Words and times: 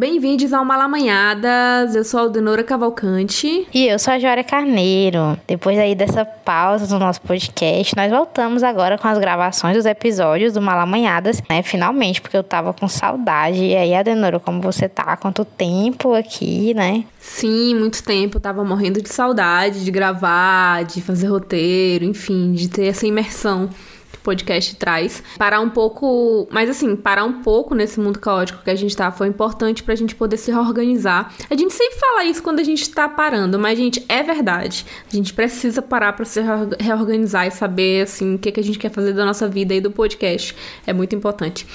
Bem-vindos 0.00 0.50
ao 0.54 0.64
Malamanhadas. 0.64 1.94
Eu 1.94 2.02
sou 2.04 2.20
a 2.20 2.22
Aldenora 2.22 2.64
Cavalcante. 2.64 3.68
E 3.70 3.86
eu 3.86 3.98
sou 3.98 4.14
a 4.14 4.18
Jória 4.18 4.42
Carneiro. 4.42 5.38
Depois 5.46 5.78
aí 5.78 5.94
dessa 5.94 6.24
pausa 6.24 6.86
do 6.86 6.98
nosso 6.98 7.20
podcast, 7.20 7.94
nós 7.94 8.10
voltamos 8.10 8.62
agora 8.62 8.96
com 8.96 9.06
as 9.06 9.18
gravações 9.18 9.76
dos 9.76 9.84
episódios 9.84 10.54
do 10.54 10.62
Malamanhadas, 10.62 11.42
né? 11.50 11.62
Finalmente, 11.62 12.22
porque 12.22 12.34
eu 12.34 12.42
tava 12.42 12.72
com 12.72 12.88
saudade. 12.88 13.62
E 13.62 13.76
aí, 13.76 13.94
Adenora, 13.94 14.40
como 14.40 14.62
você 14.62 14.88
tá? 14.88 15.18
Quanto 15.18 15.44
tempo 15.44 16.14
aqui, 16.14 16.72
né? 16.72 17.04
Sim, 17.18 17.74
muito 17.74 18.02
tempo. 18.02 18.38
Eu 18.38 18.40
tava 18.40 18.64
morrendo 18.64 19.02
de 19.02 19.10
saudade 19.10 19.84
de 19.84 19.90
gravar, 19.90 20.82
de 20.82 21.02
fazer 21.02 21.26
roteiro, 21.26 22.06
enfim, 22.06 22.54
de 22.54 22.70
ter 22.70 22.86
essa 22.86 23.06
imersão 23.06 23.68
podcast 24.22 24.76
traz. 24.76 25.22
Parar 25.38 25.60
um 25.60 25.70
pouco, 25.70 26.48
mas 26.50 26.70
assim, 26.70 26.96
parar 26.96 27.24
um 27.24 27.42
pouco 27.42 27.74
nesse 27.74 27.98
mundo 28.00 28.18
caótico 28.18 28.62
que 28.62 28.70
a 28.70 28.74
gente 28.74 28.96
tá 28.96 29.10
foi 29.10 29.28
importante 29.28 29.82
pra 29.82 29.94
gente 29.94 30.14
poder 30.14 30.36
se 30.36 30.50
reorganizar. 30.50 31.32
A 31.48 31.56
gente 31.56 31.72
sempre 31.72 31.98
fala 31.98 32.24
isso 32.24 32.42
quando 32.42 32.60
a 32.60 32.64
gente 32.64 32.88
tá 32.90 33.08
parando, 33.08 33.58
mas, 33.58 33.78
gente, 33.78 34.04
é 34.08 34.22
verdade. 34.22 34.84
A 35.10 35.14
gente 35.14 35.32
precisa 35.32 35.82
parar 35.82 36.12
pra 36.12 36.24
se 36.24 36.40
reorganizar 36.78 37.46
e 37.46 37.50
saber, 37.50 38.02
assim, 38.02 38.34
o 38.34 38.38
que, 38.38 38.52
que 38.52 38.60
a 38.60 38.64
gente 38.64 38.78
quer 38.78 38.90
fazer 38.90 39.12
da 39.12 39.24
nossa 39.24 39.48
vida 39.48 39.74
e 39.74 39.80
do 39.80 39.90
podcast. 39.90 40.54
É 40.86 40.92
muito 40.92 41.14
importante. 41.14 41.66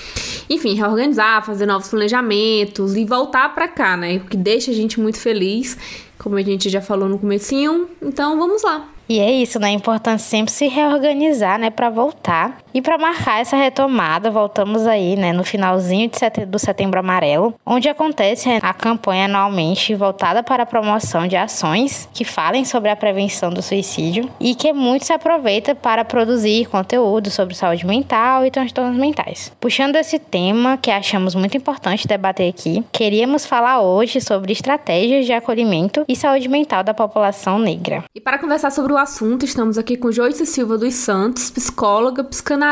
Enfim, 0.50 0.76
reorganizar, 0.76 1.46
fazer 1.46 1.66
novos 1.66 1.90
planejamentos 1.90 2.96
e 2.96 3.06
voltar 3.06 3.54
pra 3.54 3.68
cá, 3.68 3.98
né? 3.98 4.18
O 4.18 4.22
que 4.22 4.38
deixa 4.38 4.72
a 4.72 4.74
gente 4.74 5.00
muito 5.00 5.20
feliz, 5.20 5.78
como 6.18 6.36
a 6.36 6.42
gente 6.42 6.70
já 6.70 6.82
falou 6.82 7.10
no 7.10 7.20
comecinho. 7.20 7.90
Então, 8.02 8.38
vamos 8.38 8.64
lá. 8.64 8.95
E 9.08 9.20
é 9.20 9.32
isso, 9.32 9.60
né? 9.60 9.70
É 9.70 9.74
importante 9.74 10.22
sempre 10.22 10.52
se 10.52 10.68
reorganizar, 10.68 11.60
né, 11.60 11.70
para 11.70 11.90
voltar. 11.90 12.65
E 12.76 12.82
para 12.82 12.98
marcar 12.98 13.40
essa 13.40 13.56
retomada, 13.56 14.30
voltamos 14.30 14.86
aí, 14.86 15.16
né, 15.16 15.32
no 15.32 15.46
finalzinho 15.46 16.10
de 16.10 16.20
setembro, 16.20 16.52
do 16.52 16.60
Setembro 16.60 17.00
Amarelo, 17.00 17.54
onde 17.66 17.88
acontece 17.88 18.50
a 18.62 18.74
campanha 18.74 19.26
anualmente 19.28 19.96
voltada 19.96 20.44
para 20.44 20.64
a 20.64 20.66
promoção 20.66 21.26
de 21.26 21.38
ações 21.38 22.10
que 22.14 22.26
falem 22.26 22.66
sobre 22.66 22.90
a 22.90 22.96
prevenção 22.98 23.50
do 23.50 23.62
suicídio 23.62 24.30
e 24.42 24.54
que 24.54 24.74
muito 24.74 25.06
se 25.06 25.14
aproveita 25.14 25.74
para 25.74 26.04
produzir 26.04 26.66
conteúdo 26.66 27.32
sobre 27.32 27.56
saúde 27.56 27.86
mental 27.86 28.46
e 28.46 28.52
transtornos 28.52 28.98
mentais. 28.98 29.54
Puxando 29.58 29.96
esse 29.96 30.20
tema 30.20 30.76
que 30.76 30.92
achamos 30.92 31.34
muito 31.34 31.56
importante 31.56 32.06
debater 32.06 32.50
aqui, 32.50 32.84
queríamos 32.92 33.46
falar 33.46 33.80
hoje 33.80 34.20
sobre 34.20 34.52
estratégias 34.52 35.26
de 35.26 35.32
acolhimento 35.32 36.04
e 36.10 36.14
saúde 36.16 36.50
mental 36.50 36.84
da 36.84 36.94
população 36.94 37.58
negra. 37.58 38.04
E 38.14 38.20
para 38.20 38.38
conversar 38.38 38.70
sobre 38.70 38.92
o 38.92 38.98
assunto, 38.98 39.46
estamos 39.46 39.78
aqui 39.78 39.96
com 39.96 40.12
Joyce 40.12 40.46
Silva 40.46 40.78
dos 40.78 40.94
Santos, 40.96 41.50
psicóloga, 41.50 42.22
psicanalista 42.22 42.65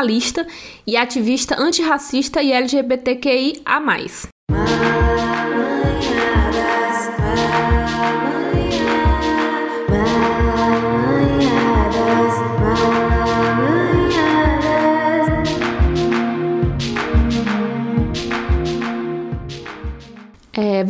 e 0.86 0.96
ativista 0.96 1.56
antirracista 1.56 2.42
e 2.42 2.58
LGBTQIA+. 2.58 3.80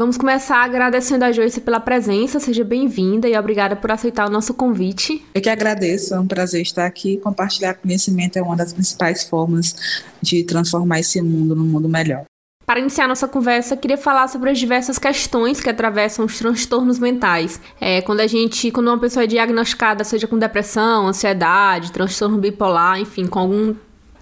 Vamos 0.05 0.19
começar 0.19 0.63
agradecendo 0.63 1.25
a 1.25 1.33
Joyce 1.33 1.63
pela 1.63 1.81
presença. 1.81 2.39
Seja 2.39 2.63
bem-vinda 2.63 3.27
e 3.27 3.35
obrigada 3.39 3.75
por 3.75 3.91
aceitar 3.91 4.29
o 4.29 4.31
nosso 4.31 4.53
convite. 4.53 5.25
Eu 5.35 5.41
que 5.41 5.49
agradeço, 5.49 6.13
é 6.13 6.21
um 6.21 6.27
prazer 6.27 6.61
estar 6.61 6.85
aqui. 6.85 7.17
Compartilhar 7.17 7.73
conhecimento 7.73 8.39
é 8.39 8.43
uma 8.43 8.55
das 8.55 8.71
principais 8.71 9.25
formas 9.25 9.75
de 10.21 10.45
transformar 10.45 11.01
esse 11.01 11.23
mundo 11.23 11.57
num 11.57 11.65
mundo 11.65 11.89
melhor. 11.89 12.25
Para 12.67 12.81
iniciar 12.81 13.09
nossa 13.09 13.27
conversa, 13.27 13.79
queria 13.79 13.97
falar 13.97 14.29
sobre 14.29 14.51
as 14.51 14.59
diversas 14.59 14.99
questões 14.99 15.59
que 15.59 15.71
atravessam 15.71 16.27
os 16.27 16.39
transtornos 16.39 16.99
mentais. 16.99 17.59
É, 17.81 18.03
quando 18.03 18.21
a 18.21 18.27
gente, 18.27 18.71
quando 18.71 18.89
uma 18.89 18.99
pessoa 18.99 19.25
é 19.25 19.27
diagnosticada, 19.27 20.05
seja 20.05 20.27
com 20.27 20.39
depressão, 20.39 21.07
ansiedade, 21.09 21.93
transtorno 21.93 22.37
bipolar, 22.37 23.01
enfim, 23.01 23.27
com 23.27 23.39
algum 23.39 23.75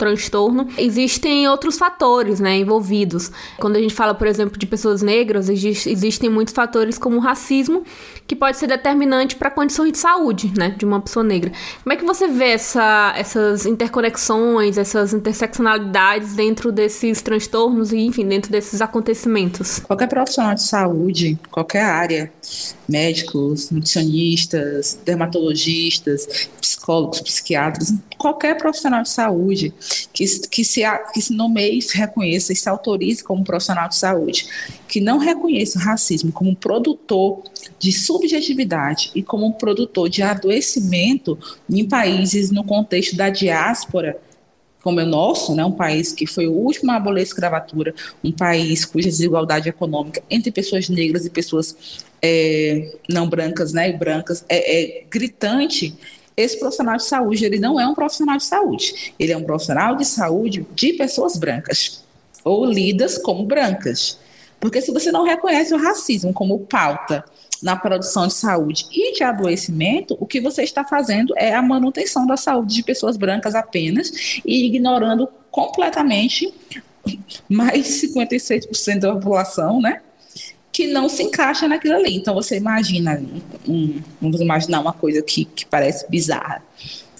transtorno, 0.02 0.66
existem 0.76 1.46
outros 1.46 1.78
fatores, 1.78 2.40
né, 2.40 2.58
envolvidos. 2.58 3.30
Quando 3.60 3.76
a 3.76 3.80
gente 3.80 3.94
fala, 3.94 4.12
por 4.12 4.26
exemplo, 4.26 4.58
de 4.58 4.66
pessoas 4.66 5.00
negras, 5.00 5.48
existem 5.48 6.28
muitos 6.28 6.52
fatores 6.52 6.98
como 6.98 7.18
o 7.18 7.20
racismo, 7.20 7.84
que 8.26 8.34
pode 8.34 8.56
ser 8.56 8.66
determinante 8.66 9.36
para 9.36 9.48
condições 9.48 9.92
de 9.92 9.98
saúde, 9.98 10.52
né, 10.58 10.74
de 10.76 10.84
uma 10.84 11.00
pessoa 11.00 11.22
negra. 11.22 11.52
Como 11.84 11.92
é 11.92 11.96
que 11.96 12.04
você 12.04 12.26
vê 12.26 12.50
essa, 12.50 13.14
essas 13.16 13.64
interconexões, 13.64 14.76
essas 14.76 15.14
interseccionalidades 15.14 16.34
dentro 16.34 16.72
desses 16.72 17.22
transtornos 17.22 17.92
e, 17.92 17.98
enfim, 17.98 18.26
dentro 18.26 18.50
desses 18.50 18.80
acontecimentos? 18.80 19.78
Qualquer 19.78 20.08
profissional 20.08 20.56
de 20.56 20.62
saúde, 20.62 21.38
qualquer 21.48 21.84
área, 21.84 22.32
médicos, 22.88 23.70
nutricionistas, 23.70 24.98
dermatologistas, 25.04 26.48
psicólogos, 26.60 27.20
psiquiatras, 27.20 27.94
qualquer 28.18 28.56
profissional 28.56 29.02
de 29.02 29.10
saúde 29.10 29.74
que, 30.12 30.24
que, 30.48 30.64
se, 30.64 30.82
que 31.12 31.20
se 31.20 31.32
nomeie, 31.32 31.80
se 31.82 31.96
reconheça 31.96 32.52
e 32.52 32.56
se 32.56 32.68
autorize 32.68 33.22
como 33.22 33.44
profissional 33.44 33.88
de 33.88 33.96
saúde, 33.96 34.46
que 34.88 35.00
não 35.00 35.18
reconheça 35.18 35.78
o 35.78 35.82
racismo 35.82 36.32
como 36.32 36.54
produtor 36.54 37.42
de 37.78 37.92
subjetividade 37.92 39.10
e 39.14 39.22
como 39.22 39.54
produtor 39.54 40.08
de 40.08 40.22
adoecimento 40.22 41.38
em 41.68 41.86
países 41.88 42.50
no 42.50 42.64
contexto 42.64 43.16
da 43.16 43.30
diáspora, 43.30 44.20
como 44.82 45.00
é 45.00 45.04
o 45.04 45.06
nosso, 45.06 45.54
né, 45.54 45.64
um 45.64 45.72
país 45.72 46.12
que 46.12 46.26
foi 46.26 46.46
o 46.46 46.52
último 46.52 46.90
a 46.90 46.96
abolir 46.96 47.20
a 47.20 47.22
escravatura, 47.22 47.94
um 48.22 48.32
país 48.32 48.84
cuja 48.84 49.08
desigualdade 49.08 49.68
econômica 49.68 50.22
entre 50.28 50.50
pessoas 50.50 50.88
negras 50.88 51.24
e 51.24 51.30
pessoas 51.30 52.04
é, 52.20 52.96
não 53.08 53.28
brancas 53.28 53.72
né, 53.72 53.88
e 53.88 53.96
brancas 53.96 54.44
é, 54.48 55.00
é 55.00 55.04
gritante, 55.08 55.96
esse 56.36 56.58
profissional 56.58 56.96
de 56.96 57.04
saúde 57.04 57.44
ele 57.44 57.58
não 57.58 57.78
é 57.78 57.86
um 57.86 57.94
profissional 57.94 58.36
de 58.36 58.44
saúde, 58.44 59.14
ele 59.18 59.32
é 59.32 59.36
um 59.36 59.44
profissional 59.44 59.96
de 59.96 60.04
saúde 60.04 60.66
de 60.74 60.92
pessoas 60.94 61.36
brancas 61.36 62.02
ou 62.44 62.64
lidas 62.64 63.18
como 63.18 63.44
brancas. 63.44 64.18
Porque 64.58 64.80
se 64.80 64.92
você 64.92 65.10
não 65.10 65.24
reconhece 65.24 65.74
o 65.74 65.78
racismo 65.78 66.32
como 66.32 66.58
pauta 66.60 67.24
na 67.62 67.76
produção 67.76 68.26
de 68.26 68.34
saúde 68.34 68.86
e 68.92 69.12
de 69.12 69.22
adoecimento, 69.22 70.16
o 70.20 70.26
que 70.26 70.40
você 70.40 70.62
está 70.62 70.84
fazendo 70.84 71.34
é 71.36 71.54
a 71.54 71.62
manutenção 71.62 72.26
da 72.26 72.36
saúde 72.36 72.74
de 72.74 72.82
pessoas 72.82 73.16
brancas 73.16 73.54
apenas 73.54 74.40
e 74.44 74.66
ignorando 74.66 75.28
completamente 75.50 76.52
mais 77.48 77.84
de 77.84 78.08
56% 78.08 78.98
da 79.00 79.12
população, 79.14 79.80
né? 79.80 80.00
Que 80.72 80.86
não 80.86 81.08
se 81.08 81.22
encaixa 81.22 81.68
naquilo 81.68 81.94
ali. 81.94 82.16
Então 82.16 82.34
você 82.34 82.56
imagina, 82.56 83.22
um, 83.68 84.00
vamos 84.20 84.40
imaginar 84.40 84.80
uma 84.80 84.92
coisa 84.92 85.20
que, 85.22 85.44
que 85.44 85.66
parece 85.66 86.08
bizarra 86.08 86.62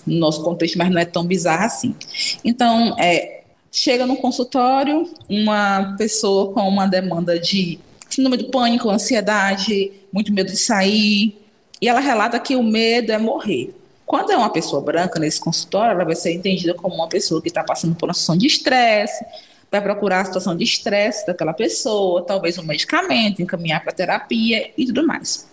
no 0.06 0.18
nosso 0.18 0.42
contexto, 0.42 0.78
mas 0.78 0.90
não 0.90 0.98
é 0.98 1.04
tão 1.04 1.24
bizarra 1.24 1.66
assim. 1.66 1.94
Então, 2.42 2.96
é, 2.98 3.42
chega 3.70 4.06
no 4.06 4.16
consultório 4.16 5.08
uma 5.28 5.94
pessoa 5.98 6.52
com 6.52 6.66
uma 6.66 6.86
demanda 6.86 7.38
de 7.38 7.78
síndrome 8.08 8.38
de 8.38 8.44
pânico, 8.44 8.90
ansiedade, 8.90 9.92
muito 10.12 10.32
medo 10.32 10.50
de 10.50 10.56
sair, 10.56 11.38
e 11.80 11.88
ela 11.88 12.00
relata 12.00 12.38
que 12.38 12.56
o 12.56 12.62
medo 12.62 13.12
é 13.12 13.18
morrer. 13.18 13.74
Quando 14.04 14.30
é 14.30 14.36
uma 14.36 14.50
pessoa 14.50 14.82
branca 14.82 15.18
nesse 15.18 15.40
consultório, 15.40 15.94
ela 15.94 16.04
vai 16.04 16.14
ser 16.14 16.32
entendida 16.32 16.74
como 16.74 16.94
uma 16.94 17.08
pessoa 17.08 17.40
que 17.40 17.48
está 17.48 17.64
passando 17.64 17.94
por 17.94 18.06
uma 18.08 18.14
situação 18.14 18.36
de 18.36 18.46
estresse, 18.46 19.24
vai 19.72 19.80
procurar 19.80 20.20
a 20.20 20.24
situação 20.26 20.54
de 20.54 20.62
estresse 20.62 21.26
daquela 21.26 21.54
pessoa, 21.54 22.22
talvez 22.22 22.58
um 22.58 22.62
medicamento, 22.62 23.40
encaminhar 23.40 23.82
para 23.82 23.90
terapia 23.90 24.70
e 24.76 24.84
tudo 24.84 25.06
mais. 25.06 25.48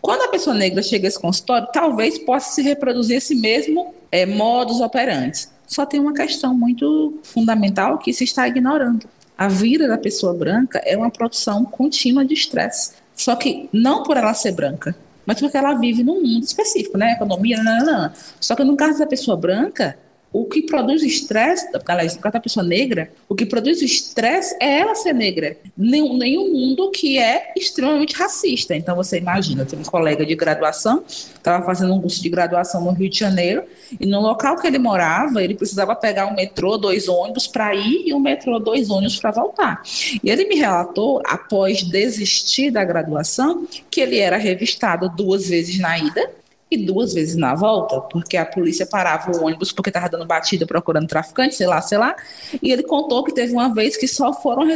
Quando 0.00 0.22
a 0.22 0.28
pessoa 0.28 0.54
negra 0.54 0.82
chega 0.82 1.06
a 1.06 1.08
esse 1.08 1.20
consultório, 1.20 1.68
talvez 1.72 2.18
possa 2.18 2.52
se 2.56 2.60
reproduzir 2.60 3.18
esse 3.18 3.36
mesmo 3.36 3.94
é, 4.10 4.26
modus 4.26 4.80
operandi. 4.80 5.46
Só 5.64 5.86
tem 5.86 6.00
uma 6.00 6.12
questão 6.12 6.52
muito 6.52 7.20
fundamental 7.22 7.98
que 7.98 8.12
se 8.12 8.24
está 8.24 8.48
ignorando. 8.48 9.08
A 9.38 9.46
vida 9.46 9.86
da 9.86 9.96
pessoa 9.96 10.34
branca 10.34 10.82
é 10.84 10.96
uma 10.96 11.10
produção 11.10 11.64
contínua 11.64 12.24
de 12.24 12.34
estresse. 12.34 12.94
Só 13.14 13.36
que 13.36 13.68
não 13.72 14.02
por 14.02 14.16
ela 14.16 14.34
ser 14.34 14.52
branca, 14.52 14.94
mas 15.24 15.38
porque 15.38 15.56
ela 15.56 15.74
vive 15.74 16.02
num 16.02 16.20
mundo 16.20 16.42
específico, 16.42 16.98
né? 16.98 17.12
Economia, 17.12 17.62
não. 17.62 18.10
Só 18.40 18.56
que 18.56 18.64
no 18.64 18.76
caso 18.76 18.98
da 18.98 19.06
pessoa 19.06 19.36
branca, 19.36 19.96
o 20.32 20.46
que 20.46 20.62
produz 20.62 21.02
estresse, 21.02 21.68
aliás, 21.86 22.16
no 22.16 22.22
caso 22.22 22.32
da 22.32 22.40
pessoa 22.40 22.64
negra, 22.64 23.10
o 23.28 23.34
que 23.34 23.44
produz 23.44 23.82
estresse 23.82 24.56
é 24.60 24.80
ela 24.80 24.94
ser 24.94 25.12
negra. 25.12 25.56
Nenhum, 25.76 26.16
nenhum 26.16 26.50
mundo 26.50 26.90
que 26.90 27.18
é 27.18 27.52
extremamente 27.56 28.14
racista. 28.14 28.74
Então 28.74 28.96
você 28.96 29.18
imagina, 29.18 29.66
tem 29.66 29.78
um 29.78 29.82
colega 29.82 30.24
de 30.24 30.34
graduação, 30.34 31.04
estava 31.06 31.64
fazendo 31.66 31.92
um 31.92 32.00
curso 32.00 32.22
de 32.22 32.28
graduação 32.30 32.82
no 32.82 32.92
Rio 32.92 33.10
de 33.10 33.18
Janeiro, 33.18 33.64
e 34.00 34.06
no 34.06 34.20
local 34.20 34.56
que 34.56 34.66
ele 34.66 34.78
morava, 34.78 35.42
ele 35.42 35.54
precisava 35.54 35.94
pegar 35.94 36.26
um 36.26 36.34
metrô, 36.34 36.78
dois 36.78 37.08
ônibus 37.08 37.46
para 37.46 37.74
ir 37.74 38.04
e 38.06 38.14
um 38.14 38.20
metrô, 38.20 38.58
dois 38.58 38.88
ônibus 38.88 39.18
para 39.18 39.32
voltar. 39.32 39.82
E 40.22 40.30
ele 40.30 40.46
me 40.46 40.54
relatou, 40.54 41.20
após 41.26 41.82
desistir 41.82 42.70
da 42.70 42.84
graduação, 42.84 43.66
que 43.90 44.00
ele 44.00 44.18
era 44.18 44.38
revistado 44.38 45.10
duas 45.10 45.48
vezes 45.48 45.78
na 45.78 45.98
ida 45.98 46.41
e 46.72 46.76
duas 46.76 47.12
vezes 47.12 47.36
na 47.36 47.54
volta, 47.54 48.00
porque 48.00 48.36
a 48.36 48.46
polícia 48.46 48.86
parava 48.86 49.30
o 49.30 49.44
ônibus 49.44 49.72
porque 49.72 49.90
estava 49.90 50.08
dando 50.08 50.26
batida 50.26 50.66
procurando 50.66 51.06
traficante, 51.06 51.54
sei 51.54 51.66
lá, 51.66 51.80
sei 51.80 51.98
lá. 51.98 52.16
E 52.62 52.72
ele 52.72 52.82
contou 52.82 53.22
que 53.22 53.34
teve 53.34 53.52
uma 53.52 53.72
vez 53.72 53.96
que 53.96 54.08
só 54.08 54.32
foram 54.32 54.66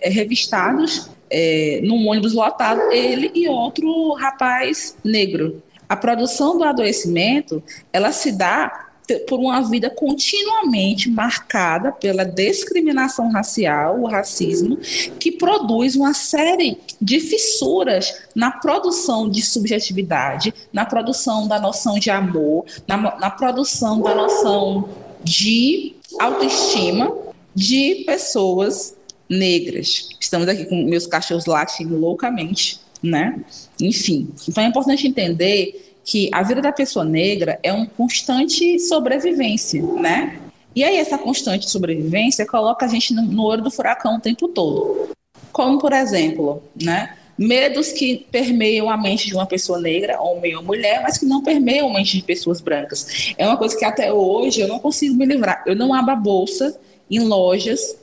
revistados 0.00 1.10
é, 1.30 1.80
num 1.82 2.08
ônibus 2.08 2.32
lotado 2.32 2.80
ele 2.90 3.30
e 3.34 3.48
outro 3.48 4.14
rapaz 4.14 4.96
negro. 5.04 5.62
A 5.88 5.96
produção 5.96 6.58
do 6.58 6.64
adoecimento, 6.64 7.62
ela 7.92 8.12
se 8.12 8.32
dá 8.32 8.87
por 9.26 9.38
uma 9.38 9.60
vida 9.62 9.90
continuamente 9.90 11.10
marcada 11.10 11.92
pela 11.92 12.24
discriminação 12.24 13.30
racial, 13.30 14.00
o 14.00 14.06
racismo, 14.06 14.76
que 15.18 15.32
produz 15.32 15.96
uma 15.96 16.14
série 16.14 16.78
de 17.00 17.20
fissuras 17.20 18.14
na 18.34 18.50
produção 18.50 19.28
de 19.28 19.42
subjetividade, 19.42 20.54
na 20.72 20.84
produção 20.84 21.48
da 21.48 21.58
noção 21.60 21.98
de 21.98 22.10
amor, 22.10 22.64
na, 22.86 22.96
na 23.18 23.30
produção 23.30 24.00
da 24.00 24.14
noção 24.14 24.88
de 25.22 25.94
autoestima 26.18 27.14
de 27.54 28.04
pessoas 28.06 28.96
negras. 29.28 30.08
Estamos 30.20 30.48
aqui 30.48 30.64
com 30.64 30.84
meus 30.84 31.06
cachorros 31.06 31.46
latindo 31.46 31.96
loucamente, 31.96 32.80
né? 33.02 33.40
Enfim, 33.80 34.28
então 34.48 34.62
é 34.62 34.66
importante 34.66 35.06
entender 35.06 35.87
que 36.08 36.30
a 36.32 36.42
vida 36.42 36.62
da 36.62 36.72
pessoa 36.72 37.04
negra 37.04 37.60
é 37.62 37.70
uma 37.70 37.86
constante 37.86 38.78
sobrevivência, 38.78 39.82
né? 39.82 40.40
E 40.74 40.82
aí 40.82 40.96
essa 40.96 41.18
constante 41.18 41.68
sobrevivência 41.68 42.46
coloca 42.46 42.86
a 42.86 42.88
gente 42.88 43.12
no, 43.12 43.20
no 43.20 43.44
olho 43.44 43.62
do 43.62 43.70
furacão 43.70 44.16
o 44.16 44.20
tempo 44.20 44.48
todo. 44.48 45.10
Como, 45.52 45.78
por 45.78 45.92
exemplo, 45.92 46.62
né? 46.82 47.14
Medos 47.36 47.92
que 47.92 48.26
permeiam 48.30 48.88
a 48.88 48.96
mente 48.96 49.26
de 49.26 49.34
uma 49.34 49.44
pessoa 49.44 49.78
negra, 49.78 50.18
homem 50.18 50.56
ou 50.56 50.62
mulher, 50.62 51.02
mas 51.02 51.18
que 51.18 51.26
não 51.26 51.42
permeiam 51.42 51.90
a 51.90 51.92
mente 51.92 52.16
de 52.16 52.22
pessoas 52.22 52.62
brancas. 52.62 53.34
É 53.36 53.46
uma 53.46 53.58
coisa 53.58 53.76
que 53.76 53.84
até 53.84 54.10
hoje 54.10 54.62
eu 54.62 54.66
não 54.66 54.78
consigo 54.78 55.14
me 55.14 55.26
livrar. 55.26 55.62
Eu 55.66 55.76
não 55.76 55.92
abro 55.92 56.12
a 56.12 56.16
bolsa 56.16 56.74
em 57.10 57.20
lojas 57.20 57.98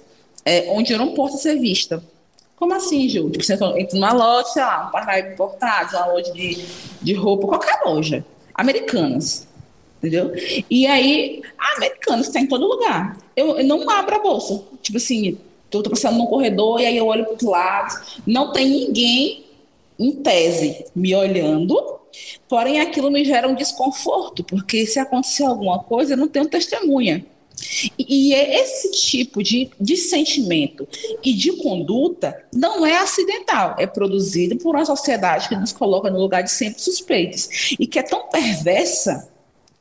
é, 0.45 0.67
onde 0.69 0.93
eu 0.93 0.99
não 0.99 1.15
posso 1.15 1.39
ser 1.39 1.59
vista. 1.59 2.03
Como 2.55 2.73
assim, 2.73 3.09
Ju? 3.09 3.29
Tipo, 3.29 3.43
você 3.43 3.53
entra 3.53 3.95
numa 3.95 4.13
loja, 4.13 4.47
sei 4.49 4.63
lá, 4.63 4.87
um 4.87 4.91
parnaíba 4.91 5.29
importado, 5.29 5.97
uma 5.97 6.05
loja 6.07 6.31
de, 6.31 6.65
de 7.01 7.13
roupa, 7.13 7.47
qualquer 7.47 7.81
loja. 7.85 8.25
Americanas. 8.53 9.47
Entendeu? 9.97 10.31
E 10.69 10.85
aí, 10.87 11.41
americanas 11.75 12.27
está 12.27 12.39
em 12.39 12.47
todo 12.47 12.65
lugar. 12.65 13.17
Eu, 13.35 13.57
eu, 13.57 13.65
não 13.65 13.89
abro 13.89 14.15
a 14.15 14.19
bolsa. 14.19 14.63
Tipo 14.81 14.97
assim, 14.97 15.37
tô, 15.69 15.81
tô 15.81 15.89
passando 15.89 16.17
num 16.17 16.27
corredor 16.27 16.79
e 16.79 16.85
aí 16.85 16.95
eu 16.95 17.07
olho 17.07 17.25
para 17.25 17.35
os 17.35 17.41
lados. 17.41 18.21
Não 18.25 18.51
tem 18.51 18.69
ninguém, 18.69 19.45
em 19.99 20.11
tese, 20.11 20.85
me 20.95 21.13
olhando. 21.15 21.99
Porém, 22.47 22.79
aquilo 22.79 23.11
me 23.11 23.25
gera 23.25 23.47
um 23.47 23.55
desconforto, 23.55 24.43
porque 24.43 24.85
se 24.85 24.99
acontecer 24.99 25.43
alguma 25.43 25.79
coisa, 25.79 26.13
eu 26.13 26.17
não 26.17 26.27
tenho 26.27 26.47
testemunha. 26.47 27.25
E, 27.97 28.33
é 28.33 28.61
esse 28.61 28.91
tipo 28.91 29.41
de, 29.41 29.69
de 29.79 29.97
sentimento 29.97 30.87
e 31.23 31.33
de 31.33 31.53
conduta 31.53 32.43
não 32.53 32.85
é 32.85 32.97
acidental, 32.97 33.75
é 33.77 33.87
produzido 33.87 34.57
por 34.57 34.75
uma 34.75 34.85
sociedade 34.85 35.49
que 35.49 35.55
nos 35.55 35.71
coloca 35.71 36.09
no 36.09 36.19
lugar 36.19 36.43
de 36.43 36.51
sempre 36.51 36.81
suspeitos 36.81 37.75
e 37.79 37.87
que 37.87 37.99
é 37.99 38.03
tão 38.03 38.27
perversa 38.29 39.29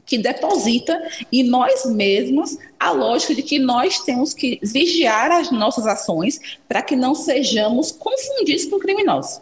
que 0.07 0.19
deposita 0.19 1.01
em 1.33 1.43
nós 1.45 1.87
mesmos 1.87 2.59
a 2.79 2.91
lógica 2.91 3.35
de 3.35 3.43
que 3.43 3.59
nós 3.59 4.01
temos 4.01 4.35
que 4.35 4.61
vigiar 4.63 5.31
as 5.33 5.51
nossas 5.51 5.87
ações 5.87 6.39
para 6.69 6.83
que 6.83 6.95
não 6.95 7.15
sejamos 7.15 7.91
confundidos 7.91 8.67
com 8.67 8.79
criminosos. 8.79 9.41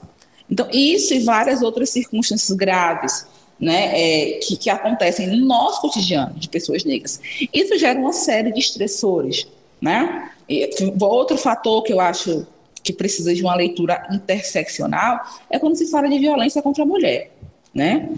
Então, 0.48 0.68
isso 0.72 1.14
e 1.14 1.20
várias 1.20 1.62
outras 1.62 1.90
circunstâncias 1.90 2.56
graves 2.56 3.26
né, 3.62 3.92
é, 3.94 4.32
que, 4.38 4.56
que 4.56 4.68
acontecem 4.68 5.28
no 5.28 5.46
nosso 5.46 5.80
cotidiano 5.80 6.34
de 6.34 6.48
pessoas 6.48 6.84
negras. 6.84 7.20
Isso 7.54 7.78
gera 7.78 7.96
uma 7.96 8.12
série 8.12 8.50
de 8.50 8.58
estressores. 8.58 9.46
Né? 9.80 10.30
E 10.48 10.68
outro 11.00 11.38
fator 11.38 11.80
que 11.84 11.92
eu 11.92 12.00
acho 12.00 12.44
que 12.82 12.92
precisa 12.92 13.32
de 13.32 13.40
uma 13.40 13.54
leitura 13.54 14.04
interseccional 14.10 15.20
é 15.48 15.60
quando 15.60 15.76
se 15.76 15.88
fala 15.92 16.08
de 16.08 16.18
violência 16.18 16.60
contra 16.60 16.82
a 16.82 16.86
mulher. 16.86 17.30
Né? 17.72 18.10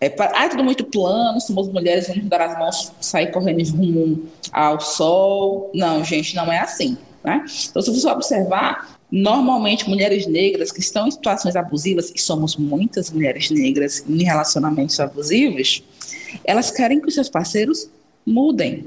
É, 0.00 0.14
ah, 0.20 0.44
é 0.44 0.48
tudo 0.48 0.62
muito 0.62 0.84
plano, 0.84 1.40
somos 1.40 1.68
mulheres, 1.68 2.06
vamos 2.06 2.26
dar 2.26 2.40
as 2.40 2.56
mãos, 2.56 2.92
sair 3.00 3.32
correndo 3.32 3.68
rumo 3.72 4.22
ao 4.52 4.80
sol. 4.80 5.68
Não, 5.74 6.04
gente, 6.04 6.36
não 6.36 6.52
é 6.52 6.60
assim. 6.60 6.96
Né? 7.24 7.44
Então, 7.68 7.82
se 7.82 7.90
você 7.90 8.08
observar, 8.08 9.00
Normalmente, 9.12 9.86
mulheres 9.90 10.26
negras 10.26 10.72
que 10.72 10.80
estão 10.80 11.06
em 11.06 11.10
situações 11.10 11.54
abusivas, 11.54 12.10
e 12.14 12.18
somos 12.18 12.56
muitas 12.56 13.10
mulheres 13.10 13.50
negras 13.50 14.02
em 14.08 14.22
relacionamentos 14.22 14.98
abusivos, 14.98 15.84
elas 16.42 16.70
querem 16.70 16.98
que 16.98 17.08
os 17.08 17.14
seus 17.14 17.28
parceiros 17.28 17.90
mudem. 18.24 18.86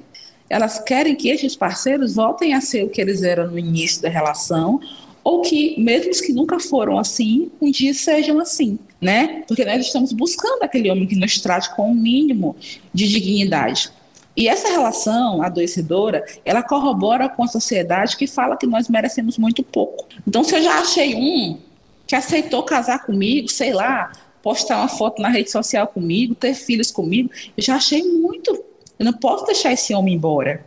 Elas 0.49 0.79
querem 0.79 1.15
que 1.15 1.29
esses 1.29 1.55
parceiros 1.55 2.15
voltem 2.15 2.55
a 2.55 2.61
ser 2.61 2.83
o 2.83 2.89
que 2.89 2.99
eles 2.99 3.21
eram 3.21 3.51
no 3.51 3.59
início 3.59 4.01
da 4.01 4.09
relação, 4.09 4.79
ou 5.23 5.41
que, 5.41 5.79
mesmo 5.79 6.11
que 6.11 6.33
nunca 6.33 6.59
foram 6.59 6.97
assim, 6.97 7.51
um 7.61 7.69
dia 7.69 7.93
sejam 7.93 8.39
assim, 8.39 8.79
né? 8.99 9.43
Porque 9.47 9.63
nós 9.63 9.85
estamos 9.85 10.11
buscando 10.11 10.63
aquele 10.63 10.89
homem 10.89 11.05
que 11.05 11.15
nos 11.15 11.39
trate 11.39 11.75
com 11.75 11.83
o 11.83 11.91
um 11.91 11.95
mínimo 11.95 12.55
de 12.91 13.07
dignidade. 13.07 13.91
E 14.35 14.47
essa 14.47 14.67
relação 14.67 15.41
adoecedora, 15.41 16.25
ela 16.43 16.61
corrobora 16.61 17.29
com 17.29 17.43
a 17.43 17.47
sociedade 17.47 18.17
que 18.17 18.27
fala 18.27 18.57
que 18.57 18.67
nós 18.67 18.89
merecemos 18.89 19.37
muito 19.37 19.63
pouco. 19.63 20.07
Então, 20.27 20.43
se 20.43 20.55
eu 20.55 20.61
já 20.61 20.79
achei 20.79 21.15
um 21.15 21.57
que 22.05 22.15
aceitou 22.15 22.63
casar 22.63 23.05
comigo, 23.05 23.49
sei 23.49 23.73
lá, 23.73 24.11
postar 24.43 24.77
uma 24.77 24.87
foto 24.87 25.21
na 25.21 25.29
rede 25.29 25.49
social 25.49 25.87
comigo, 25.87 26.35
ter 26.35 26.53
filhos 26.53 26.91
comigo, 26.91 27.29
eu 27.55 27.63
já 27.63 27.75
achei 27.75 28.03
muito. 28.03 28.51
Eu 28.97 29.05
não 29.05 29.13
posso 29.13 29.45
deixar 29.45 29.73
esse 29.73 29.93
homem 29.93 30.13
embora. 30.15 30.65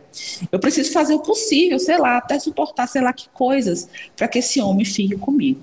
Eu 0.51 0.59
preciso 0.59 0.91
fazer 0.91 1.13
o 1.13 1.19
possível, 1.19 1.79
sei 1.79 1.97
lá, 1.97 2.17
até 2.17 2.37
suportar, 2.37 2.87
sei 2.87 3.01
lá, 3.01 3.13
que 3.13 3.29
coisas, 3.29 3.87
para 4.15 4.27
que 4.27 4.39
esse 4.39 4.59
homem 4.61 4.85
fique 4.85 5.15
comigo. 5.15 5.61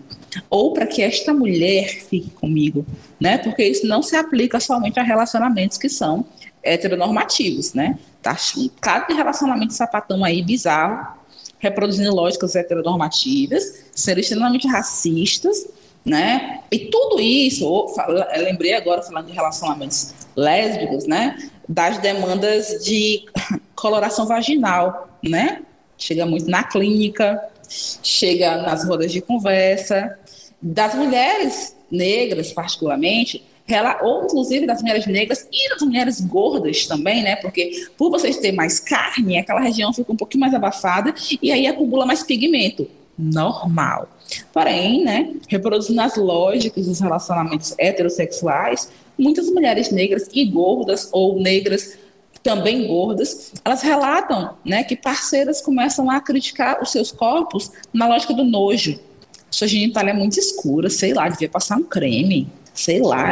Ou 0.50 0.72
para 0.72 0.86
que 0.86 1.02
esta 1.02 1.32
mulher 1.32 1.88
fique 1.88 2.30
comigo, 2.30 2.84
né? 3.20 3.38
Porque 3.38 3.64
isso 3.64 3.86
não 3.86 4.02
se 4.02 4.16
aplica 4.16 4.58
somente 4.60 4.98
a 4.98 5.02
relacionamentos 5.02 5.78
que 5.78 5.88
são 5.88 6.24
heteronormativos, 6.66 7.72
né? 7.72 7.98
Tá 8.22 8.36
cada 8.80 9.14
relacionamento 9.14 9.72
sapatão 9.72 10.24
aí 10.24 10.42
bizarro, 10.42 11.16
reproduzindo 11.58 12.14
lógicas 12.14 12.56
heteronormativas, 12.56 13.84
sendo 13.94 14.20
extremamente 14.20 14.66
racistas, 14.66 15.66
né? 16.04 16.60
E 16.70 16.90
tudo 16.90 17.20
isso, 17.20 17.86
lembrei 18.36 18.74
agora 18.74 19.02
falando 19.02 19.26
de 19.26 19.32
relacionamentos 19.32 20.14
lésbicos, 20.36 21.06
né? 21.06 21.50
Das 21.68 21.98
demandas 21.98 22.84
de 22.84 23.24
coloração 23.74 24.26
vaginal, 24.26 25.08
né? 25.22 25.62
Chega 25.98 26.26
muito 26.26 26.48
na 26.50 26.62
clínica, 26.62 27.42
chega 28.02 28.58
nas 28.58 28.84
rodas 28.84 29.10
de 29.10 29.20
conversa, 29.20 30.18
das 30.60 30.94
mulheres 30.94 31.76
negras, 31.90 32.52
particularmente, 32.52 33.44
ou 34.02 34.24
inclusive 34.24 34.66
das 34.66 34.80
mulheres 34.80 35.06
negras 35.06 35.48
e 35.52 35.68
das 35.70 35.82
mulheres 35.82 36.20
gordas 36.20 36.86
também, 36.86 37.22
né? 37.22 37.36
Porque 37.36 37.86
por 37.96 38.10
vocês 38.10 38.36
terem 38.36 38.56
mais 38.56 38.78
carne, 38.78 39.38
aquela 39.38 39.60
região 39.60 39.92
fica 39.92 40.12
um 40.12 40.16
pouquinho 40.16 40.40
mais 40.40 40.54
abafada 40.54 41.14
e 41.42 41.50
aí 41.50 41.66
acumula 41.66 42.06
mais 42.06 42.22
pigmento. 42.22 42.88
Normal. 43.18 44.08
Porém, 44.52 45.02
né, 45.02 45.34
reproduzindo 45.48 46.00
as 46.00 46.16
lógicas 46.16 46.86
dos 46.86 47.00
relacionamentos 47.00 47.74
heterossexuais, 47.78 48.90
muitas 49.18 49.48
mulheres 49.48 49.90
negras 49.90 50.28
e 50.32 50.44
gordas 50.44 51.08
ou 51.12 51.40
negras 51.40 51.98
também 52.42 52.86
gordas, 52.86 53.52
elas 53.64 53.82
relatam 53.82 54.56
né, 54.64 54.84
que 54.84 54.94
parceiras 54.94 55.60
começam 55.60 56.10
a 56.10 56.20
criticar 56.20 56.80
os 56.80 56.92
seus 56.92 57.10
corpos 57.10 57.72
na 57.92 58.06
lógica 58.06 58.34
do 58.34 58.44
nojo. 58.44 59.00
Sua 59.50 59.66
genitália 59.66 60.10
é 60.10 60.14
muito 60.14 60.38
escura, 60.38 60.90
sei 60.90 61.14
lá, 61.14 61.28
devia 61.28 61.48
passar 61.48 61.76
um 61.78 61.82
creme 61.82 62.46
sei 62.76 63.00
lá, 63.00 63.30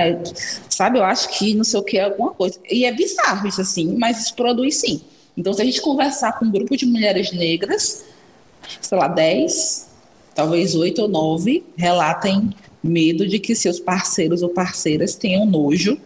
sabe? 0.68 0.98
Eu 0.98 1.04
acho 1.04 1.28
que 1.28 1.54
não 1.54 1.62
sei 1.62 1.78
o 1.78 1.82
que 1.82 1.98
é 1.98 2.04
alguma 2.04 2.32
coisa. 2.32 2.58
E 2.68 2.84
é 2.84 2.92
bizarro 2.92 3.46
isso 3.46 3.60
assim, 3.60 3.94
mas 3.96 4.22
isso 4.22 4.34
produz 4.34 4.76
sim. 4.76 5.02
Então, 5.36 5.52
se 5.52 5.60
a 5.60 5.64
gente 5.64 5.80
conversar 5.80 6.38
com 6.38 6.46
um 6.46 6.50
grupo 6.50 6.76
de 6.76 6.86
mulheres 6.86 7.30
negras, 7.32 8.04
sei 8.80 8.98
lá, 8.98 9.06
10, 9.06 9.88
talvez 10.34 10.74
8 10.74 11.02
ou 11.02 11.08
9 11.08 11.64
relatem 11.76 12.50
medo 12.82 13.26
de 13.26 13.38
que 13.38 13.54
seus 13.54 13.78
parceiros 13.78 14.42
ou 14.42 14.48
parceiras 14.48 15.14
tenham 15.14 15.46
nojo 15.46 15.98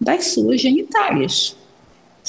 das 0.00 0.28
suas 0.28 0.60
genitálias. 0.60 1.56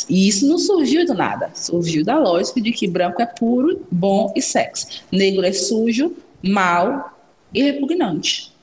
E 0.10 0.27
isso 0.27 0.48
não 0.48 0.57
surgiu 0.57 1.05
do 1.05 1.13
nada, 1.13 1.51
surgiu 1.53 2.03
da 2.03 2.17
lógica 2.17 2.60
de 2.60 2.72
que 2.72 2.88
branco 2.88 3.22
é 3.22 3.25
puro, 3.25 3.86
bom 3.89 4.31
e 4.36 4.41
sexy. 4.41 5.01
Negro 5.12 5.45
é 5.45 5.53
sujo, 5.53 6.13
mal 6.41 7.17
e 7.53 7.63
repugnante. 7.63 8.54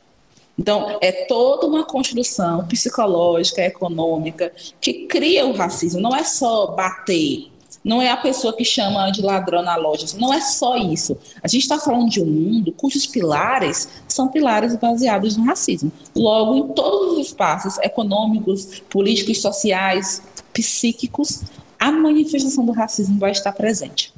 Então, 0.58 0.98
é 1.00 1.12
toda 1.26 1.66
uma 1.66 1.84
construção 1.84 2.66
psicológica, 2.66 3.62
econômica, 3.62 4.52
que 4.80 5.06
cria 5.06 5.46
o 5.46 5.52
racismo. 5.52 6.00
Não 6.00 6.14
é 6.14 6.22
só 6.24 6.68
bater, 6.68 7.50
não 7.84 8.00
é 8.00 8.10
a 8.10 8.16
pessoa 8.16 8.52
que 8.52 8.64
chama 8.64 9.10
de 9.10 9.22
ladrão 9.22 9.62
na 9.62 9.74
loja. 9.76 10.06
Não 10.18 10.32
é 10.32 10.40
só 10.40 10.76
isso. 10.76 11.18
A 11.42 11.48
gente 11.48 11.62
está 11.62 11.78
falando 11.78 12.08
de 12.08 12.20
um 12.20 12.26
mundo 12.26 12.72
cujos 12.72 13.06
pilares 13.06 13.88
são 14.06 14.28
pilares 14.28 14.76
baseados 14.76 15.36
no 15.36 15.44
racismo. 15.44 15.90
Logo, 16.14 16.54
em 16.54 16.68
todos 16.74 17.18
os 17.18 17.26
espaços 17.26 17.78
econômicos, 17.78 18.82
políticos, 18.88 19.40
sociais, 19.40 20.22
psíquicos, 20.52 21.42
a 21.78 21.90
manifestação 21.90 22.64
do 22.64 22.72
racismo 22.72 23.18
vai 23.18 23.32
estar 23.32 23.52
presente. 23.52 24.12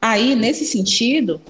Aí, 0.00 0.36
nesse 0.36 0.64
sentido, 0.64 1.40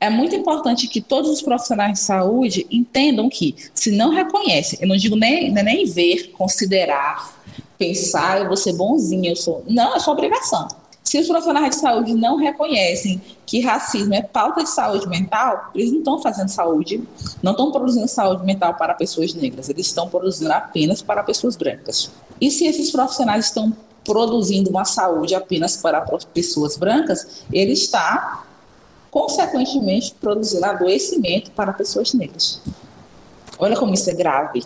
é 0.00 0.10
muito 0.10 0.34
importante 0.34 0.88
que 0.88 1.00
todos 1.00 1.30
os 1.30 1.42
profissionais 1.42 1.94
de 1.94 2.00
saúde 2.00 2.66
entendam 2.70 3.28
que, 3.28 3.54
se 3.74 3.90
não 3.90 4.10
reconhecem, 4.10 4.78
eu 4.82 4.88
não 4.88 4.96
digo 4.96 5.16
nem, 5.16 5.56
é 5.56 5.62
nem 5.62 5.86
ver, 5.86 6.32
considerar, 6.32 7.34
pensar, 7.78 8.40
eu 8.40 8.46
vou 8.46 8.56
ser 8.56 8.74
bonzinho, 8.74 9.26
eu 9.26 9.36
sou. 9.36 9.64
Não, 9.66 9.94
é 9.94 9.98
sua 9.98 10.12
obrigação. 10.12 10.68
Se 11.02 11.20
os 11.20 11.28
profissionais 11.28 11.70
de 11.70 11.76
saúde 11.76 12.14
não 12.14 12.36
reconhecem 12.36 13.22
que 13.46 13.60
racismo 13.60 14.12
é 14.12 14.22
pauta 14.22 14.64
de 14.64 14.70
saúde 14.70 15.08
mental, 15.08 15.70
eles 15.72 15.92
não 15.92 16.00
estão 16.00 16.18
fazendo 16.20 16.48
saúde, 16.48 17.00
não 17.40 17.52
estão 17.52 17.70
produzindo 17.70 18.08
saúde 18.08 18.44
mental 18.44 18.74
para 18.74 18.92
pessoas 18.92 19.32
negras, 19.32 19.68
eles 19.68 19.86
estão 19.86 20.08
produzindo 20.08 20.52
apenas 20.52 21.02
para 21.02 21.22
pessoas 21.22 21.54
brancas. 21.54 22.10
E 22.40 22.50
se 22.50 22.66
esses 22.66 22.90
profissionais 22.90 23.46
estão 23.46 23.72
produzindo 24.04 24.68
uma 24.68 24.84
saúde 24.84 25.34
apenas 25.34 25.76
para 25.76 26.00
pessoas 26.34 26.76
brancas, 26.76 27.44
ele 27.52 27.72
está, 27.72 28.45
consequentemente, 29.16 30.14
produzindo 30.20 30.66
adoecimento 30.66 31.50
para 31.52 31.72
pessoas 31.72 32.12
negras. 32.12 32.60
Olha 33.58 33.74
como 33.74 33.94
isso 33.94 34.10
é 34.10 34.12
grave. 34.12 34.62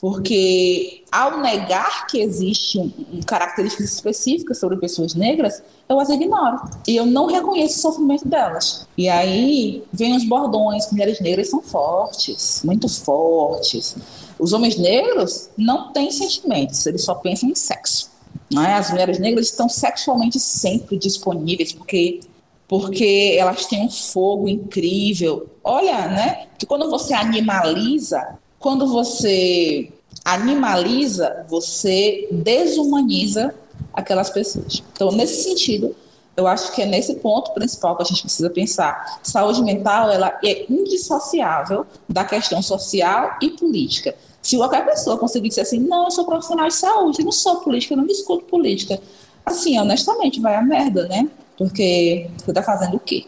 Porque 0.00 1.04
ao 1.12 1.40
negar 1.40 2.08
que 2.08 2.20
existe 2.20 2.76
um, 2.76 2.92
um, 3.12 3.20
características 3.24 3.92
específicas 3.92 4.58
sobre 4.58 4.78
pessoas 4.78 5.14
negras, 5.14 5.62
eu 5.88 6.00
as 6.00 6.08
ignoro. 6.08 6.60
E 6.88 6.96
eu 6.96 7.06
não 7.06 7.26
reconheço 7.26 7.78
o 7.78 7.82
sofrimento 7.82 8.26
delas. 8.26 8.84
E 8.98 9.08
aí 9.08 9.84
vem 9.92 10.16
os 10.16 10.24
bordões, 10.24 10.90
mulheres 10.90 11.20
negras 11.20 11.48
são 11.48 11.62
fortes, 11.62 12.62
muito 12.64 12.88
fortes. 12.88 13.96
Os 14.40 14.52
homens 14.52 14.76
negros 14.76 15.50
não 15.56 15.92
têm 15.92 16.10
sentimentos, 16.10 16.84
eles 16.84 17.04
só 17.04 17.14
pensam 17.14 17.48
em 17.48 17.54
sexo. 17.54 18.10
É? 18.52 18.74
As 18.74 18.90
mulheres 18.90 19.20
negras 19.20 19.46
estão 19.46 19.68
sexualmente 19.68 20.40
sempre 20.40 20.98
disponíveis, 20.98 21.72
porque 21.72 22.20
porque 22.68 23.36
elas 23.38 23.66
têm 23.66 23.86
um 23.86 23.90
fogo 23.90 24.48
incrível. 24.48 25.48
Olha, 25.62 26.08
né? 26.08 26.46
Que 26.58 26.66
quando 26.66 26.90
você 26.90 27.14
animaliza, 27.14 28.38
quando 28.58 28.86
você 28.86 29.92
animaliza, 30.24 31.44
você 31.48 32.26
desumaniza 32.30 33.54
aquelas 33.92 34.30
pessoas. 34.30 34.82
Então, 34.92 35.12
nesse 35.12 35.42
sentido, 35.42 35.94
eu 36.36 36.46
acho 36.46 36.72
que 36.72 36.82
é 36.82 36.86
nesse 36.86 37.14
ponto 37.16 37.52
principal 37.52 37.96
que 37.96 38.02
a 38.02 38.06
gente 38.06 38.22
precisa 38.22 38.50
pensar. 38.50 39.20
Saúde 39.22 39.62
mental 39.62 40.10
ela 40.10 40.38
é 40.44 40.66
indissociável 40.70 41.86
da 42.08 42.24
questão 42.24 42.60
social 42.60 43.36
e 43.40 43.50
política. 43.50 44.14
Se 44.42 44.56
qualquer 44.56 44.84
pessoa 44.84 45.16
conseguir 45.16 45.48
dizer 45.48 45.62
assim, 45.62 45.78
não, 45.78 46.04
eu 46.04 46.10
sou 46.10 46.24
profissional 46.24 46.68
de 46.68 46.74
saúde, 46.74 47.24
não 47.24 47.32
sou 47.32 47.56
política, 47.56 47.96
não 47.96 48.06
discuto 48.06 48.44
política, 48.44 49.00
assim, 49.46 49.78
honestamente, 49.78 50.40
vai 50.40 50.56
a 50.56 50.62
merda, 50.62 51.06
né? 51.08 51.28
Porque 51.56 52.30
você 52.38 52.50
está 52.50 52.62
fazendo 52.62 52.96
o 52.96 53.00
quê? 53.00 53.26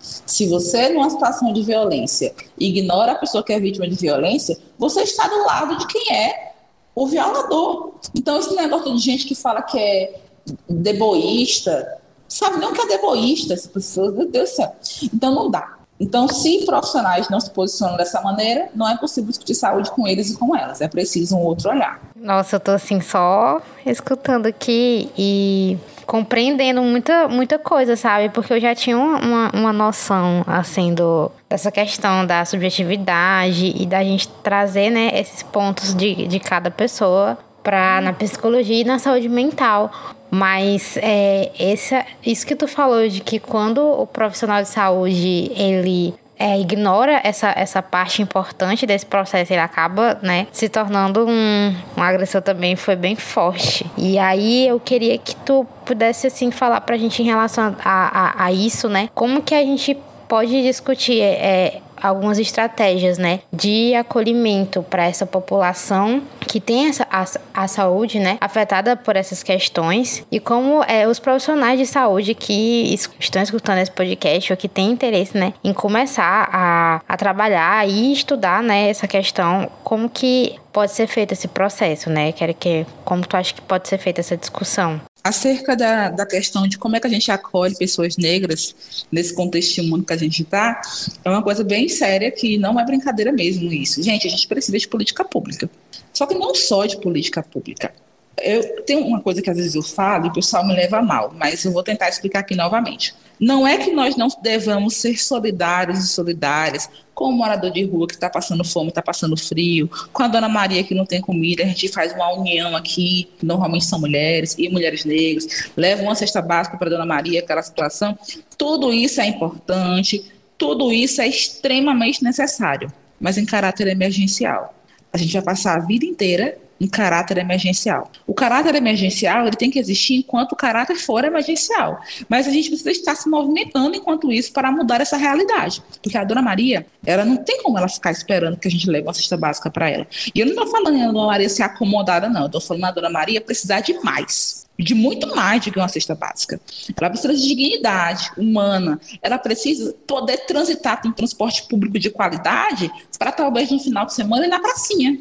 Se 0.00 0.46
você, 0.46 0.88
numa 0.90 1.10
situação 1.10 1.52
de 1.52 1.62
violência, 1.62 2.34
ignora 2.58 3.12
a 3.12 3.16
pessoa 3.16 3.42
que 3.42 3.52
é 3.52 3.60
vítima 3.60 3.88
de 3.88 3.96
violência, 3.96 4.58
você 4.78 5.02
está 5.02 5.26
do 5.26 5.44
lado 5.44 5.76
de 5.76 5.86
quem 5.86 6.14
é 6.14 6.52
o 6.94 7.06
violador. 7.06 7.94
Então, 8.14 8.38
esse 8.38 8.54
negócio 8.54 8.94
de 8.94 8.98
gente 9.00 9.26
que 9.26 9.34
fala 9.34 9.62
que 9.62 9.78
é 9.78 10.20
deboísta, 10.68 11.98
sabe 12.28 12.58
não 12.58 12.72
que 12.72 12.80
é 12.80 12.86
deboísta, 12.86 13.54
essa 13.54 13.68
pessoa, 13.68 14.10
meu 14.10 14.28
Deus 14.28 14.50
do 14.50 14.56
céu. 14.56 14.72
Então, 15.12 15.34
não 15.34 15.50
dá. 15.50 15.77
Então, 16.00 16.28
se 16.28 16.64
profissionais 16.64 17.28
não 17.28 17.40
se 17.40 17.50
posicionam 17.50 17.96
dessa 17.96 18.20
maneira, 18.20 18.68
não 18.74 18.88
é 18.88 18.96
possível 18.96 19.30
discutir 19.30 19.54
saúde 19.54 19.90
com 19.90 20.06
eles 20.06 20.30
e 20.30 20.36
com 20.36 20.54
elas. 20.56 20.80
É 20.80 20.88
preciso 20.88 21.36
um 21.36 21.40
outro 21.40 21.70
olhar. 21.70 22.00
Nossa, 22.14 22.56
eu 22.56 22.60
tô 22.60 22.70
assim 22.70 23.00
só 23.00 23.60
escutando 23.84 24.46
aqui 24.46 25.10
e 25.16 25.76
compreendendo 26.06 26.82
muita, 26.82 27.28
muita 27.28 27.58
coisa, 27.58 27.96
sabe? 27.96 28.30
Porque 28.30 28.52
eu 28.52 28.60
já 28.60 28.74
tinha 28.74 28.96
uma, 28.96 29.50
uma 29.52 29.72
noção, 29.72 30.42
assim, 30.46 30.94
do, 30.94 31.30
dessa 31.50 31.70
questão 31.70 32.24
da 32.24 32.44
subjetividade 32.44 33.74
e 33.76 33.84
da 33.84 34.02
gente 34.02 34.26
trazer, 34.42 34.90
né, 34.90 35.10
esses 35.12 35.42
pontos 35.42 35.94
de, 35.94 36.26
de 36.26 36.40
cada 36.40 36.70
pessoa 36.70 37.36
para 37.62 38.00
na 38.00 38.12
psicologia 38.12 38.80
e 38.80 38.84
na 38.84 38.98
saúde 38.98 39.28
mental. 39.28 39.90
Mas 40.30 40.98
é, 41.00 41.50
esse, 41.58 42.04
isso 42.24 42.46
que 42.46 42.54
tu 42.54 42.68
falou 42.68 43.08
de 43.08 43.20
que 43.20 43.38
quando 43.38 43.78
o 43.80 44.06
profissional 44.06 44.62
de 44.62 44.68
saúde 44.68 45.50
ele 45.54 46.14
é, 46.38 46.58
ignora 46.58 47.20
essa, 47.24 47.52
essa 47.56 47.82
parte 47.82 48.22
importante 48.22 48.86
desse 48.86 49.04
processo, 49.04 49.52
ele 49.52 49.60
acaba, 49.60 50.18
né, 50.22 50.46
se 50.52 50.68
tornando 50.68 51.26
um, 51.26 51.74
um 51.96 52.02
agressor 52.02 52.40
também 52.40 52.76
foi 52.76 52.94
bem 52.94 53.16
forte. 53.16 53.84
E 53.96 54.18
aí 54.18 54.68
eu 54.68 54.78
queria 54.78 55.18
que 55.18 55.34
tu 55.34 55.66
pudesse, 55.84 56.28
assim, 56.28 56.50
falar 56.50 56.80
pra 56.82 56.96
gente 56.96 57.20
em 57.22 57.24
relação 57.24 57.74
a, 57.84 58.42
a, 58.42 58.44
a 58.44 58.52
isso, 58.52 58.88
né, 58.88 59.08
como 59.14 59.42
que 59.42 59.54
a 59.54 59.62
gente 59.62 59.98
pode 60.28 60.62
discutir 60.62 61.20
é, 61.20 61.80
algumas 62.00 62.38
estratégias, 62.38 63.18
né, 63.18 63.40
de 63.52 63.94
acolhimento 63.94 64.82
para 64.82 65.04
essa 65.04 65.26
população 65.26 66.22
que 66.40 66.60
tem 66.60 66.86
essa, 66.88 67.06
a, 67.10 67.24
a, 67.54 67.68
saúde, 67.68 68.18
né, 68.18 68.38
afetada 68.40 68.96
por 68.96 69.16
essas 69.16 69.42
questões 69.42 70.24
e 70.30 70.40
como 70.40 70.82
é, 70.84 71.06
os 71.06 71.18
profissionais 71.18 71.78
de 71.78 71.86
saúde 71.86 72.34
que 72.34 72.94
estão 73.18 73.42
escutando 73.42 73.78
esse 73.78 73.90
podcast 73.90 74.52
ou 74.52 74.56
que 74.56 74.68
têm 74.68 74.90
interesse, 74.90 75.36
né, 75.36 75.52
em 75.62 75.72
começar 75.72 76.48
a, 76.52 77.00
a 77.08 77.16
trabalhar 77.16 77.88
e 77.88 78.12
estudar, 78.12 78.62
né, 78.62 78.88
essa 78.88 79.06
questão, 79.06 79.70
como 79.82 80.08
que 80.08 80.56
pode 80.72 80.92
ser 80.92 81.06
feito 81.06 81.32
esse 81.32 81.48
processo, 81.48 82.08
né? 82.08 82.30
Quero 82.30 82.54
que 82.54 82.86
como 83.04 83.26
tu 83.26 83.36
acha 83.36 83.52
que 83.52 83.60
pode 83.60 83.88
ser 83.88 83.98
feita 83.98 84.20
essa 84.20 84.36
discussão? 84.36 85.00
Acerca 85.22 85.76
da, 85.76 86.10
da 86.10 86.24
questão 86.24 86.66
de 86.66 86.78
como 86.78 86.96
é 86.96 87.00
que 87.00 87.06
a 87.06 87.10
gente 87.10 87.30
acolhe 87.30 87.76
pessoas 87.76 88.16
negras 88.16 88.74
nesse 89.10 89.34
contexto 89.34 89.74
de 89.74 89.82
mundo 89.82 90.04
que 90.04 90.12
a 90.12 90.16
gente 90.16 90.42
está, 90.42 90.80
é 91.24 91.28
uma 91.28 91.42
coisa 91.42 91.64
bem 91.64 91.88
séria 91.88 92.30
que 92.30 92.56
não 92.56 92.78
é 92.78 92.84
brincadeira 92.84 93.32
mesmo 93.32 93.72
isso. 93.72 94.02
Gente, 94.02 94.26
a 94.26 94.30
gente 94.30 94.46
precisa 94.46 94.78
de 94.78 94.88
política 94.88 95.24
pública. 95.24 95.68
Só 96.12 96.26
que 96.26 96.34
não 96.34 96.54
só 96.54 96.86
de 96.86 96.98
política 97.00 97.42
pública. 97.42 97.92
Eu 98.40 98.82
tenho 98.84 99.04
uma 99.04 99.20
coisa 99.20 99.42
que 99.42 99.50
às 99.50 99.56
vezes 99.56 99.74
eu 99.74 99.82
falo 99.82 100.26
e 100.26 100.28
o 100.28 100.32
pessoal 100.32 100.66
me 100.66 100.74
leva 100.74 101.02
mal, 101.02 101.34
mas 101.36 101.64
eu 101.64 101.72
vou 101.72 101.82
tentar 101.82 102.08
explicar 102.08 102.40
aqui 102.40 102.54
novamente. 102.54 103.14
Não 103.40 103.66
é 103.66 103.78
que 103.78 103.92
nós 103.92 104.16
não 104.16 104.28
devamos 104.42 104.96
ser 104.96 105.18
solidários 105.18 105.98
e 105.98 106.08
solidárias 106.08 106.88
com 107.14 107.30
o 107.30 107.32
morador 107.32 107.72
de 107.72 107.84
rua 107.84 108.06
que 108.06 108.14
está 108.14 108.30
passando 108.30 108.64
fome, 108.64 108.90
está 108.90 109.02
passando 109.02 109.36
frio, 109.36 109.90
com 110.12 110.22
a 110.22 110.28
dona 110.28 110.48
Maria 110.48 110.84
que 110.84 110.94
não 110.94 111.04
tem 111.04 111.20
comida, 111.20 111.64
a 111.64 111.66
gente 111.66 111.88
faz 111.88 112.12
uma 112.12 112.32
união 112.32 112.76
aqui, 112.76 113.28
normalmente 113.42 113.86
são 113.86 113.98
mulheres 113.98 114.54
e 114.56 114.68
mulheres 114.68 115.04
negras, 115.04 115.70
leva 115.76 116.02
uma 116.02 116.14
cesta 116.14 116.40
básica 116.40 116.76
para 116.76 116.86
a 116.86 116.90
dona 116.90 117.06
Maria, 117.06 117.40
aquela 117.40 117.62
situação. 117.62 118.16
Tudo 118.56 118.92
isso 118.92 119.20
é 119.20 119.26
importante, 119.26 120.24
tudo 120.56 120.92
isso 120.92 121.20
é 121.20 121.26
extremamente 121.26 122.22
necessário, 122.22 122.92
mas 123.20 123.36
em 123.36 123.44
caráter 123.44 123.88
emergencial. 123.88 124.74
A 125.12 125.18
gente 125.18 125.32
vai 125.32 125.42
passar 125.42 125.76
a 125.76 125.80
vida 125.80 126.04
inteira 126.04 126.56
em 126.80 126.88
caráter 126.88 127.38
emergencial. 127.38 128.10
O 128.26 128.34
caráter 128.34 128.74
emergencial 128.74 129.46
ele 129.46 129.56
tem 129.56 129.70
que 129.70 129.78
existir 129.78 130.16
enquanto 130.16 130.52
o 130.52 130.56
caráter 130.56 130.96
for 130.96 131.24
emergencial. 131.24 132.00
Mas 132.28 132.46
a 132.46 132.50
gente 132.50 132.68
precisa 132.68 132.90
estar 132.90 133.14
se 133.14 133.28
movimentando 133.28 133.96
enquanto 133.96 134.32
isso 134.32 134.52
para 134.52 134.70
mudar 134.70 135.00
essa 135.00 135.16
realidade. 135.16 135.82
Porque 136.02 136.16
a 136.16 136.24
dona 136.24 136.42
Maria, 136.42 136.86
ela 137.04 137.24
não 137.24 137.36
tem 137.36 137.62
como 137.62 137.78
ela 137.78 137.88
ficar 137.88 138.10
esperando 138.10 138.56
que 138.56 138.68
a 138.68 138.70
gente 138.70 138.88
leve 138.88 139.06
uma 139.06 139.14
cesta 139.14 139.36
básica 139.36 139.70
para 139.70 139.90
ela. 139.90 140.06
E 140.34 140.40
eu 140.40 140.46
não 140.46 140.52
estou 140.52 140.66
falando 140.68 140.96
a 141.02 141.06
dona 141.06 141.26
Maria 141.26 141.48
ser 141.48 141.62
acomodada, 141.62 142.28
não. 142.28 142.42
Eu 142.42 142.46
estou 142.46 142.60
falando 142.60 142.84
a 142.84 142.90
dona 142.92 143.10
Maria 143.10 143.40
precisar 143.40 143.80
de 143.80 143.94
mais 144.02 144.66
de 144.78 144.94
muito 144.94 145.34
mais 145.34 145.64
do 145.64 145.72
que 145.72 145.78
uma 145.78 145.88
cesta 145.88 146.14
básica. 146.14 146.60
Ela 146.96 147.10
precisa 147.10 147.34
de 147.34 147.42
dignidade 147.42 148.30
humana. 148.36 149.00
Ela 149.20 149.36
precisa 149.36 149.92
poder 150.06 150.38
transitar 150.46 151.02
com 151.02 151.10
transporte 151.10 151.64
público 151.64 151.98
de 151.98 152.10
qualidade 152.10 152.88
para 153.18 153.32
talvez 153.32 153.72
no 153.72 153.80
final 153.80 154.06
de 154.06 154.14
semana 154.14 154.46
ir 154.46 154.48
na 154.48 154.60
pracinha 154.60 155.18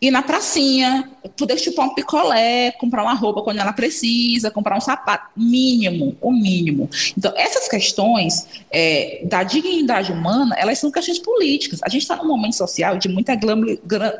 ir 0.00 0.10
na 0.10 0.22
pracinha, 0.22 1.10
poder 1.36 1.58
chupar 1.58 1.86
um 1.86 1.94
picolé, 1.94 2.70
comprar 2.72 3.02
uma 3.02 3.14
roupa 3.14 3.42
quando 3.42 3.58
ela 3.58 3.72
precisa, 3.72 4.50
comprar 4.50 4.76
um 4.76 4.80
sapato, 4.80 5.30
mínimo, 5.36 6.16
o 6.20 6.32
mínimo. 6.32 6.88
Então, 7.16 7.32
essas 7.36 7.68
questões 7.68 8.46
é, 8.70 9.22
da 9.24 9.42
dignidade 9.42 10.12
humana, 10.12 10.54
elas 10.56 10.78
são 10.78 10.90
questões 10.90 11.18
políticas. 11.18 11.80
A 11.82 11.88
gente 11.88 12.02
está 12.02 12.16
num 12.16 12.28
momento 12.28 12.54
social 12.54 12.96
de 12.96 13.08
muita, 13.08 13.34
glam, 13.34 13.60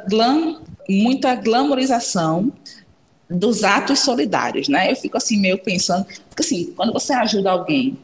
glam, 0.09 0.61
muita 0.89 1.35
glamorização 1.37 2.53
dos 3.31 3.63
atos 3.63 4.01
solidários, 4.01 4.69
né? 4.69 4.91
Eu 4.91 4.97
fico 4.97 5.17
assim 5.17 5.39
meio 5.39 5.59
pensando, 5.59 6.07
porque 6.29 6.43
assim, 6.43 6.73
quando 6.75 6.93
você 6.93 7.13
ajuda 7.13 7.51
alguém, 7.51 7.97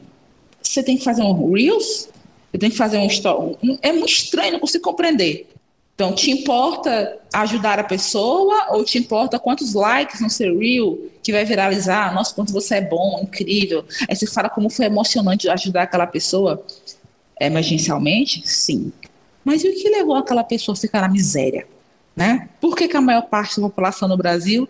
você 0.61 0.83
tem 0.83 0.97
que 0.97 1.03
fazer 1.03 1.23
um 1.23 1.51
reels, 1.51 2.09
você 2.51 2.57
tem 2.59 2.69
que 2.69 2.77
fazer 2.77 2.97
um 2.99 3.07
story, 3.07 3.57
é 3.81 3.91
muito 3.91 4.07
estranho, 4.09 4.53
não 4.53 4.59
consigo 4.59 4.83
compreender 4.83 5.49
Então, 5.95 6.13
te 6.13 6.29
importa 6.29 7.17
ajudar 7.31 7.79
a 7.79 7.83
pessoa 7.83 8.67
ou 8.71 8.83
te 8.83 8.97
importa 8.97 9.39
quantos 9.39 9.73
likes 9.73 10.19
no 10.19 10.29
seu 10.29 10.59
reel 10.59 11.09
que 11.23 11.31
vai 11.31 11.45
viralizar? 11.45 12.13
Nossa, 12.13 12.35
quanto 12.35 12.51
você 12.51 12.75
é 12.75 12.81
bom, 12.81 13.21
incrível. 13.23 13.85
Aí 14.07 14.13
você 14.13 14.27
fala 14.27 14.49
como 14.49 14.69
foi 14.69 14.85
emocionante 14.87 15.47
ajudar 15.47 15.83
aquela 15.83 16.05
pessoa 16.05 16.61
emergencialmente? 17.39 18.45
Sim. 18.45 18.91
Mas 19.43 19.63
e 19.63 19.69
o 19.69 19.73
que 19.73 19.87
levou 19.89 20.15
aquela 20.15 20.43
pessoa 20.43 20.73
a 20.73 20.79
ficar 20.79 20.99
na 20.99 21.07
miséria? 21.07 21.65
Né? 22.13 22.49
Por 22.59 22.75
que, 22.75 22.89
que 22.89 22.97
a 22.97 23.01
maior 23.01 23.23
parte 23.23 23.55
da 23.55 23.67
população 23.67 24.09
no 24.09 24.17
Brasil, 24.17 24.67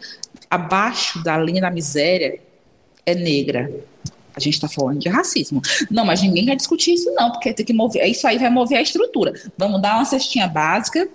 abaixo 0.49 1.23
da 1.23 1.37
linha 1.37 1.61
da 1.61 1.71
miséria, 1.71 2.39
é 3.03 3.15
negra? 3.15 3.71
A 4.35 4.39
gente 4.39 4.55
está 4.55 4.67
falando 4.67 4.99
de 4.99 5.07
racismo. 5.07 5.61
Não, 5.89 6.05
mas 6.05 6.21
ninguém 6.21 6.45
vai 6.45 6.55
discutir 6.55 6.93
isso, 6.93 7.11
não, 7.13 7.31
porque 7.31 7.53
tem 7.53 7.65
que 7.65 7.73
mover. 7.73 8.05
Isso 8.05 8.27
aí 8.27 8.37
vai 8.37 8.49
mover 8.49 8.77
a 8.77 8.81
estrutura. 8.81 9.33
Vamos 9.57 9.81
dar 9.81 9.95
uma 9.95 10.05
cestinha 10.05 10.47
básica, 10.47 11.07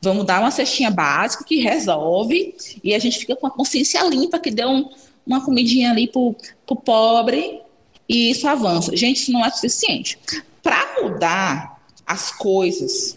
vamos 0.00 0.24
dar 0.24 0.40
uma 0.40 0.50
cestinha 0.50 0.90
básica 0.90 1.44
que 1.44 1.60
resolve, 1.60 2.54
e 2.82 2.94
a 2.94 2.98
gente 2.98 3.18
fica 3.18 3.36
com 3.36 3.46
a 3.46 3.50
consciência 3.50 4.02
limpa, 4.08 4.38
que 4.38 4.50
deu 4.50 4.68
um, 4.68 4.88
uma 5.26 5.44
comidinha 5.44 5.90
ali 5.90 6.08
para 6.08 6.20
o 6.20 6.76
pobre, 6.76 7.60
e 8.08 8.30
isso 8.30 8.48
avança. 8.48 8.96
Gente, 8.96 9.18
isso 9.18 9.32
não 9.32 9.44
é 9.44 9.50
suficiente. 9.50 10.18
Para 10.62 11.02
mudar 11.02 11.80
as 12.06 12.30
coisas 12.30 13.16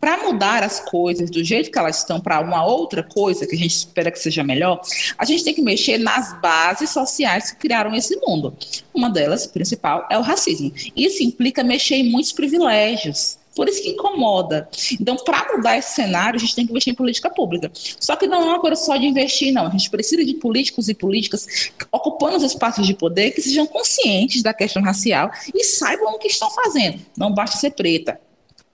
para 0.00 0.24
mudar 0.24 0.62
as 0.62 0.80
coisas 0.80 1.30
do 1.30 1.44
jeito 1.44 1.70
que 1.70 1.78
elas 1.78 1.98
estão 1.98 2.18
para 2.18 2.40
uma 2.40 2.64
outra 2.64 3.02
coisa 3.02 3.46
que 3.46 3.54
a 3.54 3.58
gente 3.58 3.76
espera 3.76 4.10
que 4.10 4.18
seja 4.18 4.42
melhor, 4.42 4.80
a 5.18 5.24
gente 5.26 5.44
tem 5.44 5.52
que 5.52 5.60
mexer 5.60 5.98
nas 5.98 6.40
bases 6.40 6.90
sociais 6.90 7.50
que 7.50 7.58
criaram 7.58 7.94
esse 7.94 8.16
mundo. 8.16 8.56
Uma 8.94 9.10
delas, 9.10 9.46
principal, 9.46 10.06
é 10.10 10.16
o 10.16 10.22
racismo. 10.22 10.72
Isso 10.96 11.22
implica 11.22 11.62
mexer 11.62 11.96
em 11.96 12.10
muitos 12.10 12.32
privilégios. 12.32 13.38
Por 13.54 13.68
isso 13.68 13.82
que 13.82 13.90
incomoda. 13.90 14.68
Então, 14.98 15.16
para 15.16 15.54
mudar 15.54 15.76
esse 15.76 15.94
cenário, 15.94 16.36
a 16.36 16.40
gente 16.40 16.54
tem 16.54 16.64
que 16.64 16.70
investir 16.70 16.92
em 16.92 16.96
política 16.96 17.28
pública. 17.28 17.70
Só 17.74 18.16
que 18.16 18.26
não 18.26 18.40
é 18.42 18.44
uma 18.44 18.60
coisa 18.60 18.76
só 18.76 18.96
de 18.96 19.04
investir, 19.04 19.52
não. 19.52 19.66
A 19.66 19.70
gente 19.70 19.90
precisa 19.90 20.24
de 20.24 20.34
políticos 20.34 20.88
e 20.88 20.94
políticas 20.94 21.70
ocupando 21.90 22.36
os 22.36 22.44
espaços 22.44 22.86
de 22.86 22.94
poder 22.94 23.32
que 23.32 23.42
sejam 23.42 23.66
conscientes 23.66 24.42
da 24.42 24.54
questão 24.54 24.82
racial 24.82 25.30
e 25.52 25.64
saibam 25.64 26.14
o 26.14 26.18
que 26.18 26.28
estão 26.28 26.48
fazendo. 26.50 27.00
Não 27.16 27.34
basta 27.34 27.58
ser 27.58 27.72
preta, 27.72 28.20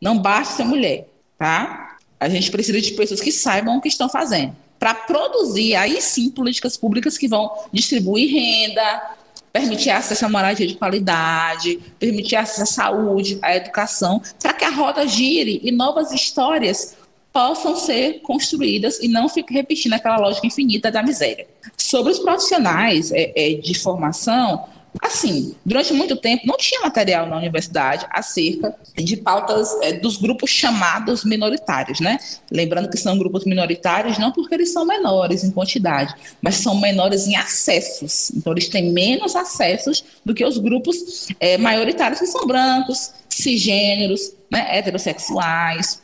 não 0.01 0.19
basta 0.19 0.57
ser 0.57 0.65
mulher 0.65 1.09
tá? 1.39 1.97
A 2.19 2.29
gente 2.29 2.51
precisa 2.51 2.81
de 2.81 2.93
pessoas 2.93 3.21
que 3.21 3.31
saibam 3.31 3.77
o 3.77 3.81
que 3.81 3.89
estão 3.89 4.09
fazendo. 4.09 4.55
Para 4.79 4.95
produzir, 4.95 5.75
aí 5.75 6.01
sim, 6.01 6.31
políticas 6.31 6.77
públicas 6.77 7.17
que 7.17 7.29
vão 7.29 7.51
distribuir 7.73 8.31
renda, 8.31 9.17
permitir 9.53 9.91
acesso 9.91 10.27
à 10.27 10.29
moradia 10.29 10.67
de 10.67 10.75
qualidade, 10.75 11.79
permitir 11.99 12.37
acesso 12.37 12.63
à 12.63 12.67
saúde, 12.67 13.39
à 13.41 13.57
educação, 13.57 14.21
para 14.41 14.53
que 14.53 14.65
a 14.65 14.71
roda 14.71 15.07
gire 15.07 15.61
e 15.63 15.73
novas 15.73 16.13
histórias 16.13 16.95
possam 17.33 17.77
ser 17.77 18.21
construídas 18.21 18.99
e 19.01 19.09
não 19.09 19.29
fique 19.29 19.53
repetindo 19.53 19.93
aquela 19.93 20.17
lógica 20.17 20.47
infinita 20.47 20.91
da 20.91 21.03
miséria. 21.03 21.47
Sobre 21.77 22.13
os 22.13 22.19
profissionais 22.19 23.13
é, 23.13 23.33
é, 23.37 23.55
de 23.55 23.75
formação, 23.79 24.65
Assim, 25.03 25.55
durante 25.65 25.93
muito 25.93 26.17
tempo 26.17 26.47
não 26.47 26.57
tinha 26.57 26.81
material 26.81 27.27
na 27.27 27.37
universidade 27.37 28.07
acerca 28.11 28.75
de 28.97 29.17
pautas 29.17 29.77
é, 29.83 29.93
dos 29.95 30.17
grupos 30.17 30.51
chamados 30.51 31.25
minoritários, 31.25 32.01
né? 32.01 32.19
Lembrando 32.51 32.89
que 32.89 32.97
são 32.97 33.19
grupos 33.19 33.45
minoritários 33.45 34.19
não 34.19 34.33
porque 34.33 34.55
eles 34.55 34.73
são 34.73 34.85
menores 34.85 35.45
em 35.45 35.51
quantidade, 35.51 36.15
mas 36.41 36.57
são 36.57 36.81
menores 36.81 37.27
em 37.27 37.37
acessos. 37.37 38.31
Então, 38.31 38.53
eles 38.53 38.69
têm 38.69 38.93
menos 38.93 39.37
acessos 39.37 40.05
do 40.25 40.35
que 40.35 40.45
os 40.45 40.59
grupos 40.59 41.29
é, 41.41 41.59
maioritários, 41.59 42.21
que 42.21 42.27
são 42.27 42.47
brancos, 42.47 43.13
cisgêneros, 43.29 44.33
né, 44.51 44.79
heterossexuais, 44.79 46.03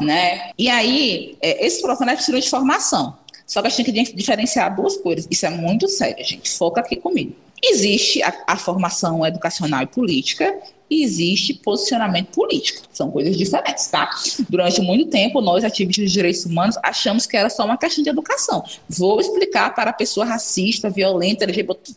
né? 0.00 0.50
E 0.58 0.68
aí, 0.68 1.36
é, 1.40 1.64
esses 1.64 1.80
profissionais 1.80 2.16
precisam 2.16 2.40
de 2.40 2.50
formação. 2.50 3.16
Só 3.46 3.60
que 3.60 3.68
a 3.68 3.70
gente 3.70 3.92
tem 3.92 4.04
que 4.04 4.16
diferenciar 4.16 4.74
duas 4.74 4.96
coisas. 4.96 5.28
Isso 5.30 5.44
é 5.44 5.50
muito 5.50 5.86
sério, 5.88 6.24
gente. 6.24 6.50
Foca 6.50 6.80
aqui 6.80 6.96
comigo. 6.96 7.34
Existe 7.62 8.22
a, 8.22 8.34
a 8.46 8.56
formação 8.56 9.24
educacional 9.24 9.82
e 9.82 9.86
política 9.86 10.52
e 10.92 11.02
existe 11.02 11.54
posicionamento 11.54 12.28
político. 12.28 12.82
São 12.92 13.10
coisas 13.10 13.36
diferentes, 13.36 13.86
tá? 13.86 14.10
Durante 14.48 14.80
muito 14.82 15.08
tempo, 15.08 15.40
nós, 15.40 15.64
ativistas 15.64 16.06
de 16.06 16.12
direitos 16.12 16.44
humanos, 16.44 16.76
achamos 16.82 17.24
que 17.24 17.34
era 17.34 17.48
só 17.48 17.64
uma 17.64 17.78
questão 17.78 18.04
de 18.04 18.10
educação. 18.10 18.62
Vou 18.88 19.18
explicar 19.18 19.74
para 19.74 19.90
a 19.90 19.94
pessoa 19.94 20.26
racista, 20.26 20.90
violenta, 20.90 21.44
LGBT, 21.44 21.94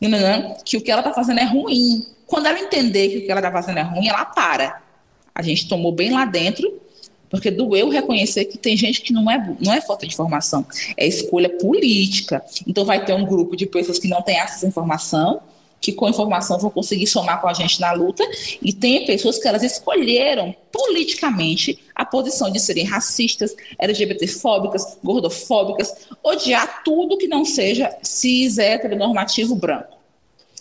que 0.63 0.77
o 0.77 0.81
que 0.81 0.89
ela 0.89 1.01
está 1.01 1.13
fazendo 1.13 1.39
é 1.39 1.45
ruim. 1.45 2.05
Quando 2.25 2.45
ela 2.45 2.59
entender 2.59 3.09
que 3.09 3.17
o 3.17 3.25
que 3.25 3.31
ela 3.31 3.41
está 3.41 3.51
fazendo 3.51 3.79
é 3.79 3.83
ruim, 3.83 4.07
ela 4.07 4.23
para. 4.23 4.81
A 5.33 5.41
gente 5.41 5.67
tomou 5.67 5.91
bem 5.91 6.11
lá 6.11 6.23
dentro, 6.23 6.79
porque 7.29 7.51
doeu 7.51 7.89
reconhecer 7.89 8.45
que 8.45 8.57
tem 8.57 8.77
gente 8.77 9.01
que 9.01 9.11
não 9.11 9.29
é, 9.29 9.55
não 9.59 9.73
é 9.73 9.81
falta 9.81 10.07
de 10.07 10.13
informação, 10.13 10.65
é 10.95 11.05
escolha 11.05 11.49
política. 11.49 12.41
Então 12.65 12.85
vai 12.85 13.03
ter 13.03 13.13
um 13.13 13.25
grupo 13.25 13.57
de 13.57 13.65
pessoas 13.65 13.99
que 13.99 14.07
não 14.07 14.21
têm 14.21 14.39
acesso 14.39 14.65
à 14.65 14.69
informação, 14.69 15.41
que 15.85 15.93
com 15.93 16.09
informação 16.09 16.57
vão 16.57 16.71
conseguir 16.71 17.05
somar 17.05 17.39
com 17.39 17.47
a 17.47 17.53
gente 17.53 17.79
na 17.79 17.91
luta, 17.91 18.23
e 18.61 18.73
tem 18.73 19.05
pessoas 19.05 19.37
que 19.37 19.47
elas 19.47 19.61
escolheram 19.61 20.55
politicamente 20.71 21.79
a 21.93 22.03
posição 22.03 22.51
de 22.51 22.59
serem 22.59 22.85
racistas, 22.85 23.55
LGBTfóbicas, 23.77 24.97
gordofóbicas, 25.03 26.07
odiar 26.23 26.83
tudo 26.83 27.17
que 27.17 27.27
não 27.27 27.45
seja 27.45 27.95
cis, 28.01 28.57
heteronormativo 28.57 29.55
branco. 29.55 29.94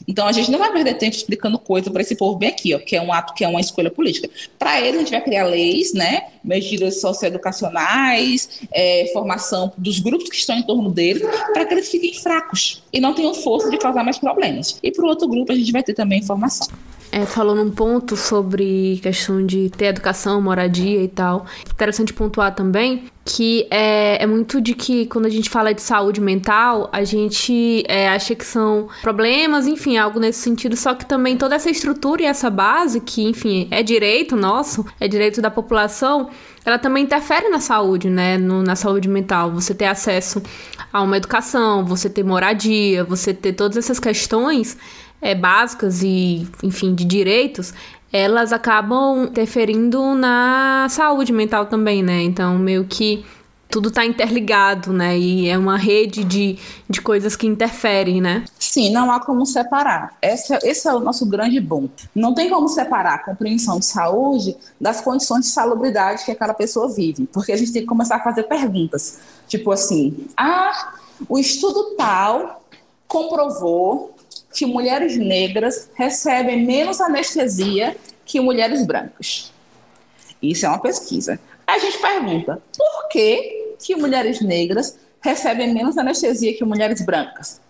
Então 0.07 0.27
a 0.27 0.33
gente 0.33 0.51
não 0.51 0.59
vai 0.59 0.73
perder 0.73 0.95
tempo 0.95 1.17
explicando 1.17 1.59
coisa 1.59 1.91
para 1.91 2.03
esse 2.03 2.17
povo 2.17 2.37
bem 2.37 2.51
aqui, 2.51 2.75
ó, 2.75 2.79
que 2.79 2.97
é 2.97 3.03
um 3.03 3.13
ato 3.13 3.35
que 3.35 3.45
é 3.45 3.49
uma 3.49 3.61
escolha 3.61 3.91
política. 3.91 4.29
Para 4.59 4.81
eles 4.81 4.97
a 4.97 4.99
gente 4.99 5.11
vai 5.11 5.23
criar 5.23 5.45
leis, 5.45 5.93
né, 5.93 6.29
medidas 6.43 7.01
socioeducacionais, 7.01 8.61
é, 8.73 9.11
formação 9.13 9.73
dos 9.77 9.99
grupos 9.99 10.29
que 10.29 10.37
estão 10.37 10.57
em 10.57 10.63
torno 10.63 10.91
deles, 10.91 11.23
para 11.53 11.65
que 11.65 11.75
eles 11.75 11.89
fiquem 11.89 12.15
fracos 12.15 12.83
e 12.93 13.01
não 13.01 13.15
tenham 13.15 13.35
força 13.35 13.71
de 13.71 13.79
causar 13.79 14.05
mais 14.05 14.19
problemas. 14.19 14.79
E 14.83 14.91
para 14.91 15.05
o 15.05 15.09
outro 15.09 15.29
grupo 15.29 15.53
a 15.53 15.55
gente 15.55 15.73
vai 15.73 15.83
ter 15.83 15.95
também 15.95 16.21
informação 16.21 16.69
é, 17.15 17.25
falou 17.25 17.55
num 17.55 17.71
ponto 17.71 18.17
sobre 18.17 18.99
questão 19.01 19.47
de 19.47 19.71
ter 19.71 19.85
educação, 19.87 20.43
moradia 20.43 21.01
e 21.01 21.07
tal. 21.07 21.47
Interessante 21.71 22.13
pontuar 22.13 22.53
também 22.53 23.05
que 23.25 23.67
é, 23.71 24.23
é 24.23 24.27
muito 24.27 24.61
de 24.61 24.75
que 24.75 25.07
quando 25.07 25.27
a 25.27 25.31
gente 25.31 25.49
fala 25.49 25.73
de 25.73 25.81
saúde 25.81 26.21
mental, 26.21 26.91
a 26.93 27.05
gente 27.05 27.83
é, 27.89 28.09
acha 28.09 28.35
que 28.35 28.45
são 28.45 28.89
problemas, 29.01 29.67
enfim, 29.67 29.97
algo 29.97 30.21
nesse 30.21 30.41
sentido, 30.41 30.77
só 30.77 30.93
que 30.93 31.07
também 31.07 31.37
toda 31.37 31.55
essa 31.55 31.71
estrutura 31.71 32.23
e 32.23 32.27
essa 32.27 32.51
base, 32.51 33.01
que, 33.01 33.23
enfim, 33.23 33.67
é 33.71 33.83
direito 33.83 34.37
nosso, 34.37 34.85
é 35.01 35.09
direito 35.09 35.41
da 35.41 35.51
população, 35.51 36.29
ela 36.67 36.79
também 36.79 37.05
interfere 37.05 37.49
na 37.49 37.61
saúde, 37.61 38.11
né? 38.11 38.37
No, 38.37 38.63
na 38.63 38.75
saúde 38.75 39.09
mental. 39.09 39.53
Você 39.53 39.75
ter 39.75 39.87
acesso 39.87 40.43
a 40.93 41.01
uma 41.01 41.17
educação, 41.17 41.85
você 41.85 42.11
ter 42.11 42.25
moradia, 42.25 43.05
você 43.05 43.33
ter 43.33 43.53
todas 43.53 43.77
essas 43.77 43.99
questões 43.99 44.77
é, 45.25 45.35
básicas 45.35 46.03
e, 46.03 46.47
enfim, 46.63 46.95
de 46.95 47.03
direitos, 47.03 47.73
elas 48.13 48.53
acabam 48.53 49.25
interferindo 49.25 50.15
na 50.15 50.87
saúde 50.91 51.33
mental 51.33 51.65
também, 51.65 52.03
né? 52.03 52.23
Então, 52.23 52.59
meio 52.59 52.85
que 52.85 53.25
tudo 53.71 53.89
está 53.89 54.05
interligado, 54.05 54.93
né? 54.93 55.19
E 55.19 55.49
é 55.49 55.57
uma 55.57 55.79
rede 55.79 56.23
de, 56.25 56.59
de 56.89 57.01
coisas 57.01 57.35
que 57.35 57.47
interferem, 57.47 58.21
né? 58.21 58.45
Sim, 58.59 58.93
não 58.93 59.11
há 59.11 59.19
como 59.19 59.47
separar. 59.47 60.15
Esse, 60.21 60.55
esse 60.63 60.87
é 60.87 60.93
o 60.93 61.01
nosso 61.01 61.25
grande 61.25 61.59
bom. 61.59 61.89
Não 62.15 62.35
tem 62.35 62.51
como 62.51 62.69
separar 62.69 63.15
a 63.15 63.19
compreensão 63.19 63.79
de 63.79 63.87
saúde 63.87 64.55
das 64.79 65.01
condições 65.01 65.47
de 65.47 65.53
salubridade 65.53 66.23
que 66.23 66.33
aquela 66.33 66.55
pessoa 66.55 66.95
vive. 66.95 67.27
Porque 67.33 67.51
a 67.51 67.57
gente 67.57 67.73
tem 67.73 67.81
que 67.81 67.89
começar 67.89 68.17
a 68.17 68.21
fazer 68.21 68.43
perguntas. 68.43 69.21
Tipo 69.49 69.73
assim, 69.73 70.27
ah, 70.37 70.97
o 71.27 71.39
estudo 71.39 71.97
tal 71.97 72.63
comprovou 73.09 74.14
que 74.55 74.65
mulheres 74.65 75.17
negras 75.17 75.91
recebem 75.95 76.65
menos 76.65 77.01
anestesia 77.01 77.97
que 78.25 78.41
mulheres 78.41 78.87
brancas. 78.87 79.53
Isso 80.41 80.65
é 80.65 80.69
uma 80.69 80.81
pesquisa. 80.81 81.41
A 81.67 81.79
gente 81.79 81.99
pergunta, 81.99 82.63
por 82.77 83.09
que, 83.09 83.75
que 83.81 83.97
mulheres 83.97 84.41
negras 84.41 84.97
recebem 85.21 85.75
menos 85.75 85.99
anestesia 85.99 86.55
que 86.57 86.65
mulheres 86.65 87.05
brancas? 87.05 87.61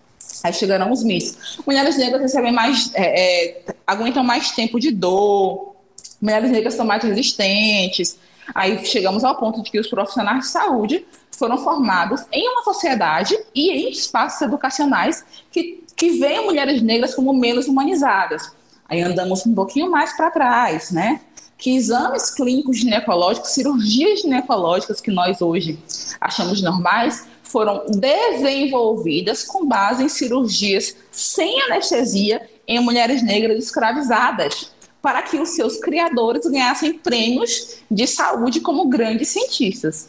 Aí 0.43 0.53
chegaram 0.53 0.93
os 0.93 1.03
mitos. 1.03 1.59
Mulheres 1.67 1.97
negras 1.97 2.21
recebem 2.21 2.53
mais, 2.53 2.93
é, 2.95 3.53
é, 3.53 3.65
aguentam 3.87 4.23
mais 4.23 4.51
tempo 4.51 4.79
de 4.79 4.91
dor, 4.91 5.75
mulheres 6.21 6.51
negras 6.51 6.75
são 6.75 6.85
mais 6.85 7.03
resistentes. 7.03 8.19
Aí 8.55 8.85
chegamos 8.85 9.25
ao 9.25 9.37
ponto 9.37 9.63
de 9.63 9.71
que 9.71 9.79
os 9.79 9.87
profissionais 9.87 10.41
de 10.41 10.47
saúde 10.49 11.07
foram 11.31 11.57
formados 11.59 12.23
em 12.31 12.47
uma 12.49 12.63
sociedade 12.63 13.37
e 13.55 13.71
em 13.71 13.91
espaços 13.91 14.43
educacionais 14.43 15.25
que 15.51 15.84
que 16.05 16.19
veem 16.19 16.45
mulheres 16.45 16.83
negras 16.83 17.15
como 17.15 17.33
menos 17.33 17.67
humanizadas. 17.67 18.53
Aí 18.87 19.01
andamos 19.01 19.47
um 19.47 19.55
pouquinho 19.55 19.91
mais 19.91 20.15
para 20.15 20.31
trás, 20.31 20.91
né? 20.91 21.23
Que 21.57 21.75
exames 21.75 22.31
clínicos 22.31 22.77
ginecológicos, 22.77 23.51
cirurgias 23.51 24.21
ginecológicas 24.21 25.01
que 25.01 25.11
nós 25.11 25.41
hoje 25.41 25.79
achamos 26.21 26.61
normais, 26.61 27.27
foram 27.43 27.87
desenvolvidas 27.89 29.45
com 29.45 29.67
base 29.67 30.05
em 30.05 30.09
cirurgias 30.11 30.95
sem 31.11 31.63
anestesia 31.63 32.43
em 32.69 32.81
mulheres 32.81 33.23
negras 33.23 33.59
escravizadas. 33.59 34.73
para 35.01 35.21
que 35.21 35.39
os 35.39 35.51
seus 35.51 35.77
criadores 35.77 36.47
ganhassem 36.47 36.95
prêmios 36.95 37.77
de 37.91 38.07
saúde 38.07 38.61
como 38.61 38.89
grandes 38.89 39.29
cientistas. 39.29 40.09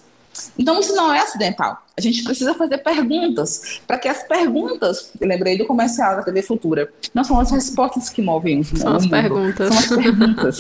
Então, 0.58 0.80
isso 0.80 0.96
não 0.96 1.14
é 1.14 1.20
acidental. 1.20 1.78
A 1.98 2.02
gente 2.02 2.24
precisa 2.24 2.54
fazer 2.54 2.80
perguntas, 2.80 3.80
para 3.88 3.98
que 3.98 4.08
as 4.08 4.24
perguntas, 4.24 5.12
lembrei 5.20 5.58
do 5.58 5.66
comercial 5.66 6.18
da 6.18 6.24
TV 6.24 6.42
Futura, 6.42 6.92
não 7.14 7.24
são 7.24 7.40
as 7.40 7.52
respostas 7.52 8.10
que 8.10 8.22
movem 8.22 8.56
o 8.56 8.58
mundo. 8.58 8.78
São 8.78 8.96
as 8.96 9.08
perguntas. 9.08 9.74
São 9.74 9.78
as 9.78 10.04
perguntas. 10.04 10.60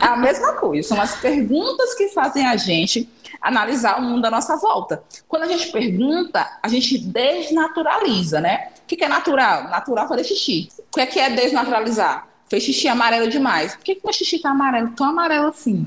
é 0.00 0.06
a 0.06 0.16
mesma 0.16 0.52
coisa, 0.54 0.88
são 0.88 1.00
as 1.00 1.16
perguntas 1.16 1.94
que 1.94 2.08
fazem 2.08 2.46
a 2.46 2.56
gente 2.56 3.08
analisar 3.40 3.98
o 3.98 4.02
mundo 4.02 4.24
à 4.26 4.30
nossa 4.30 4.56
volta. 4.56 5.02
Quando 5.26 5.44
a 5.44 5.46
gente 5.46 5.70
pergunta, 5.70 6.46
a 6.62 6.68
gente 6.68 6.98
desnaturaliza, 6.98 8.40
né? 8.40 8.68
O 8.82 8.86
que 8.86 9.02
é 9.02 9.08
natural? 9.08 9.64
Natural 9.64 10.08
fazer 10.08 10.24
xixi. 10.24 10.68
O 10.78 11.06
que 11.06 11.18
é 11.18 11.30
desnaturalizar? 11.30 12.26
Fez 12.48 12.62
xixi 12.62 12.88
amarelo 12.88 13.28
demais. 13.28 13.74
Por 13.74 13.84
que, 13.84 13.96
que 13.96 14.00
meu 14.04 14.12
xixi 14.12 14.36
está 14.36 14.50
amarelo? 14.50 14.90
Tão 14.96 15.08
amarelo 15.08 15.48
assim. 15.48 15.86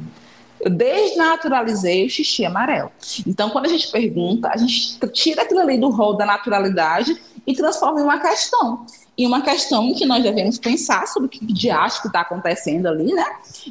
Eu 0.64 0.70
desnaturalizei 0.70 2.06
o 2.06 2.10
xixi 2.10 2.46
amarelo. 2.46 2.92
Então, 3.26 3.50
quando 3.50 3.66
a 3.66 3.70
gente 3.70 3.92
pergunta, 3.92 4.50
a 4.50 4.58
gente 4.58 5.00
tira 5.12 5.42
aquilo 5.42 5.60
ali 5.60 5.78
do 5.78 5.90
rol 5.90 6.16
da 6.16 6.26
naturalidade 6.26 7.20
e 7.46 7.54
transforma 7.54 8.00
em 8.00 8.04
uma 8.04 8.20
questão. 8.20 8.86
E 9.18 9.26
uma 9.26 9.42
questão 9.42 9.94
que 9.94 10.06
nós 10.06 10.24
devemos 10.24 10.58
pensar 10.58 11.08
sobre 11.08 11.28
o 11.28 11.30
que 11.30 11.46
de 11.46 11.70
acho 11.70 12.02
que 12.02 12.08
está 12.08 12.22
acontecendo 12.22 12.88
ali, 12.88 13.12
né? 13.14 13.26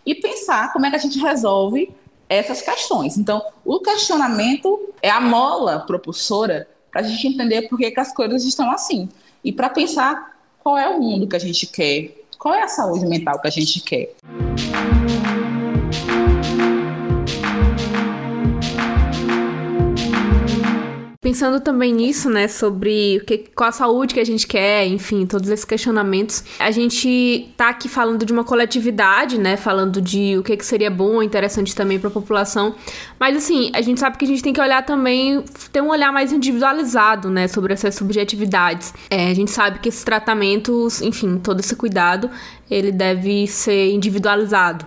E 0.05 0.14
pensar 0.14 0.72
como 0.72 0.87
é 0.87 0.90
que 0.90 0.96
a 0.96 0.98
gente 0.98 1.18
resolve 1.18 1.90
essas 2.29 2.61
questões. 2.61 3.16
Então, 3.16 3.42
o 3.64 3.81
questionamento 3.81 4.92
é 5.00 5.11
a 5.11 5.20
mola 5.20 5.81
propulsora 5.81 6.68
para 6.90 7.00
a 7.00 7.05
gente 7.05 7.26
entender 7.26 7.62
por 7.62 7.79
que, 7.79 7.90
que 7.90 8.00
as 8.00 8.12
coisas 8.12 8.44
estão 8.44 8.70
assim. 8.70 9.09
E 9.42 9.53
para 9.53 9.70
pensar 9.70 10.37
qual 10.59 10.76
é 10.76 10.88
o 10.88 11.00
mundo 11.00 11.26
que 11.26 11.37
a 11.37 11.40
gente 11.40 11.66
quer, 11.66 12.24
qual 12.38 12.55
é 12.55 12.62
a 12.62 12.68
saúde 12.68 13.07
mental 13.07 13.40
que 13.40 13.48
a 13.48 13.50
gente 13.50 13.81
quer. 13.81 14.14
Pensando 21.30 21.60
também 21.60 21.92
nisso, 21.92 22.28
né, 22.28 22.48
sobre 22.48 23.18
o 23.18 23.24
que, 23.24 23.38
qual 23.54 23.68
a 23.68 23.72
saúde 23.72 24.14
que 24.14 24.18
a 24.18 24.26
gente 24.26 24.48
quer, 24.48 24.84
enfim, 24.88 25.24
todos 25.24 25.48
esses 25.48 25.64
questionamentos, 25.64 26.42
a 26.58 26.72
gente 26.72 27.48
tá 27.56 27.68
aqui 27.68 27.88
falando 27.88 28.26
de 28.26 28.32
uma 28.32 28.42
coletividade, 28.42 29.38
né, 29.38 29.56
falando 29.56 30.02
de 30.02 30.36
o 30.36 30.42
que, 30.42 30.56
que 30.56 30.66
seria 30.66 30.90
bom, 30.90 31.22
interessante 31.22 31.72
também 31.72 32.00
para 32.00 32.08
a 32.08 32.12
população, 32.12 32.74
mas 33.16 33.36
assim, 33.36 33.70
a 33.72 33.80
gente 33.80 34.00
sabe 34.00 34.18
que 34.18 34.24
a 34.24 34.26
gente 34.26 34.42
tem 34.42 34.52
que 34.52 34.60
olhar 34.60 34.84
também, 34.84 35.44
ter 35.70 35.80
um 35.80 35.90
olhar 35.90 36.12
mais 36.12 36.32
individualizado, 36.32 37.30
né, 37.30 37.46
sobre 37.46 37.74
essas 37.74 37.94
subjetividades. 37.94 38.92
É, 39.08 39.30
a 39.30 39.34
gente 39.34 39.52
sabe 39.52 39.78
que 39.78 39.88
esses 39.88 40.02
tratamentos, 40.02 41.00
enfim, 41.00 41.38
todo 41.38 41.60
esse 41.60 41.76
cuidado, 41.76 42.28
ele 42.68 42.90
deve 42.90 43.46
ser 43.46 43.92
individualizado 43.92 44.84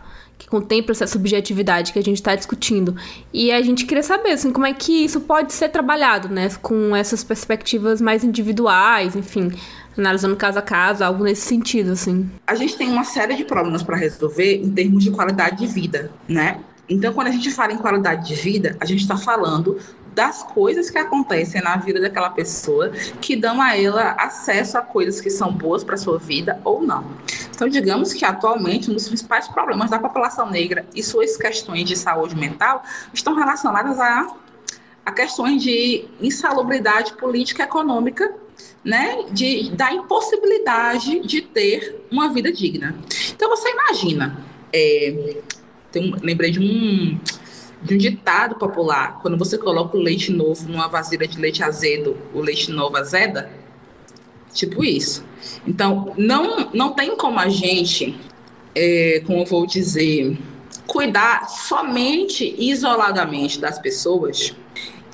contempla 0.54 0.92
essa 0.92 1.08
subjetividade 1.08 1.92
que 1.92 1.98
a 1.98 2.04
gente 2.04 2.18
está 2.18 2.36
discutindo. 2.36 2.96
E 3.34 3.52
a 3.52 3.60
gente 3.64 3.88
queria 3.88 4.04
saber, 4.04 4.34
assim, 4.34 4.54
como 4.54 4.68
é 4.68 4.74
que 4.74 5.04
isso 5.04 5.22
pode 5.22 5.52
ser 5.52 5.70
trabalhado, 5.70 6.30
né? 6.30 6.48
Com 6.62 6.96
essas 6.96 7.24
perspectivas 7.24 8.00
mais 8.00 8.24
individuais, 8.24 9.16
enfim, 9.16 9.52
analisando 9.98 10.36
caso 10.36 10.60
a 10.60 10.62
caso, 10.62 11.04
algo 11.04 11.24
nesse 11.24 11.42
sentido, 11.42 11.94
assim. 11.94 12.30
A 12.46 12.54
gente 12.54 12.78
tem 12.78 12.88
uma 12.88 13.04
série 13.04 13.36
de 13.36 13.44
problemas 13.44 13.82
para 13.82 13.98
resolver 13.98 14.58
em 14.58 14.70
termos 14.70 15.04
de 15.04 15.10
qualidade 15.10 15.58
de 15.58 15.66
vida, 15.66 16.12
né? 16.28 16.60
Então, 16.88 17.12
quando 17.14 17.28
a 17.30 17.32
gente 17.32 17.50
fala 17.50 17.74
em 17.74 17.78
qualidade 17.78 18.28
de 18.28 18.36
vida, 18.36 18.78
a 18.80 18.86
gente 18.86 19.02
está 19.02 19.18
falando 19.18 19.80
das 20.14 20.44
coisas 20.44 20.92
que 20.92 21.00
acontecem 21.00 21.64
na 21.64 21.78
vida 21.78 22.00
daquela 22.00 22.30
pessoa 22.30 22.92
que 23.20 23.36
dão 23.36 23.60
a 23.60 23.76
ela 23.76 24.12
acesso 24.20 24.78
a 24.78 24.82
coisas 24.82 25.20
que 25.20 25.32
são 25.32 25.52
boas 25.52 25.84
para 25.84 25.98
sua 25.98 26.20
vida 26.20 26.62
ou 26.64 26.84
não. 26.84 27.04
Então, 27.54 27.68
digamos 27.68 28.14
que 28.14 28.26
atualmente 28.26 28.90
um 28.90 28.94
dos 28.94 29.08
principais 29.08 29.48
problemas 29.48 29.90
da 29.90 30.00
população 30.00 30.50
negra 30.50 30.86
e 30.96 31.04
suas 31.04 31.38
questões 31.38 31.86
de 31.86 31.96
saúde 31.96 32.36
mental 32.36 32.84
estão 33.14 33.36
relacionadas 33.36 34.00
a, 34.00 34.36
a 35.06 35.12
questões 35.12 35.62
de 35.62 36.06
insalubridade 36.20 37.14
política 37.14 37.62
e 37.62 37.66
econômica 37.66 38.34
né, 38.84 39.26
de, 39.32 39.72
da 39.72 39.94
impossibilidade 39.94 41.20
de 41.22 41.42
ter 41.42 42.04
uma 42.12 42.34
vida 42.34 42.52
digna. 42.52 42.96
Então 43.30 43.50
você 43.50 43.70
imagina, 43.70 44.38
é, 44.72 45.38
tem, 45.92 46.14
lembrei 46.22 46.52
de 46.52 46.60
um 46.60 47.20
de 47.84 47.96
um 47.96 47.98
ditado 47.98 48.56
popular. 48.56 49.20
Quando 49.22 49.38
você 49.38 49.58
coloca 49.58 49.98
o 49.98 50.00
leite 50.00 50.32
novo 50.32 50.70
numa 50.70 50.88
vasilha 50.88 51.28
de 51.28 51.38
leite 51.38 51.62
azedo, 51.62 52.18
o 52.34 52.40
leite 52.40 52.72
novo 52.72 52.96
azeda, 52.96 53.50
tipo 54.54 54.84
isso. 54.84 55.26
Então, 55.68 56.14
não, 56.18 56.70
não 56.74 56.94
tem 56.94 57.16
como 57.16 57.40
a 57.40 57.50
gente, 57.50 58.18
é, 58.76 59.22
como 59.26 59.46
vou 59.46 59.66
dizer, 59.66 60.38
cuidar 60.88 61.50
somente 61.50 62.56
isoladamente 62.58 63.60
das 63.60 63.80
pessoas 63.80 64.56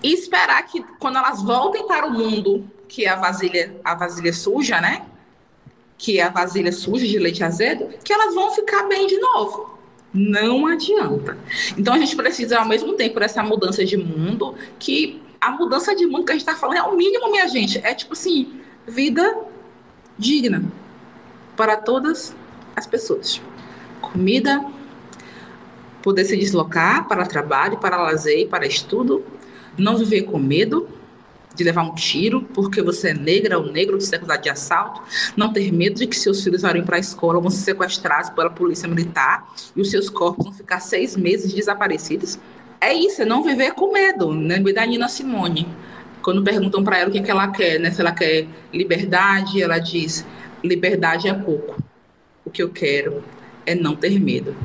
e 0.04 0.14
esperar 0.14 0.64
que 0.64 0.84
quando 1.00 1.18
elas 1.18 1.42
voltem 1.42 1.86
para 1.88 2.08
o 2.08 2.12
mundo, 2.12 2.70
que 2.88 3.06
é 3.06 3.10
a 3.10 3.16
vasilha, 3.16 3.76
a 3.84 3.96
vasilha 3.96 4.34
suja, 4.34 4.80
né? 4.82 5.06
Que 5.98 6.20
é 6.20 6.24
a 6.24 6.30
vasilha 6.30 6.72
suja 6.72 7.06
de 7.06 7.20
leite 7.20 7.44
azedo, 7.44 7.90
que 8.04 8.14
elas 8.14 8.34
vão 8.34 8.52
ficar 8.52 8.88
bem 8.88 9.08
de 9.08 9.18
novo. 9.20 9.78
Não 10.14 10.66
adianta. 10.66 11.38
Então 11.78 11.94
a 11.94 12.00
gente 12.00 12.16
precisa, 12.16 12.60
ao 12.60 12.68
mesmo 12.68 12.94
tempo, 12.94 13.20
dessa 13.20 13.44
mudança 13.44 13.86
de 13.86 13.96
mundo, 13.98 14.56
que 14.80 15.22
a 15.40 15.52
mudança 15.52 15.96
de 15.96 16.06
mundo 16.06 16.26
que 16.26 16.32
a 16.32 16.36
gente 16.36 16.42
está 16.42 16.56
falando 16.56 16.78
é 16.78 16.84
o 16.84 16.96
mínimo, 16.96 17.30
minha 17.30 17.48
gente. 17.48 17.80
É 17.84 17.94
tipo 17.94 18.14
assim, 18.14 18.60
vida 18.90 19.38
digna 20.18 20.64
para 21.56 21.78
todas 21.78 22.36
as 22.76 22.86
pessoas. 22.88 23.42
Comida, 24.02 24.66
poder 26.02 26.26
se 26.26 26.36
deslocar 26.36 27.08
para 27.08 27.26
trabalho, 27.26 27.78
para 27.78 28.02
lazer, 28.02 28.48
para 28.48 28.66
estudo, 28.66 29.24
não 29.78 29.98
viver 29.98 30.24
com 30.24 30.40
medo, 30.40 30.90
de 31.56 31.64
levar 31.64 31.84
um 31.84 31.94
tiro 31.94 32.42
porque 32.54 32.82
você 32.82 33.10
é 33.10 33.14
negra 33.14 33.58
ou 33.60 33.72
negro, 33.72 33.98
de 33.98 34.06
ser 34.06 34.18
acusado 34.18 34.42
de 34.42 34.50
assalto, 34.50 35.02
não 35.36 35.52
ter 35.52 35.72
medo 35.72 35.96
de 36.00 36.08
que 36.08 36.16
seus 36.16 36.44
filhos 36.44 36.62
vão 36.62 36.84
para 36.84 36.98
a 36.98 37.00
escola, 37.00 37.40
vão 37.40 37.50
ser 37.50 37.66
sequestrados 37.66 38.30
pela 38.30 38.50
polícia 38.50 38.88
militar 38.88 39.48
e 39.76 39.82
os 39.82 39.92
seus 39.92 40.10
corpos 40.10 40.46
vão 40.46 40.54
ficar 40.54 40.80
seis 40.80 41.18
meses 41.18 41.54
desaparecidos. 41.54 42.40
É 42.80 42.94
isso, 42.94 43.22
é 43.22 43.26
não 43.26 43.44
viver 43.44 43.74
com 43.74 43.92
medo. 43.92 44.30
Lembrei 44.30 44.74
da 44.74 44.86
Nina 44.86 45.10
Simone. 45.10 45.68
Quando 46.22 46.44
perguntam 46.44 46.84
para 46.84 47.00
ela 47.00 47.10
o 47.10 47.12
que, 47.12 47.22
que 47.22 47.32
ela 47.32 47.48
quer, 47.48 47.80
né? 47.80 47.92
se 47.92 48.02
ela 48.02 48.12
quer 48.12 48.46
liberdade, 48.74 49.62
ela 49.62 49.80
diz: 49.80 50.26
liberdade 50.64 51.28
é 51.28 51.34
pouco. 51.34 51.82
O 52.44 52.50
que 52.50 52.62
eu 52.62 52.70
quero 52.70 53.24
é 53.66 53.76
não 53.76 53.96
ter 53.96 54.20
medo. 54.20 54.56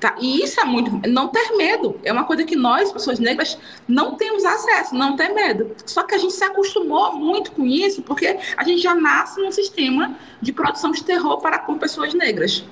Tá? 0.00 0.14
E 0.20 0.42
isso 0.42 0.60
é 0.60 0.64
muito. 0.64 1.08
Não 1.08 1.28
ter 1.28 1.56
medo. 1.56 1.98
É 2.04 2.12
uma 2.12 2.24
coisa 2.24 2.44
que 2.44 2.54
nós, 2.54 2.92
pessoas 2.92 3.18
negras, 3.18 3.58
não 3.88 4.14
temos 4.14 4.44
acesso, 4.44 4.94
não 4.94 5.16
ter 5.16 5.30
medo. 5.30 5.74
Só 5.86 6.02
que 6.02 6.14
a 6.14 6.18
gente 6.18 6.34
se 6.34 6.44
acostumou 6.44 7.14
muito 7.14 7.52
com 7.52 7.66
isso, 7.66 8.02
porque 8.02 8.38
a 8.56 8.64
gente 8.64 8.80
já 8.80 8.94
nasce 8.94 9.40
num 9.40 9.50
sistema 9.50 10.14
de 10.40 10.52
produção 10.52 10.90
de 10.90 11.02
terror 11.02 11.38
para 11.38 11.58
com 11.58 11.78
pessoas 11.78 12.12
negras. 12.12 12.64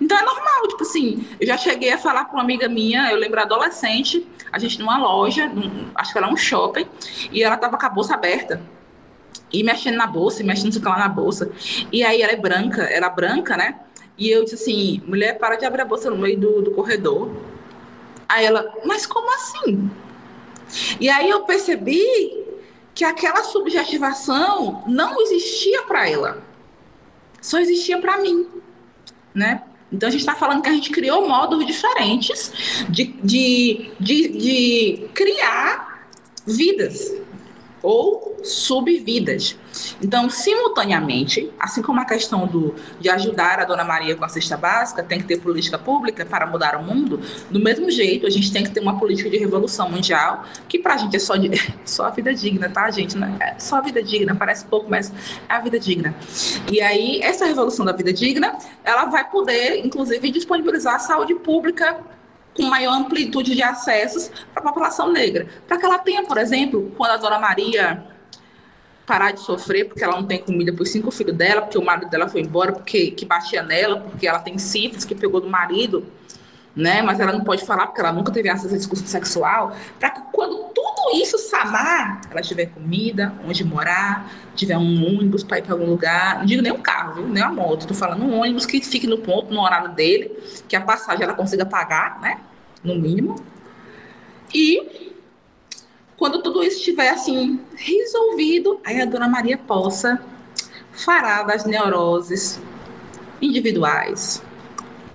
Então 0.00 0.16
é 0.18 0.22
normal, 0.22 0.68
tipo 0.68 0.82
assim, 0.82 1.24
eu 1.40 1.46
já 1.46 1.56
cheguei 1.56 1.92
a 1.92 1.98
falar 1.98 2.24
com 2.26 2.36
uma 2.36 2.42
amiga 2.42 2.68
minha, 2.68 3.10
eu 3.10 3.16
lembro 3.16 3.40
adolescente, 3.40 4.26
a 4.50 4.58
gente 4.58 4.78
numa 4.78 4.98
loja, 4.98 5.46
num, 5.48 5.88
acho 5.94 6.12
que 6.12 6.18
era 6.18 6.28
um 6.28 6.36
shopping, 6.36 6.86
e 7.30 7.42
ela 7.42 7.56
tava 7.56 7.78
com 7.78 7.86
a 7.86 7.88
bolsa 7.88 8.14
aberta. 8.14 8.60
E 9.52 9.62
mexendo 9.62 9.96
na 9.96 10.06
bolsa, 10.06 10.42
e 10.42 10.46
mexendo 10.46 10.82
lá 10.84 10.98
na 10.98 11.08
bolsa. 11.08 11.50
E 11.90 12.02
aí 12.02 12.20
ela 12.20 12.32
é 12.32 12.36
branca, 12.36 12.82
era 12.82 13.08
branca, 13.08 13.56
né? 13.56 13.78
E 14.18 14.30
eu 14.30 14.42
disse 14.42 14.56
assim, 14.56 15.02
mulher, 15.06 15.38
para 15.38 15.56
de 15.56 15.64
abrir 15.64 15.82
a 15.82 15.84
bolsa 15.84 16.10
no 16.10 16.18
meio 16.18 16.38
do, 16.38 16.62
do 16.62 16.70
corredor. 16.72 17.30
Aí 18.28 18.44
ela, 18.44 18.74
mas 18.84 19.06
como 19.06 19.32
assim? 19.32 19.88
E 21.00 21.08
aí 21.08 21.30
eu 21.30 21.42
percebi 21.42 22.44
que 22.94 23.04
aquela 23.04 23.44
subjetivação 23.44 24.82
não 24.86 25.20
existia 25.22 25.84
para 25.84 26.08
ela. 26.08 26.42
Só 27.40 27.60
existia 27.60 27.98
para 28.00 28.18
mim, 28.18 28.48
né? 29.32 29.62
Então 29.90 30.08
a 30.08 30.10
gente 30.10 30.20
está 30.20 30.34
falando 30.34 30.62
que 30.62 30.68
a 30.68 30.72
gente 30.72 30.90
criou 30.90 31.26
modos 31.26 31.64
diferentes 31.64 32.52
de, 32.90 33.04
de, 33.04 33.90
de, 33.98 34.28
de 34.28 35.08
criar 35.14 36.08
vidas, 36.44 37.14
ou 37.82 38.38
subvidas. 38.42 39.56
Então, 40.02 40.28
simultaneamente, 40.30 41.50
assim 41.58 41.82
como 41.82 42.00
a 42.00 42.04
questão 42.04 42.46
do, 42.46 42.74
de 43.00 43.08
ajudar 43.08 43.60
a 43.60 43.64
Dona 43.64 43.84
Maria 43.84 44.16
com 44.16 44.24
a 44.24 44.28
cesta 44.28 44.56
básica, 44.56 45.02
tem 45.02 45.20
que 45.20 45.26
ter 45.26 45.40
política 45.40 45.78
pública 45.78 46.24
para 46.24 46.46
mudar 46.46 46.76
o 46.76 46.82
mundo, 46.82 47.20
do 47.50 47.60
mesmo 47.60 47.90
jeito, 47.90 48.26
a 48.26 48.30
gente 48.30 48.52
tem 48.52 48.64
que 48.64 48.70
ter 48.70 48.80
uma 48.80 48.98
política 48.98 49.30
de 49.30 49.36
revolução 49.36 49.90
mundial, 49.90 50.44
que 50.68 50.78
para 50.78 50.94
a 50.94 50.96
gente 50.96 51.16
é 51.16 51.18
só, 51.18 51.36
de, 51.36 51.50
só 51.84 52.06
a 52.06 52.10
vida 52.10 52.34
digna, 52.34 52.68
tá, 52.68 52.90
gente? 52.90 53.16
É 53.40 53.58
só 53.58 53.76
a 53.76 53.80
vida 53.80 54.02
digna, 54.02 54.34
parece 54.34 54.64
pouco, 54.64 54.88
mas 54.90 55.12
é 55.48 55.54
a 55.54 55.60
vida 55.60 55.78
digna. 55.78 56.14
E 56.70 56.80
aí, 56.80 57.20
essa 57.22 57.44
revolução 57.44 57.84
da 57.84 57.92
vida 57.92 58.12
digna, 58.12 58.56
ela 58.84 59.06
vai 59.06 59.28
poder, 59.28 59.84
inclusive, 59.84 60.30
disponibilizar 60.30 60.96
a 60.96 60.98
saúde 60.98 61.34
pública 61.34 61.98
com 62.58 62.64
maior 62.64 62.94
amplitude 62.94 63.54
de 63.54 63.62
acessos 63.62 64.30
para 64.52 64.60
a 64.60 64.66
população 64.66 65.12
negra. 65.12 65.46
Para 65.66 65.78
que 65.78 65.86
ela 65.86 65.98
tenha, 65.98 66.24
por 66.24 66.36
exemplo, 66.36 66.92
quando 66.96 67.12
a 67.12 67.16
Dona 67.16 67.38
Maria 67.38 68.04
parar 69.06 69.30
de 69.30 69.40
sofrer 69.40 69.86
porque 69.86 70.02
ela 70.02 70.16
não 70.16 70.26
tem 70.26 70.38
comida 70.38 70.72
para 70.72 70.82
os 70.82 70.90
cinco 70.90 71.10
filhos 71.12 71.34
dela, 71.34 71.62
porque 71.62 71.78
o 71.78 71.84
marido 71.84 72.10
dela 72.10 72.28
foi 72.28 72.42
embora, 72.42 72.72
porque 72.72 73.12
que 73.12 73.24
batia 73.24 73.62
nela, 73.62 74.00
porque 74.00 74.26
ela 74.26 74.40
tem 74.40 74.58
sífilis 74.58 75.04
que 75.04 75.14
pegou 75.14 75.40
do 75.40 75.48
marido, 75.48 76.04
né? 76.76 77.00
Mas 77.00 77.20
ela 77.20 77.32
não 77.32 77.42
pode 77.42 77.64
falar 77.64 77.86
porque 77.86 78.00
ela 78.00 78.12
nunca 78.12 78.32
teve 78.32 78.50
acesso 78.50 78.74
a 78.74 78.76
discurso 78.76 79.06
sexual, 79.06 79.74
para 79.98 80.10
que 80.10 80.20
quando 80.32 80.56
tudo 80.74 81.16
isso 81.16 81.38
sanar, 81.38 82.20
ela 82.30 82.42
tiver 82.42 82.66
comida, 82.66 83.32
onde 83.46 83.64
morar, 83.64 84.30
tiver 84.54 84.76
um 84.76 85.06
ônibus 85.06 85.42
para 85.42 85.58
ir 85.58 85.62
para 85.62 85.72
algum 85.72 85.86
lugar, 85.86 86.40
não 86.40 86.44
digo 86.44 86.60
nem 86.60 86.72
um 86.72 86.82
carro, 86.82 87.14
viu? 87.14 87.28
nem 87.28 87.42
uma 87.42 87.52
moto, 87.52 87.86
tô 87.86 87.94
falando 87.94 88.24
um 88.24 88.40
ônibus 88.40 88.66
que 88.66 88.82
fique 88.82 89.06
no 89.06 89.18
ponto, 89.18 89.54
no 89.54 89.62
horário 89.62 89.92
dele, 89.92 90.36
que 90.68 90.76
a 90.76 90.80
passagem 90.80 91.24
ela 91.24 91.34
consiga 91.34 91.64
pagar, 91.64 92.20
né? 92.20 92.40
No 92.82 92.94
mínimo. 92.94 93.36
E 94.54 95.12
quando 96.16 96.42
tudo 96.42 96.62
isso 96.62 96.78
estiver 96.78 97.10
assim 97.10 97.60
resolvido, 97.76 98.80
aí 98.84 99.00
a 99.00 99.04
dona 99.04 99.28
Maria 99.28 99.56
possa 99.56 100.20
fará 100.92 101.44
das 101.44 101.64
neuroses 101.64 102.60
individuais, 103.40 104.42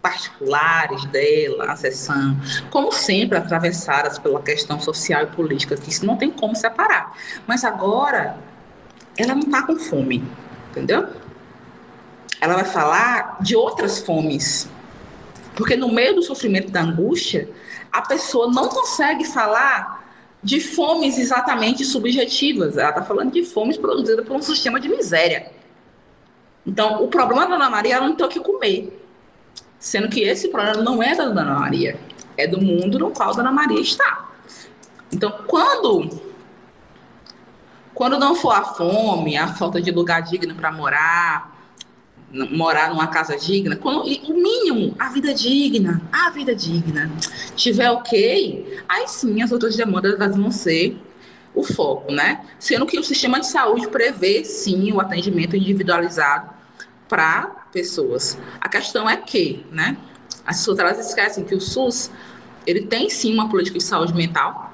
particulares 0.01 1.03
dela, 1.05 1.71
a 1.71 1.75
sessão, 1.75 2.37
como 2.69 2.91
sempre 2.91 3.37
atravessadas 3.37 4.17
pela 4.17 4.41
questão 4.41 4.79
social 4.79 5.23
e 5.23 5.27
política, 5.27 5.75
que 5.75 5.89
isso 5.89 6.05
não 6.05 6.15
tem 6.15 6.31
como 6.31 6.55
separar. 6.55 7.17
Mas 7.45 7.63
agora 7.63 8.37
ela 9.17 9.35
não 9.35 9.43
está 9.43 9.63
com 9.63 9.77
fome, 9.77 10.23
entendeu? 10.71 11.07
Ela 12.39 12.55
vai 12.55 12.65
falar 12.65 13.37
de 13.41 13.55
outras 13.55 13.99
fomes. 13.99 14.69
Porque 15.55 15.75
no 15.75 15.91
meio 15.91 16.15
do 16.15 16.23
sofrimento 16.23 16.71
da 16.71 16.81
angústia, 16.81 17.49
a 17.91 18.01
pessoa 18.01 18.51
não 18.51 18.69
consegue 18.69 19.25
falar 19.25 20.03
de 20.41 20.59
fomes 20.59 21.17
exatamente 21.17 21.85
subjetivas. 21.85 22.77
Ela 22.77 22.89
está 22.89 23.03
falando 23.03 23.31
de 23.31 23.43
fomes 23.43 23.77
produzidas 23.77 24.25
por 24.25 24.35
um 24.35 24.41
sistema 24.41 24.79
de 24.79 24.89
miséria. 24.89 25.51
Então, 26.65 27.03
o 27.03 27.07
problema 27.07 27.45
da 27.45 27.53
Dona 27.53 27.69
Maria 27.69 27.95
ela 27.95 28.07
não 28.07 28.15
ter 28.15 28.23
o 28.23 28.29
que 28.29 28.39
comer. 28.39 28.99
Sendo 29.79 30.09
que 30.09 30.21
esse 30.21 30.47
problema 30.47 30.81
não 30.81 31.03
é 31.03 31.15
da 31.15 31.25
Dona 31.25 31.59
Maria, 31.59 31.99
é 32.37 32.47
do 32.47 32.59
mundo 32.59 32.97
no 32.97 33.11
qual 33.11 33.31
a 33.31 33.33
Dona 33.33 33.51
Maria 33.51 33.81
está. 33.81 34.29
Então, 35.11 35.31
quando 35.45 36.09
quando 37.93 38.17
não 38.17 38.33
for 38.33 38.51
a 38.51 38.63
fome, 38.63 39.37
a 39.37 39.47
falta 39.47 39.79
de 39.79 39.91
lugar 39.91 40.21
digno 40.23 40.55
para 40.55 40.71
morar, 40.71 41.52
morar 42.33 42.89
numa 42.89 43.07
casa 43.07 43.37
digna, 43.37 43.75
quando, 43.75 44.01
o 44.01 44.33
mínimo, 44.33 44.95
a 44.97 45.09
vida 45.09 45.33
digna, 45.33 46.01
a 46.11 46.31
vida 46.31 46.55
digna, 46.55 47.11
tiver 47.55 47.91
ok, 47.91 48.81
aí 48.89 49.07
sim 49.07 49.41
as 49.43 49.51
outras 49.51 49.75
demandas 49.75 50.35
vão 50.35 50.49
ser 50.49 50.97
o 51.53 51.63
foco, 51.63 52.11
né? 52.11 52.43
Sendo 52.57 52.87
que 52.87 52.97
o 52.97 53.03
sistema 53.03 53.39
de 53.39 53.45
saúde 53.45 53.87
prevê 53.87 54.43
sim 54.43 54.91
o 54.91 54.99
atendimento 54.99 55.55
individualizado 55.55 56.49
para 57.07 57.67
pessoas. 57.71 58.39
A 58.59 58.67
questão 58.67 59.07
é 59.07 59.15
que, 59.15 59.63
né? 59.71 59.95
As 60.43 60.57
pessoas 60.57 60.79
elas 60.79 60.99
esquecem 60.99 61.43
que 61.43 61.53
o 61.53 61.61
SUS 61.61 62.09
ele 62.65 62.87
tem 62.87 63.09
sim 63.09 63.33
uma 63.33 63.47
política 63.49 63.77
de 63.77 63.83
saúde 63.83 64.13
mental, 64.13 64.72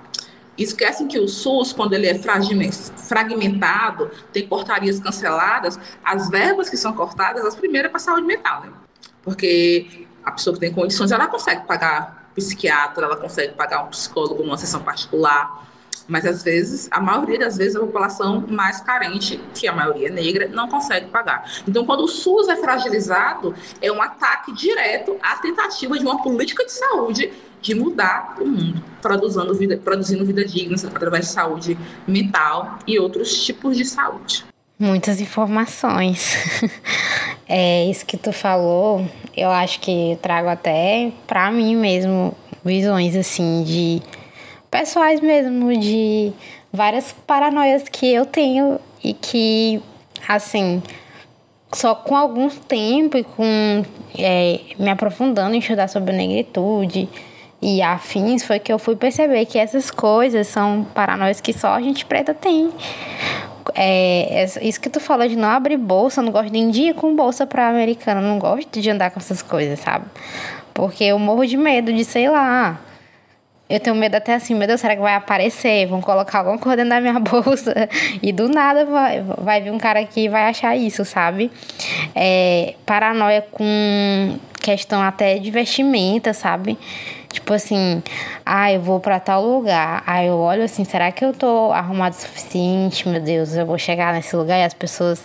Esquecem 0.60 1.08
que 1.08 1.18
o 1.18 1.28
SUS, 1.28 1.72
quando 1.72 1.94
ele 1.94 2.08
é 2.08 2.16
fragmentado, 2.16 4.12
tem 4.34 4.46
portarias 4.48 5.00
canceladas, 5.00 5.80
as 6.04 6.30
verbas 6.30 6.70
que 6.70 6.78
são 6.78 6.94
cortadas, 6.94 7.46
as 7.46 7.56
primeiras 7.56 7.90
é 7.90 7.92
para 7.92 8.00
saúde 8.00 8.28
mental, 8.28 8.62
né? 8.62 8.70
Porque 9.24 10.06
a 10.24 10.32
pessoa 10.32 10.54
que 10.54 10.60
tem 10.60 10.74
condições, 10.74 11.12
ela 11.12 11.28
consegue 11.28 11.66
pagar 11.66 12.30
psiquiatra, 12.36 13.06
ela 13.06 13.16
consegue 13.16 13.54
pagar 13.54 13.84
um 13.84 13.88
psicólogo 13.88 14.44
numa 14.44 14.58
sessão 14.58 14.82
particular, 14.82 15.68
mas 16.10 16.26
às 16.26 16.44
vezes, 16.44 16.90
a 16.92 17.00
maioria 17.00 17.38
das 17.38 17.56
vezes, 17.56 17.76
a 17.76 17.80
população 17.80 18.44
mais 18.48 18.82
carente, 18.82 19.40
que 19.54 19.68
a 19.68 19.72
maioria 19.72 20.08
é 20.08 20.12
negra, 20.12 20.48
não 20.48 20.68
consegue 20.68 21.08
pagar. 21.10 21.46
Então, 21.68 21.86
quando 21.86 22.04
o 22.04 22.08
SUS 22.08 22.48
é 22.48 22.56
fragilizado, 22.56 23.54
é 23.80 23.92
um 23.92 24.02
ataque 24.02 24.52
direto 24.52 25.18
à 25.22 25.36
tentativa 25.38 25.98
de 25.98 26.04
uma 26.04 26.22
política 26.24 26.66
de 26.66 26.72
saúde 26.72 27.32
de 27.62 27.76
mudar 27.76 28.36
o 28.40 28.46
mundo, 28.46 28.84
produzindo 29.02 29.54
vida, 29.54 29.78
produzindo 29.78 30.26
vida 30.26 30.46
digna 30.46 30.76
através 30.88 31.28
de 31.28 31.32
saúde 31.32 31.78
mental 32.08 32.80
e 32.88 33.00
outros 33.00 33.46
tipos 33.46 33.76
de 33.76 33.86
saúde. 33.86 34.46
Muitas 34.78 35.20
informações. 35.20 36.36
é 37.48 37.86
isso 37.86 38.06
que 38.06 38.18
tu 38.18 38.32
falou, 38.32 39.06
eu 39.36 39.50
acho 39.50 39.80
que 39.82 40.12
eu 40.12 40.18
trago 40.18 40.48
até 40.48 41.12
para 41.28 41.52
mim 41.52 41.76
mesmo 41.76 42.34
visões 42.64 43.16
assim 43.16 43.64
de 43.64 44.02
pessoais 44.70 45.20
mesmo 45.22 45.78
de 45.78 46.32
várias 46.72 47.14
paranoias 47.26 47.84
que 47.90 48.14
eu 48.14 48.26
tenho 48.26 48.80
e 49.04 49.14
que 49.14 49.82
assim 50.28 50.82
só 51.74 51.94
com 51.96 52.16
algum 52.16 52.50
tempo 52.50 53.18
e 53.18 53.24
com 53.24 53.84
é, 54.18 54.60
me 54.78 54.90
aprofundando 54.90 55.56
em 55.56 55.60
estudar 55.60 55.88
sobre 55.88 56.16
negritude 56.16 57.08
e 57.62 57.82
afins 57.82 58.44
foi 58.44 58.60
que 58.60 58.72
eu 58.72 58.80
fui 58.80 58.96
perceber 58.96 59.46
que 59.46 59.58
essas 59.58 59.92
coisas 59.92 60.48
são 60.48 60.86
paranoias 60.94 61.42
que 61.42 61.52
só 61.52 61.74
a 61.74 61.82
gente 61.82 62.06
preta 62.06 62.34
tem. 62.34 62.72
É, 63.76 64.46
isso 64.62 64.80
que 64.80 64.90
tu 64.90 65.00
fala 65.00 65.28
de 65.28 65.36
não 65.36 65.50
abrir 65.50 65.78
bolsa, 65.78 66.22
eu 66.22 66.26
não 66.26 66.32
gosto 66.32 66.52
nem 66.52 66.70
de 66.72 66.84
ir 66.84 66.96
com 66.96 67.16
bolsa 67.16 67.46
pra 67.46 67.68
americana, 67.68 68.22
não 68.22 68.40
gosto 68.40 68.80
de 68.80 68.90
andar 68.90 69.12
com 69.12 69.20
essas 69.20 69.42
coisas, 69.42 69.80
sabe? 69.80 70.06
Porque 70.74 71.04
eu 71.04 71.20
morro 71.20 71.46
de 71.46 71.58
medo 71.58 71.92
de, 71.92 72.06
sei 72.06 72.30
lá, 72.30 72.80
eu 73.70 73.80
tenho 73.80 73.96
medo 73.96 74.16
até 74.16 74.34
assim, 74.34 74.56
meu 74.56 74.68
Deus, 74.68 74.82
será 74.82 74.96
que 74.96 75.02
vai 75.02 75.14
aparecer? 75.14 75.86
Vão 75.86 76.02
colocar 76.02 76.40
alguma 76.40 76.58
coisa 76.58 76.78
dentro 76.78 76.90
da 76.90 77.02
minha 77.02 77.20
bolsa 77.22 77.90
e 78.22 78.32
do 78.32 78.50
nada 78.50 78.86
vai, 78.86 79.22
vai 79.22 79.62
vir 79.62 79.72
um 79.72 79.78
cara 79.78 80.00
aqui 80.00 80.22
e 80.22 80.30
vai 80.30 80.50
achar 80.50 80.76
isso, 80.76 81.06
sabe? 81.06 81.52
É, 82.16 82.74
paranoia 82.86 83.46
com 83.52 84.40
questão 84.60 85.02
até 85.02 85.38
de 85.38 85.52
vestimenta, 85.52 86.34
sabe? 86.34 86.78
Tipo 87.32 87.54
assim, 87.54 88.02
ah, 88.46 88.72
eu 88.72 88.82
vou 88.82 89.00
para 89.00 89.20
tal 89.20 89.46
lugar. 89.46 90.04
Aí 90.06 90.28
eu 90.28 90.38
olho 90.38 90.64
assim, 90.64 90.84
será 90.84 91.12
que 91.12 91.24
eu 91.24 91.32
tô 91.32 91.72
arrumado 91.72 92.14
o 92.14 92.20
suficiente? 92.20 93.08
Meu 93.08 93.22
Deus, 93.22 93.56
eu 93.56 93.66
vou 93.66 93.78
chegar 93.78 94.14
nesse 94.14 94.36
lugar 94.36 94.58
e 94.60 94.64
as 94.64 94.74
pessoas 94.74 95.24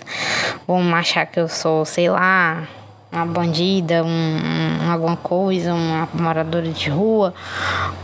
vão 0.66 0.94
achar 0.94 1.24
que 1.26 1.40
eu 1.40 1.48
sou, 1.48 1.84
sei 1.84 2.10
lá, 2.10 2.68
uma 3.10 3.24
bandida, 3.24 4.04
um, 4.04 4.08
um, 4.08 4.92
alguma 4.92 5.16
coisa, 5.16 5.72
uma 5.72 6.08
moradora 6.12 6.68
de 6.68 6.90
rua, 6.90 7.32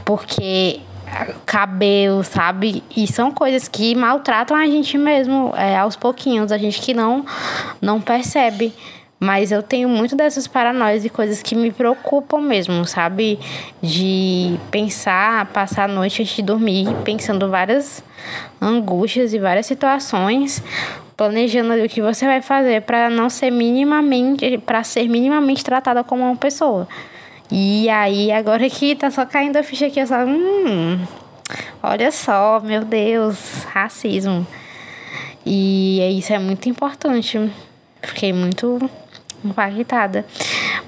porque 0.05 0.81
cabelo, 1.45 2.23
sabe? 2.23 2.85
E 2.97 3.07
são 3.07 3.33
coisas 3.33 3.69
que 3.69 3.95
maltratam 3.95 4.57
a 4.57 4.67
gente 4.67 4.97
mesmo 4.97 5.53
é, 5.57 5.77
aos 5.77 5.97
pouquinhos, 5.97 6.53
a 6.53 6.59
gente 6.59 6.81
que 6.81 6.95
não, 6.95 7.25
não 7.81 8.01
percebe. 8.01 8.73
Mas 9.23 9.53
eu 9.53 9.63
tenho 9.63 9.87
muito 9.87 10.17
dessas 10.17 10.47
paranoias 10.47 11.05
e 11.05 11.11
coisas 11.11 11.43
que 11.43 11.55
me 11.55 11.71
preocupam 11.71 12.41
mesmo, 12.41 12.87
sabe? 12.87 13.39
De 13.83 14.59
pensar, 14.71 15.45
passar 15.53 15.85
a 15.85 15.93
noite 15.93 16.23
antes 16.23 16.37
de 16.37 16.43
dormir, 16.43 16.87
pensando 17.05 17.51
várias 17.51 18.03
angústias 18.59 19.35
e 19.35 19.39
várias 19.39 19.67
situações, 19.67 20.63
planejando 21.19 21.75
o 21.75 21.87
que 21.87 22.01
você 22.01 22.25
vai 22.25 22.41
fazer 22.41 22.81
para 22.81 23.11
não 23.11 23.29
ser 23.29 23.51
minimamente, 23.51 24.57
para 24.57 24.83
ser 24.83 25.07
minimamente 25.07 25.63
tratada 25.63 26.03
como 26.03 26.23
uma 26.23 26.37
pessoa. 26.37 26.89
E 27.51 27.91
aí, 27.91 28.33
agora 28.33 28.71
que 28.71 28.97
tá 28.97 29.11
só 29.11 29.27
caindo 29.27 29.59
a 29.59 29.63
ficha 29.63 29.89
aqui, 29.89 30.01
eu 30.01 30.07
só, 30.07 30.25
hum, 30.25 30.99
olha 31.83 32.11
só, 32.11 32.59
meu 32.61 32.87
Deus, 32.87 33.65
racismo. 33.65 34.47
E 35.45 36.19
isso 36.19 36.33
é 36.33 36.39
muito 36.39 36.71
importante. 36.71 37.53
Fiquei 38.03 38.33
muito 38.33 38.81
impactada. 39.45 40.25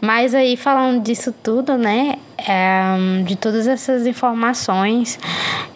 Mas 0.00 0.34
aí, 0.34 0.56
falando 0.56 1.02
disso 1.02 1.32
tudo, 1.42 1.76
né, 1.78 2.16
é, 2.38 3.22
de 3.24 3.36
todas 3.36 3.66
essas 3.66 4.06
informações, 4.06 5.18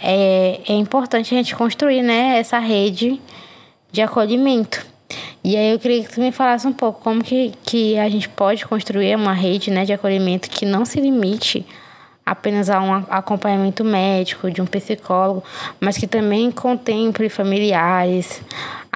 é, 0.01 0.61
é 0.69 0.73
importante 0.73 1.35
a 1.35 1.39
gente 1.39 1.55
construir, 1.55 2.03
né, 2.03 2.39
essa 2.39 2.59
rede 2.59 3.21
de 3.93 4.03
acolhimento. 4.03 4.85
E 5.45 5.57
aí 5.57 5.73
eu 5.73 5.79
queria 5.79 6.03
que 6.03 6.13
tu 6.13 6.21
me 6.21 6.33
falasse 6.33 6.67
um 6.67 6.73
pouco 6.73 7.01
como 7.01 7.23
que, 7.23 7.53
que 7.63 7.97
a 7.99 8.09
gente 8.09 8.29
pode 8.29 8.67
construir 8.67 9.15
uma 9.15 9.33
rede 9.33 9.71
né, 9.71 9.85
de 9.85 9.93
acolhimento 9.93 10.51
que 10.51 10.67
não 10.67 10.85
se 10.85 11.01
limite 11.01 11.65
apenas 12.27 12.69
a 12.69 12.81
um 12.83 12.93
acompanhamento 12.93 13.85
médico 13.85 14.51
de 14.51 14.61
um 14.61 14.67
psicólogo, 14.67 15.45
mas 15.79 15.97
que 15.97 16.09
também 16.09 16.51
contemple 16.51 17.29
familiares, 17.29 18.43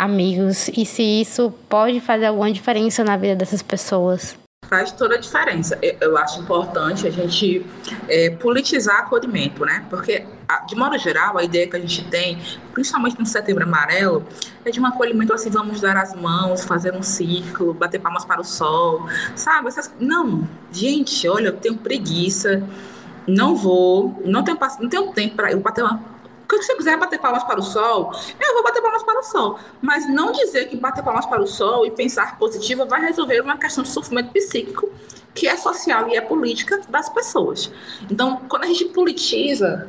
amigos 0.01 0.69
e 0.69 0.87
se 0.87 1.03
isso 1.03 1.53
pode 1.69 2.01
fazer 2.01 2.27
alguma 2.27 2.51
diferença 2.51 3.05
na 3.05 3.19
vida 3.19 3.37
dessas 3.37 3.61
pessoas. 3.61 4.35
Faz 4.67 4.93
toda 4.93 5.17
a 5.17 5.19
diferença. 5.19 5.79
Eu 6.01 6.17
acho 6.17 6.41
importante 6.41 7.07
a 7.07 7.11
gente 7.11 7.67
é, 8.09 8.31
politizar 8.31 9.01
acolhimento, 9.01 9.65
né? 9.65 9.85
Porque, 9.91 10.25
de 10.69 10.77
modo 10.77 10.97
geral, 10.97 11.37
a 11.37 11.43
ideia 11.43 11.67
que 11.67 11.77
a 11.77 11.81
gente 11.81 12.05
tem, 12.05 12.39
principalmente 12.73 13.19
no 13.19 13.27
Setembro 13.27 13.65
Amarelo, 13.65 14.25
é 14.65 14.71
de 14.71 14.81
um 14.81 14.87
acolhimento 14.87 15.33
assim: 15.33 15.51
vamos 15.51 15.81
dar 15.81 15.97
as 15.97 16.15
mãos, 16.15 16.65
fazer 16.65 16.95
um 16.95 17.03
círculo, 17.03 17.75
bater 17.75 18.01
palmas 18.01 18.25
para 18.25 18.41
o 18.41 18.45
sol, 18.45 19.07
sabe? 19.35 19.69
Essas... 19.69 19.93
Não, 19.99 20.49
gente, 20.71 21.29
olha, 21.29 21.49
eu 21.49 21.57
tenho 21.57 21.77
preguiça, 21.77 22.63
não 23.27 23.57
vou, 23.57 24.23
não 24.25 24.45
tenho, 24.45 24.59
não 24.81 24.89
tenho 24.89 25.13
tempo 25.13 25.35
para 25.35 25.51
eu 25.51 25.61
bater 25.61 25.83
uma 25.83 26.01
Porque 26.51 26.65
você 26.65 26.75
quiser 26.75 26.99
bater 26.99 27.21
palmas 27.21 27.45
para 27.45 27.61
o 27.61 27.63
sol, 27.63 28.13
eu 28.41 28.55
vou 28.55 28.65
bater 28.65 28.83
palmas 28.83 29.05
para 29.05 29.21
o 29.21 29.23
sol. 29.23 29.59
Mas 29.81 30.09
não 30.09 30.33
dizer 30.33 30.69
que 30.69 30.77
bater 30.77 31.05
palmas 31.05 31.25
para 31.25 31.41
o 31.41 31.47
sol 31.47 31.87
e 31.87 31.93
pensar 31.93 32.37
positivo 32.39 32.85
vai 32.87 33.01
resolver 33.01 33.41
uma 33.41 33.57
questão 33.57 33.85
de 33.85 33.89
sofrimento 33.89 34.33
psíquico 34.33 34.91
que 35.33 35.47
é 35.47 35.57
social 35.57 36.09
e 36.09 36.17
é 36.17 36.21
política 36.21 36.81
das 36.89 37.09
pessoas. 37.09 37.71
Então, 38.11 38.43
quando 38.49 38.65
a 38.65 38.67
gente 38.67 38.87
politiza 38.87 39.89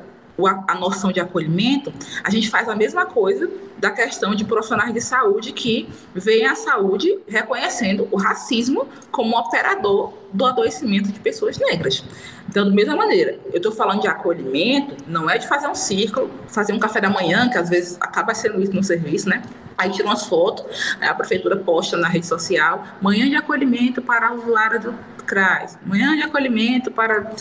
a 0.67 0.75
noção 0.75 1.11
de 1.11 1.19
acolhimento, 1.19 1.91
a 2.23 2.29
gente 2.29 2.49
faz 2.49 2.69
a 2.69 2.75
mesma 2.75 3.05
coisa 3.05 3.49
da 3.77 3.89
questão 3.89 4.35
de 4.35 4.45
profissionais 4.45 4.93
de 4.93 5.01
saúde 5.01 5.51
que 5.51 5.89
veem 6.13 6.45
a 6.45 6.55
saúde 6.55 7.19
reconhecendo 7.27 8.07
o 8.11 8.17
racismo 8.17 8.87
como 9.11 9.37
operador 9.37 10.13
do 10.31 10.45
adoecimento 10.45 11.11
de 11.11 11.19
pessoas 11.19 11.57
negras. 11.57 12.03
Então, 12.51 12.65
da 12.65 12.75
mesma 12.75 12.97
maneira, 12.97 13.39
eu 13.45 13.57
estou 13.57 13.71
falando 13.71 14.01
de 14.01 14.09
acolhimento, 14.09 14.97
não 15.07 15.29
é 15.29 15.37
de 15.37 15.47
fazer 15.47 15.67
um 15.67 15.73
círculo, 15.73 16.29
fazer 16.49 16.73
um 16.73 16.79
café 16.79 16.99
da 16.99 17.09
manhã, 17.09 17.49
que 17.49 17.57
às 17.57 17.69
vezes 17.69 17.97
acaba 18.01 18.33
sendo 18.35 18.61
isso 18.61 18.73
no 18.73 18.83
serviço, 18.83 19.29
né? 19.29 19.41
Aí 19.77 19.89
tira 19.89 20.05
umas 20.05 20.25
fotos, 20.25 20.65
a 20.99 21.13
prefeitura 21.13 21.55
posta 21.55 21.95
na 21.95 22.09
rede 22.09 22.27
social, 22.27 22.85
manhã 23.01 23.29
de 23.29 23.37
acolhimento 23.37 24.01
para 24.01 24.33
usuário 24.33 24.81
do 24.81 24.95
CRAS, 25.25 25.79
manhã 25.85 26.13
de 26.13 26.23
acolhimento 26.23 26.91
para... 26.91 27.31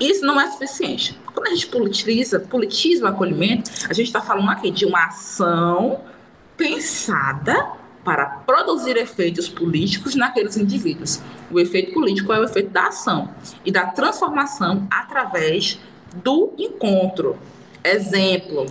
Isso 0.00 0.24
não 0.24 0.40
é 0.40 0.50
suficiente. 0.50 1.20
Quando 1.34 1.48
a 1.48 1.50
gente 1.50 1.66
politiza, 1.66 2.40
politiza 2.40 3.04
o 3.04 3.08
acolhimento, 3.08 3.70
a 3.90 3.92
gente 3.92 4.06
está 4.06 4.22
falando 4.22 4.50
aqui 4.50 4.70
de 4.70 4.86
uma 4.86 5.04
ação 5.04 6.00
pensada 6.56 7.77
para 8.08 8.24
produzir 8.24 8.96
efeitos 8.96 9.50
políticos 9.50 10.14
naqueles 10.14 10.56
indivíduos. 10.56 11.20
O 11.50 11.60
efeito 11.60 11.92
político 11.92 12.32
é 12.32 12.40
o 12.40 12.44
efeito 12.44 12.70
da 12.70 12.86
ação 12.86 13.28
e 13.66 13.70
da 13.70 13.88
transformação 13.88 14.88
através 14.90 15.78
do 16.24 16.54
encontro. 16.56 17.38
Exemplo, 17.84 18.64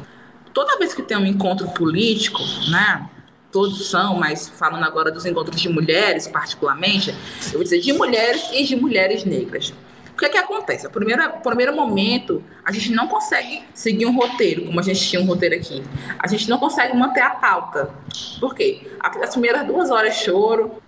toda 0.51 0.79
vez 0.79 0.95
que 0.95 1.03
tem 1.03 1.15
um 1.15 1.25
encontro 1.27 1.69
político, 1.69 2.39
né? 2.71 3.07
Todos 3.51 3.91
são, 3.91 4.15
mas 4.15 4.49
falando 4.49 4.83
agora 4.83 5.11
dos 5.11 5.23
encontros 5.23 5.61
de 5.61 5.69
mulheres, 5.69 6.27
particularmente, 6.27 7.13
eu 7.45 7.53
vou 7.53 7.63
dizer 7.63 7.79
de 7.79 7.93
mulheres 7.93 8.41
e 8.51 8.63
de 8.63 8.75
mulheres 8.75 9.23
negras. 9.23 9.71
O 10.17 10.19
que, 10.19 10.25
é 10.25 10.29
que 10.29 10.37
acontece? 10.39 10.85
No 10.85 10.89
primeiro, 10.89 11.31
primeiro 11.43 11.75
momento, 11.75 12.43
a 12.65 12.71
gente 12.71 12.91
não 12.91 13.07
consegue 13.07 13.61
seguir 13.71 14.07
um 14.07 14.15
roteiro, 14.15 14.65
como 14.65 14.79
a 14.79 14.81
gente 14.81 14.99
tinha 15.07 15.21
um 15.21 15.25
roteiro 15.25 15.53
aqui. 15.53 15.83
A 16.17 16.25
gente 16.25 16.49
não 16.49 16.57
consegue 16.57 16.97
manter 16.97 17.21
a 17.21 17.29
pauta. 17.29 17.91
Por 18.39 18.55
quê? 18.55 18.81
As 18.99 19.29
primeiras 19.29 19.67
duas 19.67 19.91
horas 19.91 20.15
choro, 20.15 20.81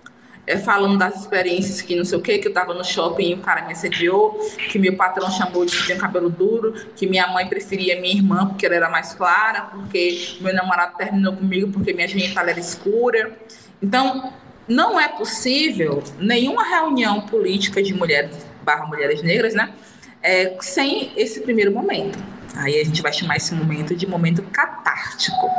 é, 0.47 0.57
falando 0.57 0.97
das 0.97 1.21
experiências 1.21 1.79
que 1.79 1.95
não 1.95 2.03
sei 2.03 2.17
o 2.17 2.21
que, 2.23 2.39
que 2.39 2.47
eu 2.47 2.53
tava 2.53 2.73
no 2.73 2.83
shopping 2.83 3.29
e 3.29 3.33
o 3.35 3.37
cara 3.37 3.67
me 3.67 3.73
assediou, 3.73 4.35
que 4.67 4.79
meu 4.79 4.97
patrão 4.97 5.29
chamou 5.29 5.63
de 5.63 5.93
cabelo 5.93 6.31
duro, 6.31 6.73
que 6.95 7.05
minha 7.05 7.27
mãe 7.27 7.47
preferia 7.47 8.01
minha 8.01 8.15
irmã 8.15 8.47
porque 8.47 8.65
ela 8.65 8.73
era 8.73 8.89
mais 8.89 9.13
clara, 9.13 9.69
porque 9.71 10.37
meu 10.41 10.55
namorado 10.55 10.97
terminou 10.97 11.33
comigo 11.35 11.71
porque 11.71 11.93
minha 11.93 12.07
genital 12.07 12.47
era 12.47 12.59
escura. 12.59 13.37
Então, 13.79 14.33
não 14.67 14.99
é 14.99 15.07
possível 15.07 16.01
nenhuma 16.17 16.63
reunião 16.63 17.21
política 17.21 17.79
de 17.83 17.93
mulheres 17.93 18.48
barra 18.69 18.85
mulheres 18.85 19.23
negras, 19.23 19.55
né? 19.55 19.73
É, 20.21 20.55
sem 20.61 21.11
esse 21.17 21.41
primeiro 21.41 21.71
momento. 21.71 22.19
Aí 22.55 22.79
a 22.79 22.83
gente 22.85 23.01
vai 23.01 23.11
chamar 23.11 23.37
esse 23.37 23.55
momento 23.55 23.95
de 23.95 24.05
momento 24.05 24.43
catártico, 24.43 25.49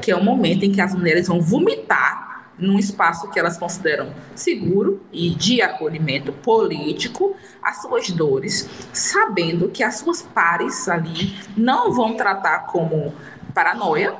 que 0.00 0.10
é 0.10 0.16
o 0.16 0.22
momento 0.22 0.64
em 0.64 0.72
que 0.72 0.80
as 0.80 0.94
mulheres 0.94 1.26
vão 1.26 1.40
vomitar 1.40 2.46
num 2.58 2.78
espaço 2.78 3.30
que 3.30 3.38
elas 3.38 3.58
consideram 3.58 4.12
seguro 4.34 5.00
e 5.12 5.30
de 5.30 5.60
acolhimento 5.60 6.32
político 6.32 7.36
as 7.62 7.82
suas 7.82 8.10
dores, 8.10 8.68
sabendo 8.92 9.68
que 9.68 9.82
as 9.82 9.96
suas 9.96 10.22
pares 10.22 10.88
ali 10.88 11.36
não 11.56 11.92
vão 11.92 12.14
tratar 12.14 12.60
como 12.66 13.14
paranoia, 13.54 14.14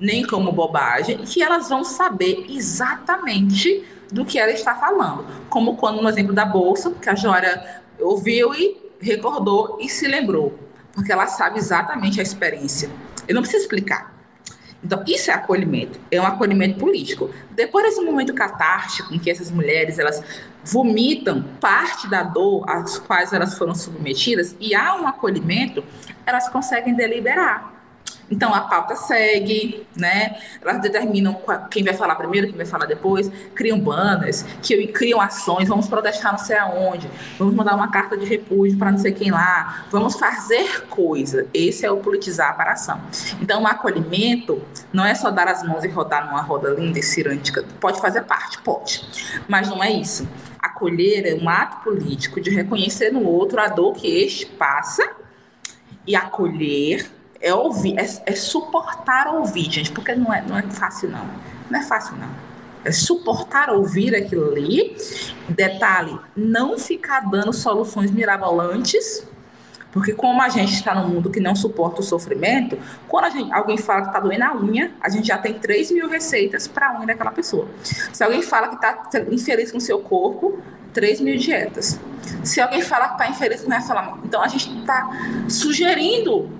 nem 0.00 0.24
como 0.26 0.52
bobagem, 0.52 1.18
que 1.18 1.42
elas 1.42 1.68
vão 1.68 1.84
saber 1.84 2.46
exatamente 2.48 3.84
do 4.10 4.24
que 4.24 4.38
ela 4.38 4.50
está 4.50 4.74
falando. 4.74 5.24
Como 5.48 5.76
quando 5.76 6.00
no 6.02 6.08
exemplo 6.08 6.32
da 6.32 6.44
bolsa, 6.44 6.90
que 6.92 7.08
a 7.08 7.14
Jória 7.14 7.82
ouviu 8.00 8.54
e 8.54 8.90
recordou 9.00 9.78
e 9.80 9.88
se 9.88 10.06
lembrou, 10.06 10.58
porque 10.92 11.12
ela 11.12 11.26
sabe 11.26 11.58
exatamente 11.58 12.20
a 12.20 12.22
experiência. 12.22 12.90
Eu 13.26 13.34
não 13.34 13.42
preciso 13.42 13.64
explicar. 13.64 14.16
Então, 14.82 15.02
isso 15.08 15.30
é 15.30 15.34
acolhimento, 15.34 15.98
é 16.10 16.20
um 16.20 16.26
acolhimento 16.26 16.78
político. 16.78 17.30
Depois 17.50 17.84
desse 17.84 18.00
momento 18.00 18.32
catártico 18.32 19.12
em 19.12 19.18
que 19.18 19.28
essas 19.28 19.50
mulheres 19.50 19.98
elas 19.98 20.22
vomitam 20.64 21.42
parte 21.60 22.08
da 22.08 22.22
dor 22.22 22.64
às 22.68 22.96
quais 22.96 23.32
elas 23.32 23.58
foram 23.58 23.74
submetidas 23.74 24.54
e 24.60 24.74
há 24.74 24.94
um 24.94 25.06
acolhimento, 25.06 25.84
elas 26.24 26.48
conseguem 26.48 26.94
deliberar 26.94 27.77
então 28.30 28.54
a 28.54 28.60
pauta 28.60 28.94
segue, 28.94 29.86
né? 29.96 30.36
Elas 30.60 30.80
determinam 30.80 31.40
quem 31.70 31.82
vai 31.82 31.94
falar 31.94 32.14
primeiro, 32.14 32.48
quem 32.48 32.56
vai 32.56 32.66
falar 32.66 32.86
depois, 32.86 33.30
criam 33.54 33.80
banners, 33.80 34.44
criam 34.92 35.20
ações, 35.20 35.68
vamos 35.68 35.88
protestar 35.88 36.32
não 36.32 36.38
sei 36.38 36.56
aonde, 36.56 37.10
vamos 37.38 37.54
mandar 37.54 37.74
uma 37.74 37.90
carta 37.90 38.16
de 38.16 38.26
repúdio 38.26 38.78
para 38.78 38.90
não 38.90 38.98
sei 38.98 39.12
quem 39.12 39.30
lá, 39.30 39.86
vamos 39.90 40.16
fazer 40.18 40.86
coisa. 40.88 41.46
Esse 41.54 41.86
é 41.86 41.90
o 41.90 41.98
politizar 41.98 42.56
para 42.56 42.70
a 42.70 42.72
ação. 42.74 43.00
Então 43.40 43.62
o 43.62 43.66
acolhimento 43.66 44.62
não 44.92 45.04
é 45.04 45.14
só 45.14 45.30
dar 45.30 45.48
as 45.48 45.62
mãos 45.62 45.84
e 45.84 45.88
rodar 45.88 46.26
numa 46.26 46.42
roda 46.42 46.70
linda 46.70 46.98
e 46.98 47.02
cirântica. 47.02 47.64
Pode 47.80 48.00
fazer 48.00 48.22
parte, 48.22 48.58
pode. 48.62 49.08
Mas 49.48 49.68
não 49.68 49.82
é 49.82 49.90
isso. 49.90 50.28
Acolher 50.60 51.26
é 51.26 51.34
um 51.34 51.48
ato 51.48 51.82
político 51.82 52.40
de 52.40 52.50
reconhecer 52.50 53.10
no 53.10 53.24
outro 53.24 53.60
a 53.60 53.68
dor 53.68 53.94
que 53.94 54.06
este 54.06 54.44
passa 54.46 55.08
e 56.06 56.16
acolher 56.16 57.17
é 57.40 57.54
ouvir, 57.54 57.98
é, 57.98 58.06
é, 58.26 58.32
suportar 58.34 59.28
ouvir, 59.34 59.70
gente, 59.70 59.92
porque 59.92 60.14
não 60.14 60.32
é, 60.32 60.42
não 60.42 60.58
é 60.58 60.62
fácil, 60.62 61.10
não. 61.10 61.26
Não 61.70 61.78
é 61.78 61.82
fácil, 61.82 62.16
não. 62.16 62.28
É 62.84 62.92
suportar 62.92 63.70
ouvir 63.70 64.14
aquilo 64.14 64.50
ali. 64.50 64.96
Detalhe, 65.48 66.18
não 66.36 66.78
ficar 66.78 67.20
dando 67.30 67.52
soluções 67.52 68.10
mirabolantes, 68.10 69.26
porque 69.92 70.12
como 70.12 70.40
a 70.42 70.48
gente 70.48 70.74
está 70.74 70.94
num 70.94 71.08
mundo 71.08 71.30
que 71.30 71.40
não 71.40 71.54
suporta 71.56 72.00
o 72.00 72.04
sofrimento, 72.04 72.78
quando 73.06 73.32
gente, 73.32 73.52
alguém 73.52 73.76
fala 73.76 74.02
que 74.02 74.08
está 74.08 74.20
doendo 74.20 74.44
a 74.44 74.56
unha, 74.56 74.92
a 75.00 75.08
gente 75.08 75.26
já 75.26 75.38
tem 75.38 75.54
3 75.54 75.90
mil 75.92 76.08
receitas 76.08 76.68
para 76.68 76.90
a 76.90 76.96
unha 76.98 77.06
daquela 77.06 77.30
pessoa. 77.30 77.66
Se 78.12 78.22
alguém 78.22 78.42
fala 78.42 78.68
que 78.68 78.74
está 78.74 78.98
infeliz 79.30 79.72
com 79.72 79.78
o 79.78 79.80
seu 79.80 80.00
corpo, 80.00 80.58
3 80.92 81.20
mil 81.20 81.36
dietas. 81.36 81.98
Se 82.42 82.60
alguém 82.60 82.82
falar 82.82 83.08
que 83.08 83.22
está 83.22 83.28
infeliz, 83.28 83.62
não 83.62 83.70
vai 83.70 83.82
falar. 83.82 84.18
Então 84.24 84.42
a 84.42 84.48
gente 84.48 84.78
está 84.80 85.08
sugerindo 85.48 86.50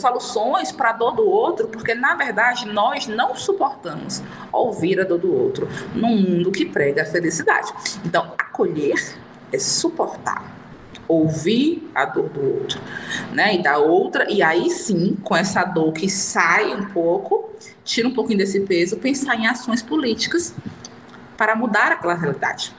soluções 0.00 0.72
para 0.72 0.90
a 0.90 0.92
dor 0.92 1.12
do 1.12 1.28
outro, 1.28 1.68
porque 1.68 1.94
na 1.94 2.14
verdade 2.14 2.66
nós 2.66 3.06
não 3.06 3.34
suportamos 3.34 4.22
ouvir 4.52 5.00
a 5.00 5.04
dor 5.04 5.18
do 5.18 5.32
outro 5.32 5.68
num 5.94 6.16
mundo 6.16 6.50
que 6.50 6.64
prega 6.64 7.02
a 7.02 7.04
felicidade. 7.04 7.72
Então, 8.04 8.32
acolher 8.38 9.16
é 9.52 9.58
suportar 9.58 10.63
ouvir 11.06 11.90
a 11.94 12.04
dor 12.04 12.28
do 12.28 12.40
outro, 12.40 12.80
né? 13.32 13.54
E 13.54 13.62
da 13.62 13.78
outra, 13.78 14.30
e 14.30 14.42
aí 14.42 14.70
sim, 14.70 15.16
com 15.22 15.36
essa 15.36 15.64
dor 15.64 15.92
que 15.92 16.08
sai 16.08 16.74
um 16.74 16.86
pouco, 16.86 17.50
tira 17.84 18.08
um 18.08 18.14
pouquinho 18.14 18.38
desse 18.38 18.60
peso, 18.60 18.96
pensar 18.96 19.36
em 19.36 19.46
ações 19.46 19.82
políticas 19.82 20.54
para 21.36 21.54
mudar 21.54 21.92
aquela 21.92 22.14
realidade 22.14 22.74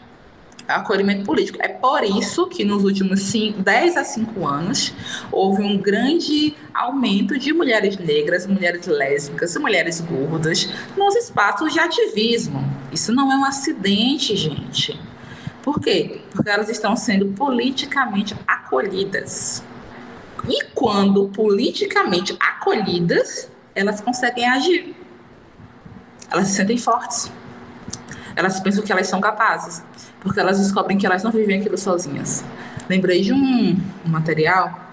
acolhimento 0.67 1.23
político. 1.23 1.59
É 1.61 1.67
por 1.67 2.03
isso 2.03 2.47
que 2.47 2.63
nos 2.63 2.83
últimos 2.83 3.21
cinco, 3.23 3.61
10 3.61 3.97
a 3.97 4.03
5 4.03 4.45
anos 4.45 4.93
houve 5.31 5.63
um 5.63 5.77
grande 5.77 6.55
aumento 6.73 7.37
de 7.37 7.53
mulheres 7.53 7.97
negras, 7.97 8.47
mulheres 8.47 8.85
lésbicas, 8.87 9.55
mulheres 9.57 10.01
gordas 10.01 10.69
nos 10.97 11.15
espaços 11.15 11.73
de 11.73 11.79
ativismo. 11.79 12.63
Isso 12.91 13.13
não 13.13 13.31
é 13.31 13.37
um 13.37 13.45
acidente, 13.45 14.35
gente. 14.35 14.99
Por 15.65 15.79
quê? 15.79 16.21
Porque 16.31 16.47
elas 16.47 16.69
estão 16.69 16.95
sendo 16.95 17.25
politicamente 17.29 18.37
acolhidas. 18.47 19.63
E 20.47 20.63
quando 20.75 21.27
politicamente 21.29 22.37
acolhidas, 22.39 23.49
elas 23.73 23.99
conseguem 23.99 24.47
agir. 24.47 24.95
Elas 26.29 26.49
se 26.49 26.53
sentem 26.53 26.77
fortes. 26.77 27.31
Elas 28.35 28.59
pensam 28.59 28.83
que 28.83 28.91
elas 28.91 29.07
são 29.07 29.19
capazes 29.19 29.83
porque 30.19 30.39
elas 30.39 30.59
descobrem 30.59 30.99
que 30.99 31.05
elas 31.07 31.23
não 31.23 31.31
vivem 31.31 31.59
aquilo 31.59 31.79
sozinhas. 31.79 32.45
Lembrei 32.87 33.21
de 33.21 33.33
um, 33.33 33.75
material, 34.05 34.87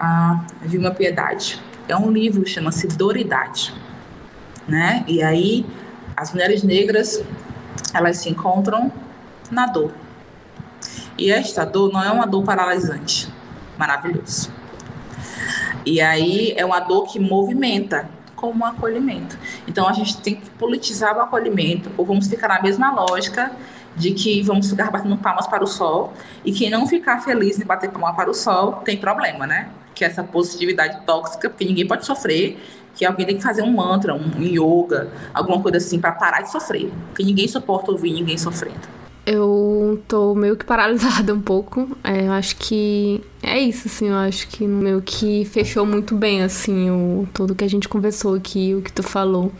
ah, 0.00 0.42
de 0.64 0.78
uma 0.78 0.90
piedade. 0.90 1.60
É 1.86 1.94
um 1.94 2.10
livro, 2.10 2.46
chama-se 2.46 2.86
Doridade. 2.86 3.74
Né? 4.66 5.04
E 5.06 5.22
aí, 5.22 5.66
as 6.16 6.32
mulheres 6.32 6.62
negras, 6.62 7.22
elas 7.92 8.16
se 8.16 8.30
encontram 8.30 8.90
na 9.50 9.66
dor. 9.66 9.92
E 11.18 11.30
esta 11.30 11.64
dor 11.64 11.92
não 11.92 12.02
é 12.02 12.10
uma 12.10 12.26
dor 12.26 12.42
paralisante, 12.44 13.32
maravilhoso. 13.78 14.50
E 15.84 16.00
aí 16.00 16.52
é 16.56 16.64
uma 16.64 16.80
dor 16.80 17.06
que 17.06 17.18
movimenta, 17.18 18.08
como 18.34 18.64
um 18.64 18.66
acolhimento. 18.66 19.38
Então 19.66 19.88
a 19.88 19.92
gente 19.92 20.18
tem 20.18 20.36
que 20.36 20.50
politizar 20.50 21.16
o 21.16 21.20
acolhimento, 21.20 21.90
ou 21.96 22.04
vamos 22.04 22.28
ficar 22.28 22.48
na 22.48 22.62
mesma 22.62 22.92
lógica 22.92 23.52
de 23.96 24.12
que 24.12 24.42
vamos 24.42 24.68
ficar 24.68 24.90
batendo 24.90 25.16
palmas 25.16 25.46
para 25.46 25.64
o 25.64 25.66
sol 25.66 26.12
e 26.44 26.52
quem 26.52 26.68
não 26.68 26.86
ficar 26.86 27.20
feliz 27.20 27.58
em 27.58 27.64
bater 27.64 27.90
palmas 27.90 28.14
para 28.14 28.30
o 28.30 28.34
sol 28.34 28.72
tem 28.84 28.98
problema, 28.98 29.46
né? 29.46 29.70
que 29.96 30.04
é 30.04 30.08
essa 30.08 30.22
positividade 30.22 31.00
tóxica, 31.06 31.48
porque 31.48 31.64
ninguém 31.64 31.86
pode 31.86 32.04
sofrer, 32.04 32.62
que 32.94 33.04
alguém 33.04 33.26
tem 33.26 33.36
que 33.36 33.42
fazer 33.42 33.62
um 33.62 33.72
mantra, 33.72 34.14
um 34.14 34.42
yoga, 34.42 35.10
alguma 35.32 35.60
coisa 35.60 35.78
assim 35.78 35.98
para 35.98 36.12
parar 36.12 36.42
de 36.42 36.52
sofrer, 36.52 36.92
porque 37.06 37.24
ninguém 37.24 37.48
suporta 37.48 37.90
ouvir 37.90 38.12
ninguém 38.12 38.36
sofrendo. 38.36 38.86
Eu 39.26 40.00
tô 40.06 40.36
meio 40.36 40.56
que 40.56 40.64
paralisada 40.64 41.34
um 41.34 41.40
pouco. 41.40 41.88
É, 42.04 42.26
eu 42.26 42.32
acho 42.32 42.54
que 42.56 43.20
é 43.42 43.58
isso, 43.58 43.88
assim. 43.88 44.08
Eu 44.08 44.14
acho 44.14 44.46
que 44.46 44.64
meio 44.64 45.02
que 45.02 45.44
fechou 45.46 45.84
muito 45.84 46.14
bem, 46.14 46.42
assim, 46.42 46.90
o, 46.90 47.26
tudo 47.34 47.54
que 47.54 47.64
a 47.64 47.68
gente 47.68 47.88
conversou 47.88 48.34
aqui, 48.34 48.72
o 48.74 48.80
que 48.80 48.92
tu 48.92 49.02
falou. 49.02 49.52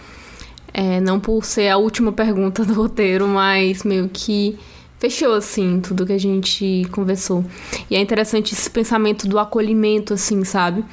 É, 0.72 1.00
não 1.00 1.18
por 1.18 1.44
ser 1.44 1.68
a 1.68 1.78
última 1.78 2.12
pergunta 2.12 2.64
do 2.64 2.74
roteiro, 2.74 3.26
mas 3.26 3.82
meio 3.82 4.08
que 4.08 4.56
fechou, 5.00 5.34
assim, 5.34 5.80
tudo 5.80 6.06
que 6.06 6.12
a 6.12 6.18
gente 6.18 6.86
conversou. 6.92 7.44
E 7.90 7.96
é 7.96 8.00
interessante 8.00 8.54
esse 8.54 8.70
pensamento 8.70 9.26
do 9.26 9.38
acolhimento, 9.38 10.14
assim, 10.14 10.44
sabe? 10.44 10.84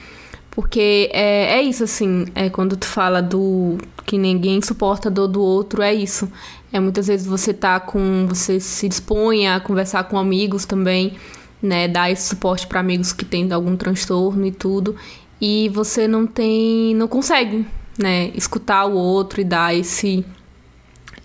Porque 0.50 1.10
é, 1.14 1.58
é 1.58 1.62
isso, 1.62 1.84
assim, 1.84 2.26
é 2.34 2.50
quando 2.50 2.76
tu 2.78 2.86
fala 2.86 3.22
do 3.22 3.78
que 4.06 4.18
ninguém 4.18 4.62
suporta 4.62 5.10
a 5.10 5.12
dor 5.12 5.28
do 5.28 5.42
outro, 5.42 5.82
é 5.82 5.94
isso. 5.94 6.30
É 6.74 6.80
muitas 6.80 7.06
vezes 7.06 7.28
você 7.28 7.54
tá 7.54 7.80
com. 7.80 8.26
Você 8.28 8.60
se 8.60 8.90
dispõe 8.90 9.48
a 9.48 9.60
conversar 9.60 10.06
com 10.06 10.18
amigos 10.18 10.66
também, 10.66 11.14
né? 11.62 11.88
Dar 11.88 12.10
esse 12.10 12.28
suporte 12.28 12.66
para 12.66 12.80
amigos 12.80 13.14
que 13.14 13.24
têm 13.24 13.54
algum 13.54 13.78
transtorno 13.78 14.44
e 14.44 14.52
tudo. 14.52 14.96
E 15.40 15.70
você 15.70 16.08
não 16.08 16.26
tem. 16.26 16.96
não 16.96 17.08
consegue, 17.08 17.64
né? 17.98 18.32
Escutar 18.34 18.86
o 18.86 18.94
outro 18.94 19.40
e 19.40 19.44
dar 19.44 19.76
esse. 19.76 20.26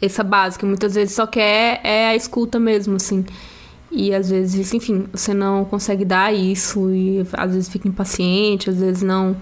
essa 0.03 0.23
base, 0.23 0.59
que 0.59 0.67
muitas 0.67 0.95
vezes 0.95 1.15
só 1.15 1.27
quer 1.27 1.81
é 1.83 2.09
a 2.09 2.15
escuta 2.15 2.61
mesmo, 2.61 2.97
assim. 2.97 3.25
E 3.91 4.13
às 4.13 4.29
vezes, 4.29 4.75
enfim, 4.75 5.07
você 5.11 5.33
não 5.33 5.65
consegue 5.65 6.05
dar 6.05 6.31
isso 6.31 6.91
e 6.91 7.27
às 7.33 7.55
vezes 7.55 7.71
fica 7.71 7.89
impaciente, 7.89 8.69
às 8.69 8.79
vezes 8.79 9.03
não 9.03 9.35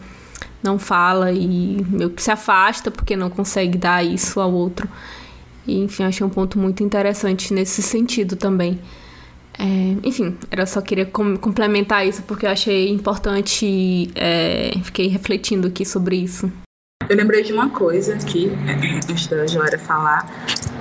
não 0.63 0.79
fala 0.79 1.33
e 1.33 1.85
meio 1.89 2.11
que 2.11 2.23
se 2.23 2.31
afasta 2.31 2.91
porque 2.91 3.17
não 3.17 3.31
consegue 3.31 3.77
dar 3.77 4.05
isso 4.05 4.41
ao 4.41 4.53
outro. 4.53 4.89
E, 5.67 5.83
enfim, 5.83 6.05
achei 6.05 6.25
um 6.25 6.31
ponto 6.31 6.59
muito 6.59 6.83
interessante 6.83 7.53
nesse 7.53 7.83
sentido 7.83 8.37
também. 8.37 8.79
É, 9.59 9.97
enfim, 10.07 10.37
era 10.51 10.67
só 10.67 10.81
queria 10.81 11.07
com 11.07 11.37
complementar 11.37 12.07
isso 12.07 12.23
porque 12.25 12.45
eu 12.45 12.51
achei 12.51 12.91
importante, 12.91 14.11
é, 14.15 14.73
fiquei 14.83 15.09
refletindo 15.09 15.69
aqui 15.69 15.85
sobre 15.85 16.17
isso. 16.17 16.53
Eu 17.09 17.17
lembrei 17.17 17.43
de 17.43 17.53
uma 17.53 17.71
coisa 17.71 18.15
aqui, 18.15 18.51
antes 19.09 19.27
da 19.29 19.47
Joara 19.47 19.79
falar, 19.79 20.29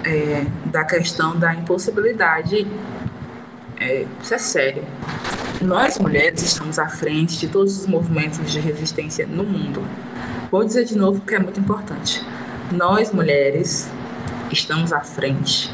é, 0.03 0.45
da 0.65 0.83
questão 0.83 1.37
da 1.37 1.53
impossibilidade. 1.53 2.67
É, 3.79 4.05
isso 4.21 4.33
é 4.33 4.37
sério. 4.37 4.83
Nós 5.61 5.97
mulheres 5.99 6.41
estamos 6.41 6.79
à 6.79 6.87
frente 6.89 7.37
de 7.39 7.47
todos 7.47 7.79
os 7.79 7.87
movimentos 7.87 8.51
de 8.51 8.59
resistência 8.59 9.25
no 9.25 9.43
mundo. 9.43 9.81
Vou 10.51 10.63
dizer 10.63 10.85
de 10.85 10.97
novo 10.97 11.19
porque 11.19 11.35
é 11.35 11.39
muito 11.39 11.59
importante. 11.59 12.21
Nós 12.71 13.11
mulheres 13.11 13.89
estamos 14.51 14.93
à 14.93 15.01
frente 15.01 15.71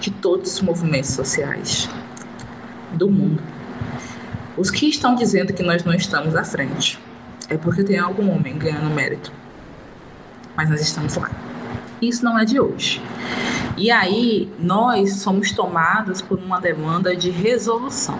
de 0.00 0.10
todos 0.10 0.54
os 0.54 0.62
movimentos 0.62 1.10
sociais 1.10 1.88
do 2.92 3.10
mundo. 3.10 3.42
Os 4.56 4.70
que 4.70 4.86
estão 4.86 5.14
dizendo 5.14 5.52
que 5.52 5.62
nós 5.62 5.84
não 5.84 5.94
estamos 5.94 6.34
à 6.34 6.44
frente 6.44 6.98
é 7.48 7.56
porque 7.56 7.84
tem 7.84 7.98
algum 7.98 8.30
homem 8.30 8.56
ganhando 8.56 8.88
mérito. 8.94 9.32
Mas 10.56 10.70
nós 10.70 10.80
estamos 10.80 11.14
lá. 11.16 11.30
Isso 12.00 12.24
não 12.24 12.38
é 12.38 12.44
de 12.44 12.58
hoje. 12.58 13.02
E 13.76 13.90
aí, 13.90 14.50
nós 14.58 15.16
somos 15.16 15.52
tomados 15.52 16.22
por 16.22 16.38
uma 16.38 16.58
demanda 16.58 17.14
de 17.14 17.30
resolução. 17.30 18.18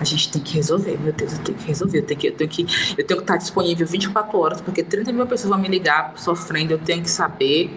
A 0.00 0.04
gente 0.04 0.30
tem 0.30 0.42
que 0.42 0.54
resolver, 0.54 0.98
meu 0.98 1.12
Deus, 1.12 1.34
eu 1.34 1.38
tenho 1.40 1.58
que 1.58 1.66
resolver, 1.66 1.98
eu 1.98 2.02
tenho 2.06 2.20
que, 2.20 2.26
eu 2.28 2.32
tenho 2.32 2.50
que, 2.50 2.62
eu 2.96 3.06
tenho 3.06 3.18
que 3.20 3.24
estar 3.24 3.36
disponível 3.36 3.86
24 3.86 4.38
horas, 4.38 4.60
porque 4.60 4.82
30 4.82 5.12
mil 5.12 5.26
pessoas 5.26 5.50
vão 5.50 5.58
me 5.58 5.68
ligar 5.68 6.14
sofrendo, 6.16 6.72
eu 6.72 6.78
tenho 6.78 7.02
que 7.02 7.10
saber 7.10 7.70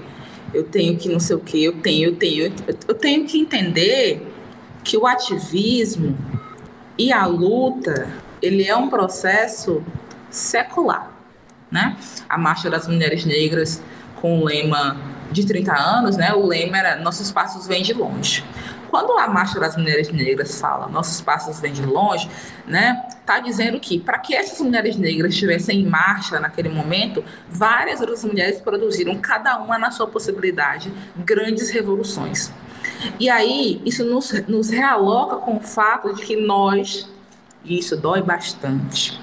eu 0.53 0.63
tenho 0.63 0.97
que 0.97 1.09
não 1.09 1.19
sei 1.19 1.35
o 1.35 1.39
que, 1.39 1.63
eu 1.63 1.73
tenho, 1.81 2.09
eu 2.09 2.15
tenho, 2.15 2.53
eu 2.87 2.95
tenho 2.95 3.25
que 3.25 3.39
entender 3.39 4.25
que 4.83 4.97
o 4.97 5.05
ativismo 5.05 6.17
e 6.97 7.11
a 7.11 7.25
luta, 7.25 8.09
ele 8.41 8.65
é 8.65 8.75
um 8.75 8.89
processo 8.89 9.83
secular, 10.29 11.11
né? 11.69 11.97
A 12.27 12.37
Marcha 12.37 12.69
das 12.69 12.87
Mulheres 12.87 13.25
Negras 13.25 13.81
com 14.15 14.39
o 14.39 14.45
lema 14.45 14.97
de 15.31 15.45
30 15.45 15.73
anos, 15.73 16.17
né? 16.17 16.33
O 16.33 16.45
lema 16.45 16.77
era 16.77 16.95
nossos 16.95 17.31
passos 17.31 17.67
vêm 17.67 17.83
de 17.83 17.93
longe. 17.93 18.43
Quando 18.89 19.17
a 19.17 19.27
Marcha 19.27 19.59
das 19.59 19.75
Mulheres 19.75 20.09
Negras 20.09 20.59
fala 20.59 20.87
nossos 20.87 21.21
passos 21.21 21.59
vêm 21.59 21.73
de 21.73 21.85
longe, 21.85 22.29
né, 22.65 23.07
tá 23.25 23.39
dizendo 23.39 23.79
que 23.79 23.99
para 23.99 24.19
que 24.19 24.33
essas 24.33 24.59
mulheres 24.59 24.95
negras 24.95 25.33
estivessem 25.33 25.81
em 25.81 25.85
marcha 25.85 26.39
naquele 26.39 26.69
momento, 26.69 27.23
várias 27.49 27.99
outras 27.99 28.23
mulheres 28.23 28.61
produziram, 28.61 29.15
cada 29.17 29.57
uma 29.59 29.77
na 29.77 29.91
sua 29.91 30.07
possibilidade, 30.07 30.91
grandes 31.17 31.69
revoluções. 31.69 32.51
E 33.19 33.29
aí, 33.29 33.81
isso 33.85 34.05
nos, 34.05 34.31
nos 34.47 34.69
realoca 34.69 35.37
com 35.37 35.57
o 35.57 35.59
fato 35.59 36.13
de 36.13 36.25
que 36.25 36.35
nós, 36.35 37.09
e 37.63 37.77
isso 37.77 37.97
dói 37.97 38.21
bastante, 38.21 39.19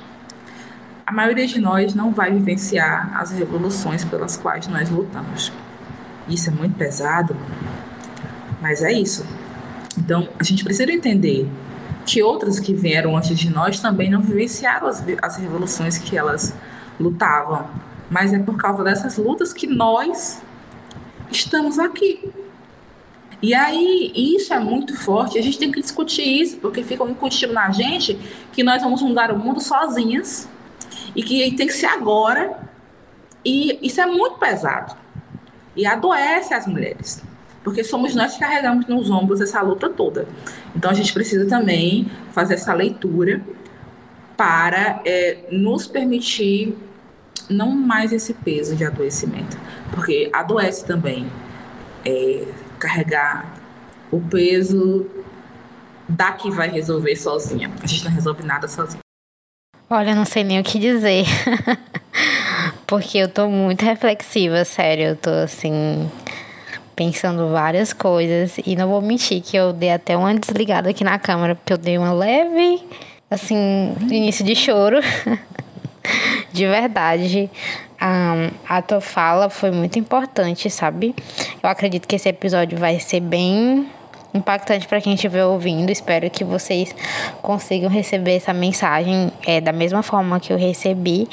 a 1.07 1.12
maioria 1.12 1.47
de 1.47 1.61
nós 1.61 1.95
não 1.95 2.12
vai 2.12 2.31
vivenciar 2.31 3.19
as 3.21 3.31
revoluções 3.31 4.05
pelas 4.05 4.37
quais 4.37 4.67
nós 4.69 4.89
lutamos. 4.89 5.53
Isso 6.29 6.49
é 6.49 6.53
muito 6.53 6.77
pesado, 6.77 7.37
mas 8.61 8.83
é 8.83 8.93
isso. 8.93 9.27
Então, 10.05 10.28
a 10.38 10.44
gente 10.44 10.62
precisa 10.62 10.92
entender 10.92 11.48
que 12.05 12.22
outras 12.22 12.61
que 12.61 12.74
vieram 12.74 13.16
antes 13.16 13.38
de 13.38 13.48
nós 13.48 13.80
também 13.80 14.11
não 14.11 14.20
vivenciaram 14.20 14.86
as, 14.86 15.02
as 15.22 15.36
revoluções 15.36 15.96
que 15.96 16.16
elas 16.16 16.55
lutavam. 17.00 17.66
Mas 18.11 18.30
é 18.34 18.38
por 18.38 18.59
causa 18.59 18.84
dessas 18.84 19.16
lutas 19.16 19.55
que 19.55 19.66
nós 19.66 20.42
estamos 21.30 21.78
aqui. 21.78 22.30
E 23.40 23.55
aí, 23.55 24.12
isso 24.14 24.52
é 24.52 24.59
muito 24.59 24.94
forte. 24.94 25.38
A 25.38 25.42
gente 25.42 25.59
tem 25.59 25.72
que 25.72 25.80
discutir 25.80 26.22
isso, 26.22 26.59
porque 26.59 26.82
fica 26.82 27.02
incutindo 27.05 27.55
na 27.55 27.70
gente 27.70 28.18
que 28.52 28.62
nós 28.62 28.82
vamos 28.82 29.00
mudar 29.00 29.32
o 29.32 29.38
mundo 29.38 29.61
sozinhas 29.61 30.46
e 31.16 31.22
que 31.22 31.50
tem 31.57 31.66
que 31.66 31.72
ser 31.72 31.86
agora. 31.86 32.59
E 33.42 33.78
isso 33.80 34.02
é 34.02 34.07
muito 34.07 34.38
pesado. 34.38 34.94
E 35.74 35.86
adoece 35.86 36.52
as 36.52 36.66
mulheres 36.66 37.22
porque 37.65 37.83
somos 37.83 38.15
nós 38.15 38.35
que 38.35 38.41
carregamos 38.41 38.87
nos 38.87 39.11
ombros 39.11 39.41
essa 39.41 39.61
luta 39.62 39.89
toda. 39.89 40.29
Então 40.77 40.91
a 40.91 40.95
gente 40.95 41.12
precisa 41.12 41.49
também 41.49 42.07
fazer 42.31 42.55
essa 42.55 42.75
leitura 42.75 43.41
para 44.37 45.01
é, 45.05 45.39
nos 45.51 45.87
permitir 45.87 46.77
não 47.49 47.71
mais 47.71 48.12
esse 48.12 48.35
peso 48.35 48.77
de 48.77 48.85
adoecimento, 48.85 49.59
porque 49.93 50.31
adoece 50.33 50.85
também 50.85 51.27
é, 52.05 52.45
carregar 52.79 53.55
o 54.12 54.21
peso 54.21 55.07
da 56.09 56.33
que 56.33 56.51
vai 56.51 56.69
resolver 56.69 57.17
sozinha. 57.17 57.71
A 57.83 57.87
gente 57.87 58.05
não 58.05 58.12
resolve 58.12 58.43
nada 58.45 58.69
sozinha. 58.69 59.01
Olha, 59.89 60.15
não 60.15 60.25
sei 60.25 60.45
nem 60.45 60.61
o 60.61 60.65
que 60.65 60.79
dizer. 60.79 61.25
porque 62.87 63.19
eu 63.19 63.29
tô 63.29 63.49
muito 63.49 63.85
reflexiva, 63.85 64.65
sério. 64.65 65.09
Eu 65.09 65.17
tô 65.17 65.31
assim 65.31 66.11
pensando 66.95 67.51
várias 67.51 67.92
coisas. 67.92 68.57
E 68.64 68.76
não 68.76 68.88
vou 68.88 69.01
mentir 69.01 69.42
que 69.42 69.57
eu 69.57 69.72
dei 69.72 69.90
até 69.90 70.16
uma 70.16 70.34
desligada 70.34 70.90
aqui 70.90 71.05
na 71.05 71.18
câmera, 71.18 71.55
porque 71.55 71.72
eu 71.72 71.78
dei 71.78 71.99
uma 71.99 72.12
leve, 72.12 72.82
assim, 73.30 73.95
início 74.11 74.45
de 74.45 74.55
choro. 74.55 75.01
de 76.53 76.66
verdade. 76.66 77.51
Um, 78.01 78.51
a 78.68 78.82
tua 78.82 79.01
fala 79.01 79.49
foi 79.49 79.70
muito 79.70 79.99
importante, 79.99 80.68
sabe? 80.68 81.14
Eu 81.62 81.68
acredito 81.68 82.07
que 82.07 82.16
esse 82.16 82.28
episódio 82.28 82.76
vai 82.76 83.01
ser 83.01 83.20
bem 83.20 83.88
impactante 84.35 84.89
para 84.89 85.01
quem 85.01 85.14
estiver 85.14 85.45
ouvindo. 85.45 85.91
Espero 85.91 86.28
que 86.28 86.43
vocês 86.43 86.95
consigam 87.41 87.89
receber 87.89 88.37
essa 88.37 88.53
mensagem 88.53 89.30
é, 89.47 89.61
da 89.61 89.72
mesma 89.72 90.03
forma 90.03 90.41
que 90.41 90.53
eu 90.53 90.59
recebi. 90.59 91.28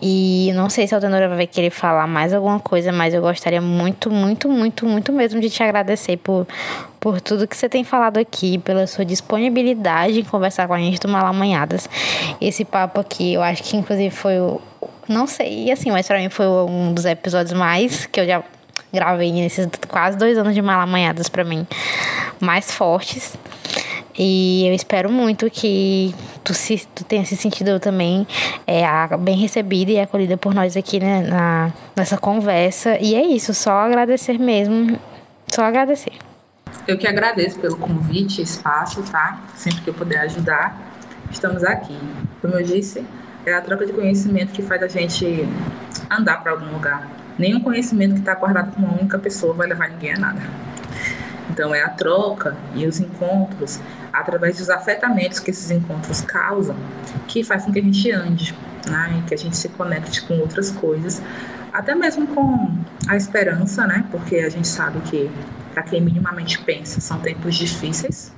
E 0.00 0.52
não 0.54 0.70
sei 0.70 0.86
se 0.86 0.94
a 0.94 0.98
Altenora 0.98 1.28
vai 1.28 1.46
querer 1.46 1.70
falar 1.70 2.06
mais 2.06 2.32
alguma 2.32 2.60
coisa, 2.60 2.92
mas 2.92 3.12
eu 3.12 3.20
gostaria 3.20 3.60
muito, 3.60 4.10
muito, 4.10 4.48
muito, 4.48 4.86
muito 4.86 5.12
mesmo 5.12 5.40
de 5.40 5.50
te 5.50 5.62
agradecer 5.62 6.16
por, 6.18 6.46
por 7.00 7.20
tudo 7.20 7.48
que 7.48 7.56
você 7.56 7.68
tem 7.68 7.82
falado 7.82 8.18
aqui, 8.18 8.58
pela 8.58 8.86
sua 8.86 9.04
disponibilidade 9.04 10.20
em 10.20 10.24
conversar 10.24 10.68
com 10.68 10.74
a 10.74 10.78
gente 10.78 11.00
do 11.00 11.08
Malamanhadas. 11.08 11.88
Esse 12.40 12.64
papo 12.64 13.00
aqui, 13.00 13.34
eu 13.34 13.42
acho 13.42 13.64
que 13.64 13.76
inclusive 13.76 14.14
foi 14.14 14.38
o. 14.38 14.60
Não 15.08 15.26
sei, 15.26 15.72
assim, 15.72 15.90
mas 15.90 16.06
pra 16.06 16.18
mim 16.18 16.28
foi 16.28 16.46
um 16.46 16.92
dos 16.92 17.06
episódios 17.06 17.58
mais 17.58 18.04
que 18.04 18.20
eu 18.20 18.26
já 18.26 18.44
gravei 18.92 19.32
nesses 19.32 19.68
quase 19.88 20.16
dois 20.16 20.36
anos 20.38 20.54
de 20.54 20.62
Malamanhadas 20.62 21.28
para 21.28 21.44
mim 21.44 21.66
mais 22.40 22.70
fortes. 22.72 23.36
E 24.18 24.66
eu 24.66 24.74
espero 24.74 25.08
muito 25.08 25.48
que 25.48 26.12
tu, 26.42 26.52
se, 26.52 26.84
tu 26.92 27.04
tenha 27.04 27.24
se 27.24 27.36
sentido 27.36 27.78
também 27.78 28.26
é, 28.66 28.84
bem 29.16 29.36
recebida 29.36 29.92
e 29.92 30.00
acolhida 30.00 30.36
por 30.36 30.52
nós 30.52 30.76
aqui 30.76 30.98
né, 30.98 31.22
na, 31.22 31.72
nessa 31.94 32.18
conversa. 32.18 32.98
E 33.00 33.14
é 33.14 33.22
isso, 33.22 33.54
só 33.54 33.70
agradecer 33.70 34.36
mesmo. 34.36 34.98
Só 35.46 35.62
agradecer. 35.62 36.12
Eu 36.86 36.98
que 36.98 37.06
agradeço 37.06 37.60
pelo 37.60 37.76
convite, 37.76 38.42
espaço, 38.42 39.02
tá? 39.04 39.40
Sempre 39.54 39.82
que 39.82 39.90
eu 39.90 39.94
puder 39.94 40.18
ajudar, 40.20 40.76
estamos 41.30 41.62
aqui. 41.62 41.96
Como 42.40 42.54
eu 42.54 42.64
disse, 42.64 43.04
É 43.46 43.54
a 43.54 43.62
troca 43.62 43.86
de 43.86 43.92
conhecimento 43.92 44.52
que 44.52 44.62
faz 44.62 44.82
a 44.82 44.88
gente 44.88 45.48
andar 46.10 46.42
para 46.42 46.52
algum 46.52 46.70
lugar. 46.72 47.08
Nenhum 47.38 47.60
conhecimento 47.60 48.14
que 48.14 48.20
está 48.20 48.34
guardado 48.34 48.74
com 48.74 48.82
uma 48.82 48.94
única 48.94 49.18
pessoa 49.18 49.54
vai 49.54 49.68
levar 49.68 49.88
ninguém 49.88 50.14
a 50.14 50.18
nada. 50.18 50.40
Então, 51.50 51.74
é 51.74 51.82
a 51.82 51.88
troca 51.88 52.56
e 52.74 52.86
os 52.86 53.00
encontros, 53.00 53.80
através 54.12 54.58
dos 54.58 54.68
afetamentos 54.68 55.38
que 55.38 55.50
esses 55.50 55.70
encontros 55.70 56.20
causam, 56.20 56.76
que 57.26 57.42
faz 57.42 57.64
com 57.64 57.72
que 57.72 57.78
a 57.78 57.82
gente 57.82 58.10
ande, 58.10 58.54
né? 58.88 59.22
que 59.26 59.34
a 59.34 59.38
gente 59.38 59.56
se 59.56 59.68
conecte 59.70 60.22
com 60.26 60.38
outras 60.38 60.70
coisas, 60.70 61.22
até 61.72 61.94
mesmo 61.94 62.26
com 62.26 62.76
a 63.06 63.16
esperança, 63.16 63.86
né? 63.86 64.04
Porque 64.10 64.36
a 64.36 64.48
gente 64.48 64.66
sabe 64.66 65.00
que, 65.00 65.30
para 65.72 65.82
quem 65.82 66.00
minimamente 66.00 66.58
pensa, 66.60 67.00
são 67.00 67.20
tempos 67.20 67.54
difíceis 67.54 68.32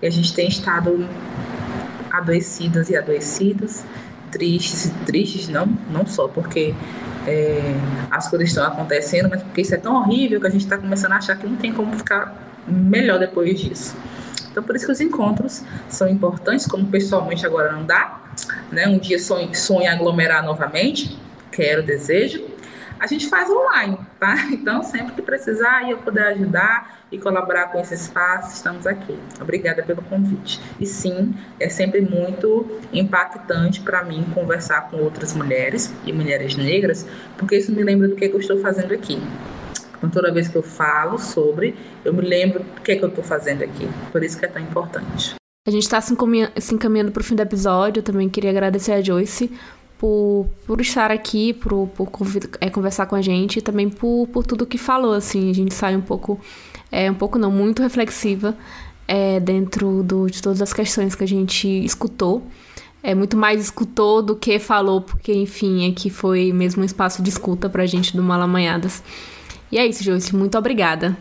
e 0.00 0.06
a 0.06 0.10
gente 0.10 0.34
tem 0.34 0.48
estado 0.48 1.06
adoecidas 2.10 2.88
e 2.88 2.96
adoecidos, 2.96 3.84
tristes 4.30 4.92
tristes, 5.06 5.48
não, 5.48 5.66
não 5.90 6.06
só 6.06 6.28
porque 6.28 6.74
é, 7.26 7.74
as 8.10 8.28
coisas 8.28 8.48
estão 8.48 8.64
acontecendo, 8.64 9.28
mas 9.28 9.42
porque 9.42 9.60
isso 9.60 9.74
é 9.74 9.78
tão 9.78 9.96
horrível 9.96 10.40
que 10.40 10.46
a 10.46 10.50
gente 10.50 10.62
está 10.62 10.78
começando 10.78 11.12
a 11.12 11.16
achar 11.16 11.36
que 11.36 11.46
não 11.46 11.56
tem 11.56 11.72
como 11.72 11.92
ficar 11.96 12.34
melhor 12.66 13.18
depois 13.18 13.60
disso. 13.60 13.96
Então, 14.50 14.62
por 14.62 14.74
isso 14.74 14.86
que 14.86 14.92
os 14.92 15.00
encontros 15.00 15.62
são 15.88 16.08
importantes, 16.08 16.66
como 16.66 16.86
pessoalmente 16.86 17.46
agora 17.46 17.70
não 17.72 17.84
dá, 17.84 18.20
né? 18.72 18.88
Um 18.88 18.98
dia 18.98 19.18
sonho, 19.18 19.54
sonho 19.54 19.90
aglomerar 19.90 20.44
novamente, 20.44 21.18
quero, 21.52 21.82
desejo, 21.82 22.42
a 23.00 23.06
gente 23.06 23.28
faz 23.28 23.48
online, 23.50 23.98
tá? 24.18 24.34
Então, 24.58 24.82
sempre 24.82 25.14
que 25.14 25.22
precisar 25.22 25.86
e 25.86 25.92
eu 25.92 25.98
puder 25.98 26.32
ajudar 26.32 27.00
e 27.10 27.18
colaborar 27.18 27.68
com 27.68 27.80
esse 27.80 27.94
espaço, 27.94 28.54
estamos 28.54 28.86
aqui. 28.86 29.16
Obrigada 29.40 29.82
pelo 29.82 30.02
convite. 30.02 30.60
E 30.78 30.86
sim, 30.86 31.34
é 31.60 31.68
sempre 31.68 32.00
muito 32.00 32.78
impactante 32.92 33.80
para 33.80 34.04
mim 34.04 34.26
conversar 34.34 34.90
com 34.90 34.98
outras 34.98 35.34
mulheres 35.34 35.92
e 36.04 36.12
mulheres 36.12 36.56
negras, 36.56 37.06
porque 37.36 37.56
isso 37.56 37.72
me 37.72 37.82
lembra 37.82 38.08
do 38.08 38.16
que, 38.16 38.26
eu 38.26 38.38
estou 38.38 38.58
fazendo 38.58 38.92
aqui. 38.92 39.20
Então, 39.96 40.10
toda 40.10 40.32
vez 40.32 40.48
que 40.48 40.56
eu 40.56 40.62
falo 40.62 41.18
sobre, 41.18 41.74
eu 42.04 42.12
me 42.12 42.22
lembro 42.22 42.60
do 42.60 42.80
que, 42.82 42.92
é 42.92 42.96
que 42.96 43.04
eu 43.04 43.08
estou 43.08 43.24
fazendo 43.24 43.62
aqui. 43.62 43.88
Por 44.12 44.22
isso 44.22 44.38
que 44.38 44.44
é 44.44 44.48
tão 44.48 44.62
importante. 44.62 45.34
A 45.66 45.70
gente 45.70 45.82
está 45.82 46.00
se 46.00 46.14
encaminhando 46.74 47.12
para 47.12 47.20
o 47.20 47.24
fim 47.24 47.34
do 47.34 47.42
episódio. 47.42 48.00
Eu 48.00 48.04
também 48.04 48.28
queria 48.28 48.50
agradecer 48.50 48.92
a 48.92 49.02
Joyce 49.02 49.52
por, 49.98 50.46
por 50.66 50.80
estar 50.80 51.10
aqui, 51.10 51.52
por, 51.52 51.88
por 51.88 52.08
é, 52.60 52.70
conversar 52.70 53.06
com 53.06 53.16
a 53.16 53.20
gente 53.20 53.58
e 53.58 53.62
também 53.62 53.90
por, 53.90 54.28
por 54.28 54.46
tudo 54.46 54.64
que 54.64 54.78
falou, 54.78 55.12
assim, 55.12 55.50
a 55.50 55.52
gente 55.52 55.74
sai 55.74 55.96
um 55.96 56.00
pouco, 56.00 56.40
é, 56.90 57.10
um 57.10 57.14
pouco 57.14 57.38
não, 57.38 57.50
muito 57.50 57.82
reflexiva 57.82 58.56
é, 59.06 59.40
dentro 59.40 60.02
do, 60.02 60.26
de 60.26 60.40
todas 60.40 60.62
as 60.62 60.72
questões 60.72 61.14
que 61.14 61.24
a 61.24 61.28
gente 61.28 61.68
escutou. 61.84 62.42
É 63.02 63.14
muito 63.14 63.36
mais 63.36 63.60
escutou 63.60 64.22
do 64.22 64.34
que 64.34 64.58
falou, 64.58 65.00
porque, 65.00 65.32
enfim, 65.32 65.90
aqui 65.90 66.10
foi 66.10 66.52
mesmo 66.52 66.82
um 66.82 66.84
espaço 66.84 67.22
de 67.22 67.30
escuta 67.30 67.68
pra 67.68 67.86
gente 67.86 68.16
do 68.16 68.22
Malamanhadas. 68.22 69.02
E 69.70 69.78
é 69.78 69.86
isso, 69.86 70.02
Joyce, 70.02 70.34
muito 70.34 70.56
obrigada. 70.58 71.16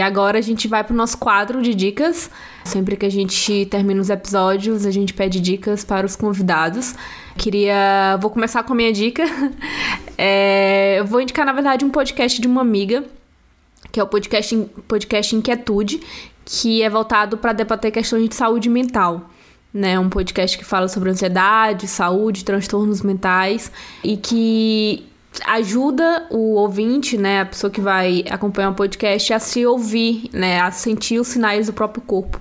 E 0.00 0.02
agora 0.02 0.38
a 0.38 0.40
gente 0.40 0.66
vai 0.66 0.82
pro 0.82 0.96
nosso 0.96 1.18
quadro 1.18 1.60
de 1.60 1.74
dicas. 1.74 2.30
Sempre 2.64 2.96
que 2.96 3.04
a 3.04 3.10
gente 3.10 3.66
termina 3.66 4.00
os 4.00 4.08
episódios, 4.08 4.86
a 4.86 4.90
gente 4.90 5.12
pede 5.12 5.38
dicas 5.38 5.84
para 5.84 6.06
os 6.06 6.16
convidados. 6.16 6.94
Queria. 7.36 8.16
Vou 8.18 8.30
começar 8.30 8.62
com 8.62 8.72
a 8.72 8.76
minha 8.76 8.92
dica. 8.92 9.24
É... 10.22 10.96
Eu 10.98 11.06
vou 11.06 11.18
indicar, 11.18 11.46
na 11.46 11.52
verdade, 11.52 11.82
um 11.82 11.88
podcast 11.88 12.38
de 12.42 12.46
uma 12.46 12.60
amiga, 12.60 13.04
que 13.90 13.98
é 13.98 14.02
o 14.02 14.06
podcast, 14.06 14.54
podcast 14.86 15.34
Inquietude, 15.34 15.98
que 16.44 16.82
é 16.82 16.90
voltado 16.90 17.38
para 17.38 17.54
debater 17.54 17.90
questões 17.90 18.28
de 18.28 18.34
saúde 18.34 18.68
mental 18.68 19.30
né? 19.72 19.98
Um 19.98 20.10
podcast 20.10 20.58
que 20.58 20.64
fala 20.64 20.88
sobre 20.88 21.10
ansiedade, 21.10 21.86
saúde, 21.86 22.44
transtornos 22.44 23.02
mentais 23.02 23.70
e 24.02 24.16
que 24.16 25.09
ajuda 25.44 26.26
o 26.30 26.54
ouvinte, 26.54 27.16
né, 27.16 27.40
a 27.40 27.46
pessoa 27.46 27.70
que 27.70 27.80
vai 27.80 28.24
acompanhar 28.30 28.70
o 28.70 28.74
podcast 28.74 29.32
a 29.32 29.38
se 29.38 29.64
ouvir, 29.64 30.28
né, 30.32 30.60
a 30.60 30.70
sentir 30.70 31.18
os 31.18 31.28
sinais 31.28 31.66
do 31.66 31.72
próprio 31.72 32.02
corpo. 32.02 32.40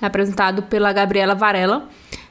É 0.00 0.06
apresentado 0.06 0.62
pela 0.62 0.92
Gabriela 0.92 1.34
Varela. 1.34 1.88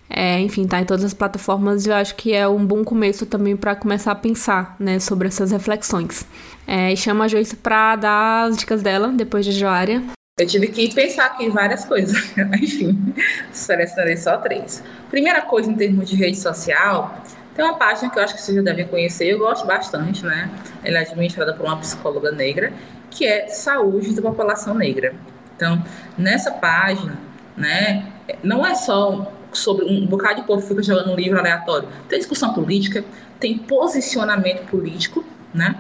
É, 0.10 0.40
enfim, 0.40 0.68
tá 0.68 0.80
em 0.80 0.86
todas 0.86 1.04
as 1.04 1.14
plataformas 1.14 1.86
e 1.86 1.90
eu 1.90 1.96
acho 1.96 2.16
que 2.16 2.34
é 2.34 2.48
um 2.48 2.64
bom 2.64 2.84
começo 2.84 3.26
também 3.26 3.56
para 3.56 3.76
começar 3.76 4.12
a 4.12 4.16
pensar, 4.16 4.76
né, 4.80 5.00
sobre 5.00 5.28
essas 5.28 5.52
reflexões. 5.52 6.26
É, 6.68 6.96
chama 6.96 7.26
a 7.26 7.28
Joyce 7.28 7.56
para 7.56 7.96
dar 7.96 8.44
as 8.48 8.58
dicas 8.58 8.84
dela 8.84 9.08
depois 9.08 9.46
de 9.46 9.52
Joária. 9.52 10.04
Eu 10.40 10.48
tive 10.48 10.68
que 10.68 10.94
pensar 10.94 11.26
aqui 11.26 11.46
em 11.46 11.50
várias 11.50 11.86
coisas, 11.86 12.34
enfim, 12.62 13.14
selecionei 13.52 14.18
só 14.18 14.38
três. 14.38 14.84
Primeira 15.10 15.42
coisa 15.42 15.72
em 15.72 15.76
termos 15.76 16.10
de 16.10 16.16
rede 16.16 16.38
social, 16.38 17.22
tem 17.56 17.64
uma 17.64 17.76
página 17.76 18.10
que 18.10 18.18
eu 18.18 18.24
acho 18.24 18.34
que 18.36 18.42
vocês 18.42 18.56
já 18.56 18.64
devem 18.64 18.88
conhecer, 18.88 19.28
eu 19.28 19.40
gosto 19.40 19.66
bastante, 19.66 20.26
né? 20.26 20.50
Ela 20.84 21.00
é 21.00 21.02
administrada 21.02 21.54
por 21.54 21.66
uma 21.66 21.78
psicóloga 21.78 22.32
negra, 22.32 22.74
que 23.12 23.26
é 23.26 23.48
Saúde 23.48 24.14
da 24.16 24.22
População 24.22 24.74
Negra. 24.74 25.14
Então, 25.56 25.84
nessa 26.18 26.52
página, 26.52 27.18
né, 27.56 28.08
não 28.44 28.66
é 28.66 28.74
só 28.74 29.32
sobre 29.52 29.86
um 29.86 30.06
bocado 30.08 30.42
de 30.42 30.48
povo 30.48 30.66
fica 30.66 30.82
jogando 30.82 31.12
um 31.12 31.16
livro 31.16 31.38
aleatório. 31.38 31.88
Tem 32.10 32.18
discussão 32.18 32.54
política, 32.54 33.06
tem 33.40 33.58
posicionamento 33.58 34.66
político, 34.66 35.24
né? 35.54 35.76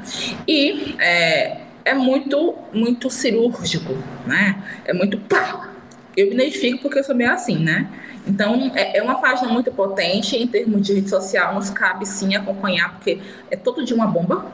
E 0.47 0.95
é, 0.99 1.61
é 1.83 1.93
muito, 1.95 2.55
muito 2.71 3.09
cirúrgico, 3.09 3.97
né? 4.27 4.61
É 4.85 4.93
muito 4.93 5.17
pá! 5.17 5.72
Eu 6.15 6.27
me 6.27 6.33
identifico 6.33 6.81
porque 6.81 6.99
eu 6.99 7.03
sou 7.03 7.15
meio 7.15 7.31
assim, 7.31 7.57
né? 7.57 7.89
Então, 8.27 8.71
é, 8.75 8.97
é 8.97 9.01
uma 9.01 9.15
página 9.15 9.51
muito 9.51 9.71
potente 9.71 10.35
em 10.35 10.47
termos 10.47 10.85
de 10.85 10.93
rede 10.93 11.09
social, 11.09 11.55
nos 11.55 11.69
cabe 11.69 12.05
sim 12.05 12.35
acompanhar, 12.35 12.93
porque 12.93 13.19
é 13.49 13.55
todo 13.55 13.83
de 13.83 13.93
uma 13.93 14.05
bomba, 14.05 14.45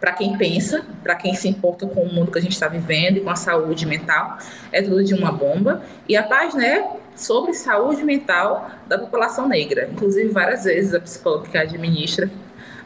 para 0.00 0.12
quem 0.12 0.36
pensa, 0.38 0.82
para 1.02 1.14
quem 1.14 1.34
se 1.34 1.46
importa 1.46 1.86
com 1.86 2.02
o 2.02 2.12
mundo 2.12 2.32
que 2.32 2.38
a 2.38 2.40
gente 2.40 2.52
está 2.52 2.66
vivendo 2.66 3.18
e 3.18 3.20
com 3.20 3.28
a 3.28 3.36
saúde 3.36 3.84
mental, 3.84 4.38
é 4.72 4.80
tudo 4.80 5.04
de 5.04 5.12
uma 5.12 5.30
bomba. 5.30 5.82
E 6.08 6.16
a 6.16 6.22
página 6.22 6.64
é 6.64 6.90
sobre 7.14 7.52
saúde 7.52 8.02
mental 8.02 8.70
da 8.88 8.98
população 8.98 9.46
negra. 9.46 9.90
Inclusive, 9.92 10.30
várias 10.30 10.64
vezes 10.64 10.94
a 10.94 11.00
psicóloga 11.00 11.50
que 11.50 11.58
administra, 11.58 12.30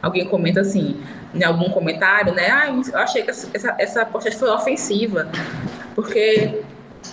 alguém 0.01 0.27
comenta 0.27 0.59
assim, 0.59 1.01
em 1.33 1.43
algum 1.43 1.69
comentário, 1.69 2.33
né? 2.33 2.49
Ah, 2.49 2.67
eu 2.67 2.99
achei 2.99 3.23
que 3.23 3.29
essa, 3.29 3.49
essa, 3.53 3.75
essa 3.79 4.05
postagem 4.05 4.37
foi 4.37 4.49
ofensiva, 4.49 5.29
porque 5.95 6.63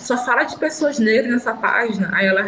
só 0.03 0.17
fala 0.17 0.43
de 0.43 0.57
pessoas 0.57 0.99
negras 0.99 1.31
nessa 1.31 1.53
página, 1.53 2.09
aí 2.13 2.27
ela 2.27 2.43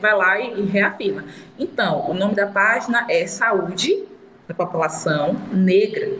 vai 0.00 0.14
lá 0.14 0.40
e 0.40 0.62
reafirma. 0.62 1.24
Então, 1.56 2.10
o 2.10 2.14
nome 2.14 2.34
da 2.34 2.46
página 2.46 3.06
é 3.08 3.26
Saúde 3.26 4.04
da 4.48 4.54
População 4.54 5.36
Negra. 5.52 6.10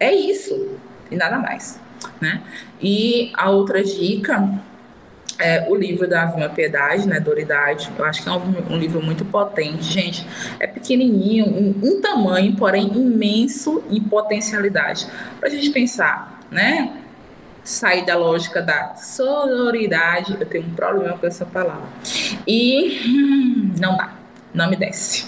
É 0.00 0.12
isso, 0.12 0.78
e 1.10 1.16
nada 1.16 1.38
mais. 1.38 1.80
Né? 2.20 2.42
E 2.80 3.32
a 3.34 3.50
outra 3.50 3.82
dica 3.82 4.60
é 5.38 5.66
o 5.68 5.74
livro 5.76 6.08
da 6.08 6.24
Vilma 6.26 6.48
Piedade, 6.48 7.06
né, 7.06 7.20
Doridade. 7.20 7.90
Eu 7.96 8.04
acho 8.04 8.22
que 8.22 8.28
é 8.28 8.32
um, 8.32 8.74
um, 8.74 8.76
livro 8.76 9.00
muito 9.02 9.24
potente, 9.24 9.84
gente. 9.84 10.26
É 10.58 10.66
pequenininho, 10.66 11.46
um, 11.46 11.74
um 11.82 12.00
tamanho, 12.00 12.56
porém 12.56 12.88
imenso 12.88 13.84
em 13.88 14.00
potencialidade. 14.00 15.06
Para 15.38 15.48
a 15.48 15.52
gente 15.52 15.70
pensar, 15.70 16.40
né? 16.50 17.05
Sair 17.66 18.06
da 18.06 18.16
lógica 18.16 18.62
da 18.62 18.94
sororidade. 18.94 20.36
Eu 20.38 20.46
tenho 20.46 20.64
um 20.64 20.74
problema 20.74 21.18
com 21.18 21.26
essa 21.26 21.44
palavra. 21.44 21.88
E 22.46 23.02
hum, 23.04 23.74
não 23.78 23.96
dá, 23.96 24.14
não 24.54 24.70
me 24.70 24.76
desce. 24.76 25.26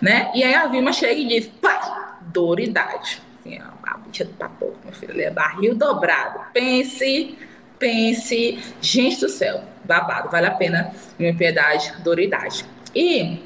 Né? 0.00 0.30
E 0.34 0.44
aí 0.44 0.54
a 0.54 0.66
Vilma 0.68 0.92
chega 0.92 1.14
e 1.14 1.26
diz: 1.26 1.46
pá, 1.60 2.18
doridade. 2.20 3.22
Assim, 3.40 3.58
a 3.58 3.96
bicha 3.96 4.24
do 4.24 4.34
papo, 4.34 4.74
meu 4.84 4.92
filho, 4.92 5.12
ele 5.12 5.22
é 5.22 5.30
barril 5.30 5.74
dobrado. 5.74 6.40
Pense, 6.52 7.36
pense. 7.78 8.58
Gente 8.80 9.20
do 9.20 9.28
céu, 9.28 9.64
babado, 9.84 10.30
vale 10.30 10.46
a 10.46 10.52
pena. 10.52 10.92
Minha 11.18 11.34
piedade, 11.34 11.94
doridade. 12.04 12.66
E, 12.94 13.42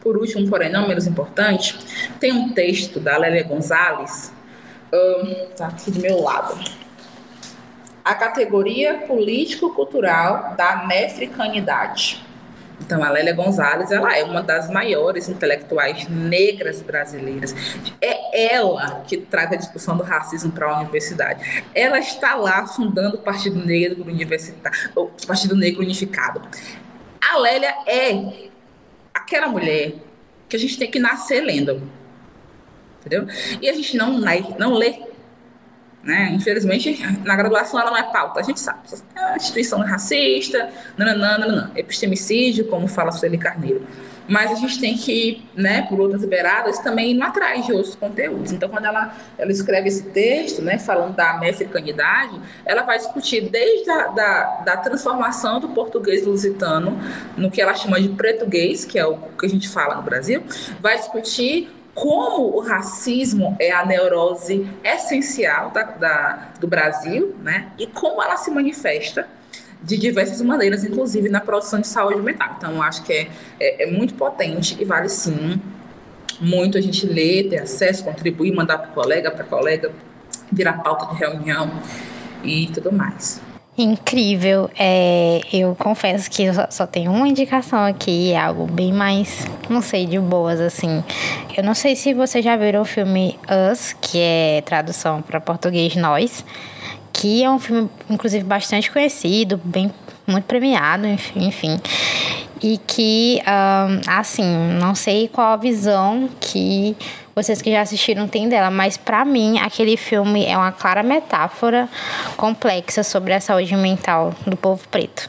por 0.00 0.16
último, 0.16 0.48
porém 0.48 0.70
não 0.70 0.86
menos 0.86 1.08
importante, 1.08 1.76
tem 2.20 2.32
um 2.32 2.50
texto 2.50 3.00
da 3.00 3.16
Lélia 3.16 3.42
Gonzalez, 3.42 4.32
um, 4.92 5.46
tá 5.56 5.66
aqui 5.66 5.90
do 5.90 6.00
meu 6.00 6.22
lado 6.22 6.85
a 8.06 8.14
categoria 8.14 8.98
político-cultural 8.98 10.54
da 10.56 10.86
nefricanidade. 10.86 12.24
Então, 12.80 13.02
a 13.02 13.10
Lélia 13.10 13.32
Gonzalez, 13.32 13.90
ela 13.90 14.16
é 14.16 14.22
uma 14.22 14.40
das 14.44 14.70
maiores 14.70 15.28
intelectuais 15.28 16.06
negras 16.08 16.80
brasileiras. 16.82 17.52
É 18.00 18.54
ela 18.54 19.02
que 19.08 19.16
traz 19.16 19.50
a 19.50 19.56
discussão 19.56 19.96
do 19.96 20.04
racismo 20.04 20.52
para 20.52 20.66
a 20.66 20.78
universidade. 20.78 21.64
Ela 21.74 21.98
está 21.98 22.36
lá 22.36 22.64
fundando 22.68 23.16
o 23.16 23.18
Partido 23.18 23.58
Negro 23.66 24.04
Universitário, 24.04 24.78
o 24.94 25.06
Partido 25.26 25.56
Negro 25.56 25.82
Unificado. 25.82 26.40
A 27.20 27.38
Lélia 27.38 27.74
é 27.88 28.50
aquela 29.12 29.48
mulher 29.48 29.94
que 30.48 30.54
a 30.54 30.58
gente 30.60 30.78
tem 30.78 30.88
que 30.88 31.00
nascer 31.00 31.40
lendo. 31.40 31.82
Entendeu? 33.00 33.26
E 33.60 33.68
a 33.68 33.72
gente 33.72 33.96
não, 33.96 34.20
não 34.58 34.74
lê 34.74 34.94
Né? 36.06 36.30
Infelizmente, 36.32 37.04
na 37.24 37.34
graduação 37.34 37.80
ela 37.80 37.90
não 37.90 37.98
é 37.98 38.04
pauta, 38.04 38.38
a 38.38 38.42
gente 38.44 38.60
sabe. 38.60 38.78
É 39.16 39.20
uma 39.20 39.36
instituição 39.36 39.80
racista, 39.80 40.70
nananã, 40.96 41.36
nananã. 41.36 41.72
epistemicídio, 41.74 42.68
como 42.68 42.86
fala 42.86 43.10
Sueli 43.10 43.36
Carneiro 43.36 43.84
mas 44.28 44.50
a 44.50 44.54
gente 44.54 44.80
tem 44.80 44.96
que 44.96 45.12
ir, 45.12 45.46
né, 45.54 45.82
por 45.82 46.00
outras 46.00 46.24
beiradas, 46.24 46.78
também 46.78 47.12
indo 47.12 47.22
atrás 47.22 47.64
de 47.64 47.72
outros 47.72 47.94
conteúdos. 47.94 48.52
Então, 48.52 48.68
quando 48.68 48.84
ela, 48.84 49.14
ela 49.38 49.50
escreve 49.50 49.88
esse 49.88 50.04
texto, 50.04 50.62
né, 50.62 50.78
falando 50.78 51.14
da 51.14 51.30
americanidade, 51.30 52.40
ela 52.64 52.82
vai 52.82 52.98
discutir 52.98 53.48
desde 53.48 53.88
a 53.90 54.08
da, 54.08 54.62
da 54.64 54.76
transformação 54.78 55.60
do 55.60 55.68
português 55.68 56.26
lusitano 56.26 56.98
no 57.36 57.50
que 57.50 57.60
ela 57.60 57.74
chama 57.74 58.00
de 58.00 58.08
português, 58.08 58.84
que 58.84 58.98
é 58.98 59.06
o 59.06 59.16
que 59.16 59.46
a 59.46 59.48
gente 59.48 59.68
fala 59.68 59.94
no 59.94 60.02
Brasil, 60.02 60.42
vai 60.80 60.96
discutir 60.96 61.75
como 61.96 62.54
o 62.54 62.60
racismo 62.60 63.56
é 63.58 63.72
a 63.72 63.86
neurose 63.86 64.68
essencial 64.84 65.70
da, 65.70 65.82
da, 65.82 66.48
do 66.60 66.66
Brasil, 66.68 67.34
né? 67.42 67.68
E 67.78 67.86
como 67.86 68.22
ela 68.22 68.36
se 68.36 68.50
manifesta 68.50 69.26
de 69.82 69.96
diversas 69.96 70.42
maneiras, 70.42 70.84
inclusive 70.84 71.30
na 71.30 71.40
produção 71.40 71.80
de 71.80 71.86
saúde 71.86 72.20
mental. 72.20 72.54
Então, 72.58 72.74
eu 72.74 72.82
acho 72.82 73.02
que 73.02 73.14
é, 73.14 73.28
é, 73.58 73.84
é 73.84 73.90
muito 73.90 74.12
potente 74.12 74.76
e 74.78 74.84
vale 74.84 75.08
sim 75.08 75.58
muito 76.38 76.76
a 76.76 76.82
gente 76.82 77.06
ler, 77.06 77.48
ter 77.48 77.62
acesso, 77.62 78.04
contribuir, 78.04 78.54
mandar 78.54 78.76
para 78.76 78.88
colega, 78.88 79.30
para 79.30 79.44
colega, 79.44 79.90
virar 80.52 80.74
pauta 80.82 81.06
de 81.14 81.18
reunião 81.18 81.80
e 82.44 82.66
tudo 82.74 82.92
mais. 82.92 83.40
Incrível. 83.78 84.70
É, 84.78 85.40
eu 85.52 85.74
confesso 85.74 86.30
que 86.30 86.44
eu 86.44 86.54
só 86.70 86.86
tenho 86.86 87.12
uma 87.12 87.28
indicação 87.28 87.84
aqui, 87.84 88.32
é 88.32 88.38
algo 88.38 88.66
bem 88.66 88.92
mais, 88.92 89.46
não 89.68 89.82
sei, 89.82 90.06
de 90.06 90.18
boas, 90.18 90.60
assim. 90.60 91.04
Eu 91.56 91.62
não 91.62 91.74
sei 91.74 91.94
se 91.94 92.14
você 92.14 92.40
já 92.40 92.56
viram 92.56 92.82
o 92.82 92.84
filme 92.84 93.38
Us, 93.72 93.94
que 94.00 94.18
é 94.18 94.62
tradução 94.64 95.20
para 95.20 95.40
português 95.40 95.94
Nós 95.96 96.44
que 97.18 97.42
é 97.42 97.50
um 97.50 97.58
filme, 97.58 97.88
inclusive, 98.10 98.44
bastante 98.44 98.90
conhecido, 98.90 99.58
bem 99.64 99.90
muito 100.26 100.44
premiado, 100.44 101.06
enfim. 101.34 101.80
E 102.62 102.78
que, 102.86 103.40
um, 103.46 104.00
assim, 104.06 104.44
não 104.78 104.94
sei 104.94 105.26
qual 105.28 105.52
a 105.52 105.56
visão 105.56 106.28
que 106.38 106.94
vocês 107.36 107.60
que 107.60 107.70
já 107.70 107.82
assistiram 107.82 108.26
têm 108.26 108.48
dela, 108.48 108.70
mas 108.70 108.96
para 108.96 109.22
mim 109.22 109.58
aquele 109.58 109.94
filme 109.98 110.46
é 110.46 110.56
uma 110.56 110.72
clara 110.72 111.02
metáfora 111.02 111.86
complexa 112.34 113.02
sobre 113.02 113.34
a 113.34 113.40
saúde 113.40 113.76
mental 113.76 114.32
do 114.46 114.56
povo 114.56 114.88
preto. 114.88 115.28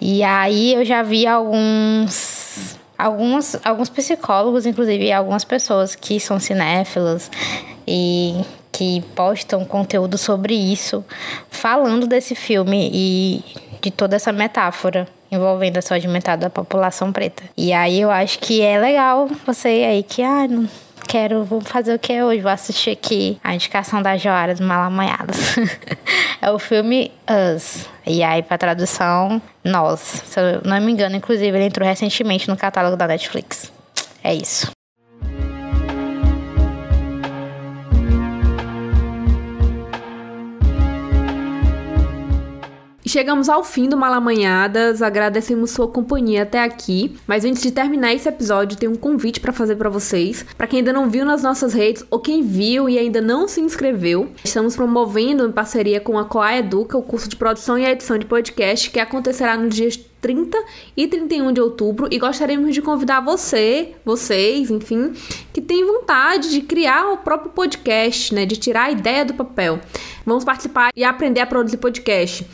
E 0.00 0.22
aí 0.22 0.72
eu 0.72 0.82
já 0.82 1.02
vi 1.02 1.26
alguns 1.26 2.78
alguns, 2.96 3.54
alguns 3.62 3.90
psicólogos, 3.90 4.64
inclusive 4.64 5.12
algumas 5.12 5.44
pessoas 5.44 5.94
que 5.94 6.18
são 6.18 6.40
cinéfilas 6.40 7.30
e 7.86 8.40
que 8.72 9.02
postam 9.14 9.62
conteúdo 9.62 10.16
sobre 10.16 10.54
isso, 10.54 11.04
falando 11.50 12.06
desse 12.06 12.34
filme 12.34 12.90
e 12.90 13.44
de 13.82 13.90
toda 13.90 14.16
essa 14.16 14.32
metáfora 14.32 15.06
envolvendo 15.30 15.76
a 15.76 15.82
saúde 15.82 16.08
mental 16.08 16.38
da 16.38 16.48
população 16.48 17.12
preta. 17.12 17.42
E 17.58 17.74
aí 17.74 18.00
eu 18.00 18.10
acho 18.10 18.38
que 18.38 18.62
é 18.62 18.78
legal 18.78 19.28
você 19.44 19.68
aí 19.68 20.02
que, 20.02 20.22
ah, 20.22 20.48
não 20.48 20.66
quero, 21.06 21.44
vou 21.44 21.60
fazer 21.60 21.94
o 21.94 21.98
que 21.98 22.12
é 22.12 22.24
hoje, 22.24 22.40
vou 22.40 22.50
assistir 22.50 22.90
aqui 22.90 23.38
a 23.42 23.54
indicação 23.54 24.02
da 24.02 24.16
Joara 24.16 24.52
dos 24.52 24.60
Malamanhadas. 24.60 25.56
é 26.42 26.50
o 26.50 26.58
filme 26.58 27.10
Us. 27.54 27.86
E 28.06 28.22
aí, 28.22 28.42
pra 28.42 28.58
tradução, 28.58 29.40
Nós. 29.64 30.00
Se 30.00 30.40
eu 30.40 30.62
não 30.64 30.80
me 30.80 30.92
engano, 30.92 31.16
inclusive, 31.16 31.56
ele 31.56 31.66
entrou 31.66 31.88
recentemente 31.88 32.48
no 32.48 32.56
catálogo 32.56 32.96
da 32.96 33.06
Netflix. 33.06 33.72
É 34.22 34.34
isso. 34.34 34.75
Chegamos 43.08 43.48
ao 43.48 43.62
fim 43.62 43.88
do 43.88 43.96
Malamanhadas, 43.96 45.00
agradecemos 45.00 45.70
sua 45.70 45.86
companhia 45.86 46.42
até 46.42 46.62
aqui. 46.62 47.16
Mas 47.26 47.44
antes 47.44 47.62
de 47.62 47.70
terminar 47.70 48.12
esse 48.12 48.28
episódio, 48.28 48.76
tem 48.76 48.88
um 48.88 48.96
convite 48.96 49.40
para 49.40 49.52
fazer 49.52 49.76
para 49.76 49.88
vocês. 49.88 50.44
Para 50.56 50.66
quem 50.66 50.80
ainda 50.80 50.92
não 50.92 51.08
viu 51.08 51.24
nas 51.24 51.42
nossas 51.42 51.72
redes 51.72 52.04
ou 52.10 52.18
quem 52.18 52.42
viu 52.42 52.88
e 52.88 52.98
ainda 52.98 53.20
não 53.20 53.46
se 53.46 53.60
inscreveu, 53.60 54.30
estamos 54.42 54.74
promovendo 54.74 55.46
em 55.46 55.52
parceria 55.52 56.00
com 56.00 56.18
a 56.18 56.24
Coa 56.24 56.56
Educa 56.56 56.98
o 56.98 57.02
curso 57.02 57.28
de 57.28 57.36
produção 57.36 57.78
e 57.78 57.84
edição 57.84 58.18
de 58.18 58.26
podcast 58.26 58.90
que 58.90 58.98
acontecerá 58.98 59.56
no 59.56 59.68
dia 59.68 59.88
30 60.20 60.58
e 60.96 61.06
31 61.06 61.52
de 61.52 61.60
outubro 61.60 62.08
e 62.10 62.18
gostaríamos 62.18 62.74
de 62.74 62.82
convidar 62.82 63.20
você, 63.20 63.92
vocês, 64.04 64.70
enfim, 64.70 65.12
que 65.52 65.60
tem 65.60 65.86
vontade 65.86 66.50
de 66.50 66.62
criar 66.62 67.12
o 67.12 67.18
próprio 67.18 67.52
podcast, 67.52 68.34
né, 68.34 68.44
de 68.44 68.56
tirar 68.56 68.84
a 68.84 68.90
ideia 68.90 69.24
do 69.24 69.34
papel. 69.34 69.78
Vamos 70.24 70.42
participar 70.44 70.90
e 70.96 71.04
aprender 71.04 71.40
a 71.40 71.46
produzir 71.46 71.76
podcast. 71.76 72.44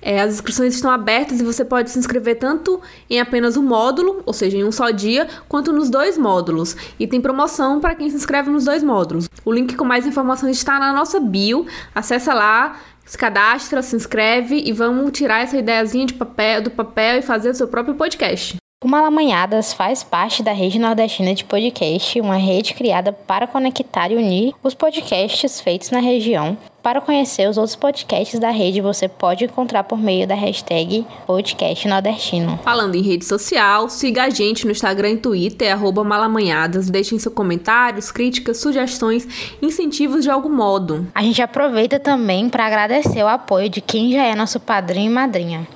É, 0.00 0.20
as 0.20 0.34
inscrições 0.34 0.74
estão 0.74 0.90
abertas 0.90 1.40
e 1.40 1.44
você 1.44 1.64
pode 1.64 1.90
se 1.90 1.98
inscrever 1.98 2.38
tanto 2.38 2.80
em 3.10 3.20
apenas 3.20 3.56
um 3.56 3.62
módulo, 3.62 4.22
ou 4.24 4.32
seja, 4.32 4.56
em 4.56 4.64
um 4.64 4.72
só 4.72 4.90
dia, 4.90 5.26
quanto 5.48 5.72
nos 5.72 5.90
dois 5.90 6.16
módulos. 6.16 6.76
E 6.98 7.06
tem 7.06 7.20
promoção 7.20 7.80
para 7.80 7.94
quem 7.94 8.08
se 8.08 8.16
inscreve 8.16 8.50
nos 8.50 8.64
dois 8.64 8.82
módulos. 8.82 9.28
O 9.44 9.52
link 9.52 9.74
com 9.76 9.84
mais 9.84 10.06
informações 10.06 10.56
está 10.56 10.78
na 10.78 10.92
nossa 10.92 11.18
bio. 11.18 11.66
Acesse 11.94 12.30
lá, 12.32 12.78
se 13.04 13.16
cadastra, 13.16 13.82
se 13.82 13.96
inscreve 13.96 14.62
e 14.64 14.72
vamos 14.72 15.10
tirar 15.12 15.42
essa 15.42 15.56
ideiazinha 15.56 16.06
de 16.06 16.14
papel, 16.14 16.62
do 16.62 16.70
papel 16.70 17.18
e 17.18 17.22
fazer 17.22 17.50
o 17.50 17.54
seu 17.54 17.66
próprio 17.66 17.94
podcast. 17.94 18.56
O 18.80 18.86
Malamanhadas 18.86 19.72
faz 19.72 20.04
parte 20.04 20.40
da 20.40 20.52
Rede 20.52 20.78
Nordestina 20.78 21.34
de 21.34 21.44
Podcast, 21.44 22.20
uma 22.20 22.36
rede 22.36 22.74
criada 22.74 23.12
para 23.12 23.44
conectar 23.44 24.08
e 24.12 24.14
unir 24.14 24.54
os 24.62 24.72
podcasts 24.72 25.60
feitos 25.60 25.90
na 25.90 25.98
região. 25.98 26.56
Para 26.80 27.00
conhecer 27.00 27.50
os 27.50 27.58
outros 27.58 27.74
podcasts 27.74 28.38
da 28.38 28.50
rede, 28.50 28.80
você 28.80 29.08
pode 29.08 29.46
encontrar 29.46 29.82
por 29.82 29.98
meio 29.98 30.28
da 30.28 30.36
hashtag 30.36 31.04
Podcast 31.26 31.88
Nordestino. 31.88 32.56
Falando 32.62 32.94
em 32.94 33.02
rede 33.02 33.24
social, 33.24 33.88
siga 33.88 34.22
a 34.22 34.30
gente 34.30 34.64
no 34.64 34.70
Instagram 34.70 35.10
e 35.10 35.16
Twitter, 35.16 35.72
arroba 35.72 36.04
malamanhadas. 36.04 36.88
Deixem 36.88 37.18
seus 37.18 37.34
comentários, 37.34 38.12
críticas, 38.12 38.58
sugestões, 38.58 39.26
incentivos 39.60 40.22
de 40.22 40.30
algum 40.30 40.54
modo. 40.54 41.04
A 41.12 41.22
gente 41.24 41.42
aproveita 41.42 41.98
também 41.98 42.48
para 42.48 42.66
agradecer 42.66 43.24
o 43.24 43.28
apoio 43.28 43.68
de 43.68 43.80
quem 43.80 44.12
já 44.12 44.22
é 44.22 44.36
nosso 44.36 44.60
padrinho 44.60 45.10
e 45.10 45.14
madrinha. 45.14 45.66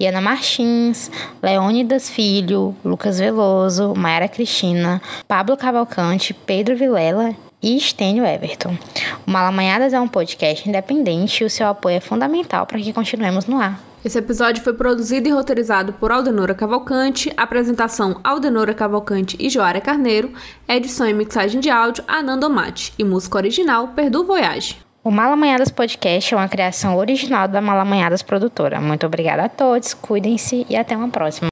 Iana 0.00 0.20
Martins, 0.22 1.10
Leônidas 1.42 2.08
Filho, 2.08 2.74
Lucas 2.82 3.18
Veloso, 3.18 3.92
Mayara 3.94 4.28
Cristina, 4.28 5.02
Pablo 5.28 5.58
Cavalcante, 5.58 6.32
Pedro 6.32 6.74
Vilela 6.74 7.36
e 7.62 7.76
Estênio 7.76 8.24
Everton. 8.24 8.74
O 9.26 9.30
Malamanhadas 9.30 9.92
é 9.92 10.00
um 10.00 10.08
podcast 10.08 10.66
independente 10.66 11.42
e 11.42 11.46
o 11.46 11.50
seu 11.50 11.66
apoio 11.66 11.96
é 11.96 12.00
fundamental 12.00 12.66
para 12.66 12.78
que 12.78 12.94
continuemos 12.94 13.44
no 13.44 13.60
ar. 13.60 13.78
Esse 14.02 14.18
episódio 14.18 14.64
foi 14.64 14.72
produzido 14.72 15.28
e 15.28 15.32
roteirizado 15.32 15.92
por 15.92 16.10
Aldenora 16.10 16.54
Cavalcante, 16.54 17.30
apresentação 17.36 18.18
Aldenora 18.24 18.72
Cavalcante 18.72 19.36
e 19.38 19.50
Joara 19.50 19.82
Carneiro, 19.82 20.32
edição 20.66 21.06
e 21.06 21.12
mixagem 21.12 21.60
de 21.60 21.68
áudio 21.68 22.02
Ananda 22.08 22.48
Mate 22.48 22.94
e 22.98 23.04
música 23.04 23.36
original 23.36 23.88
Perdu 23.88 24.24
Voyage. 24.24 24.89
O 25.02 25.10
Malamanhadas 25.10 25.70
Podcast 25.70 26.34
é 26.34 26.36
uma 26.36 26.46
criação 26.46 26.94
original 26.96 27.48
da 27.48 27.62
Malamanhadas 27.62 28.22
Produtora. 28.22 28.82
Muito 28.82 29.06
obrigada 29.06 29.44
a 29.44 29.48
todos, 29.48 29.94
cuidem-se 29.94 30.66
e 30.68 30.76
até 30.76 30.94
uma 30.94 31.08
próxima. 31.08 31.50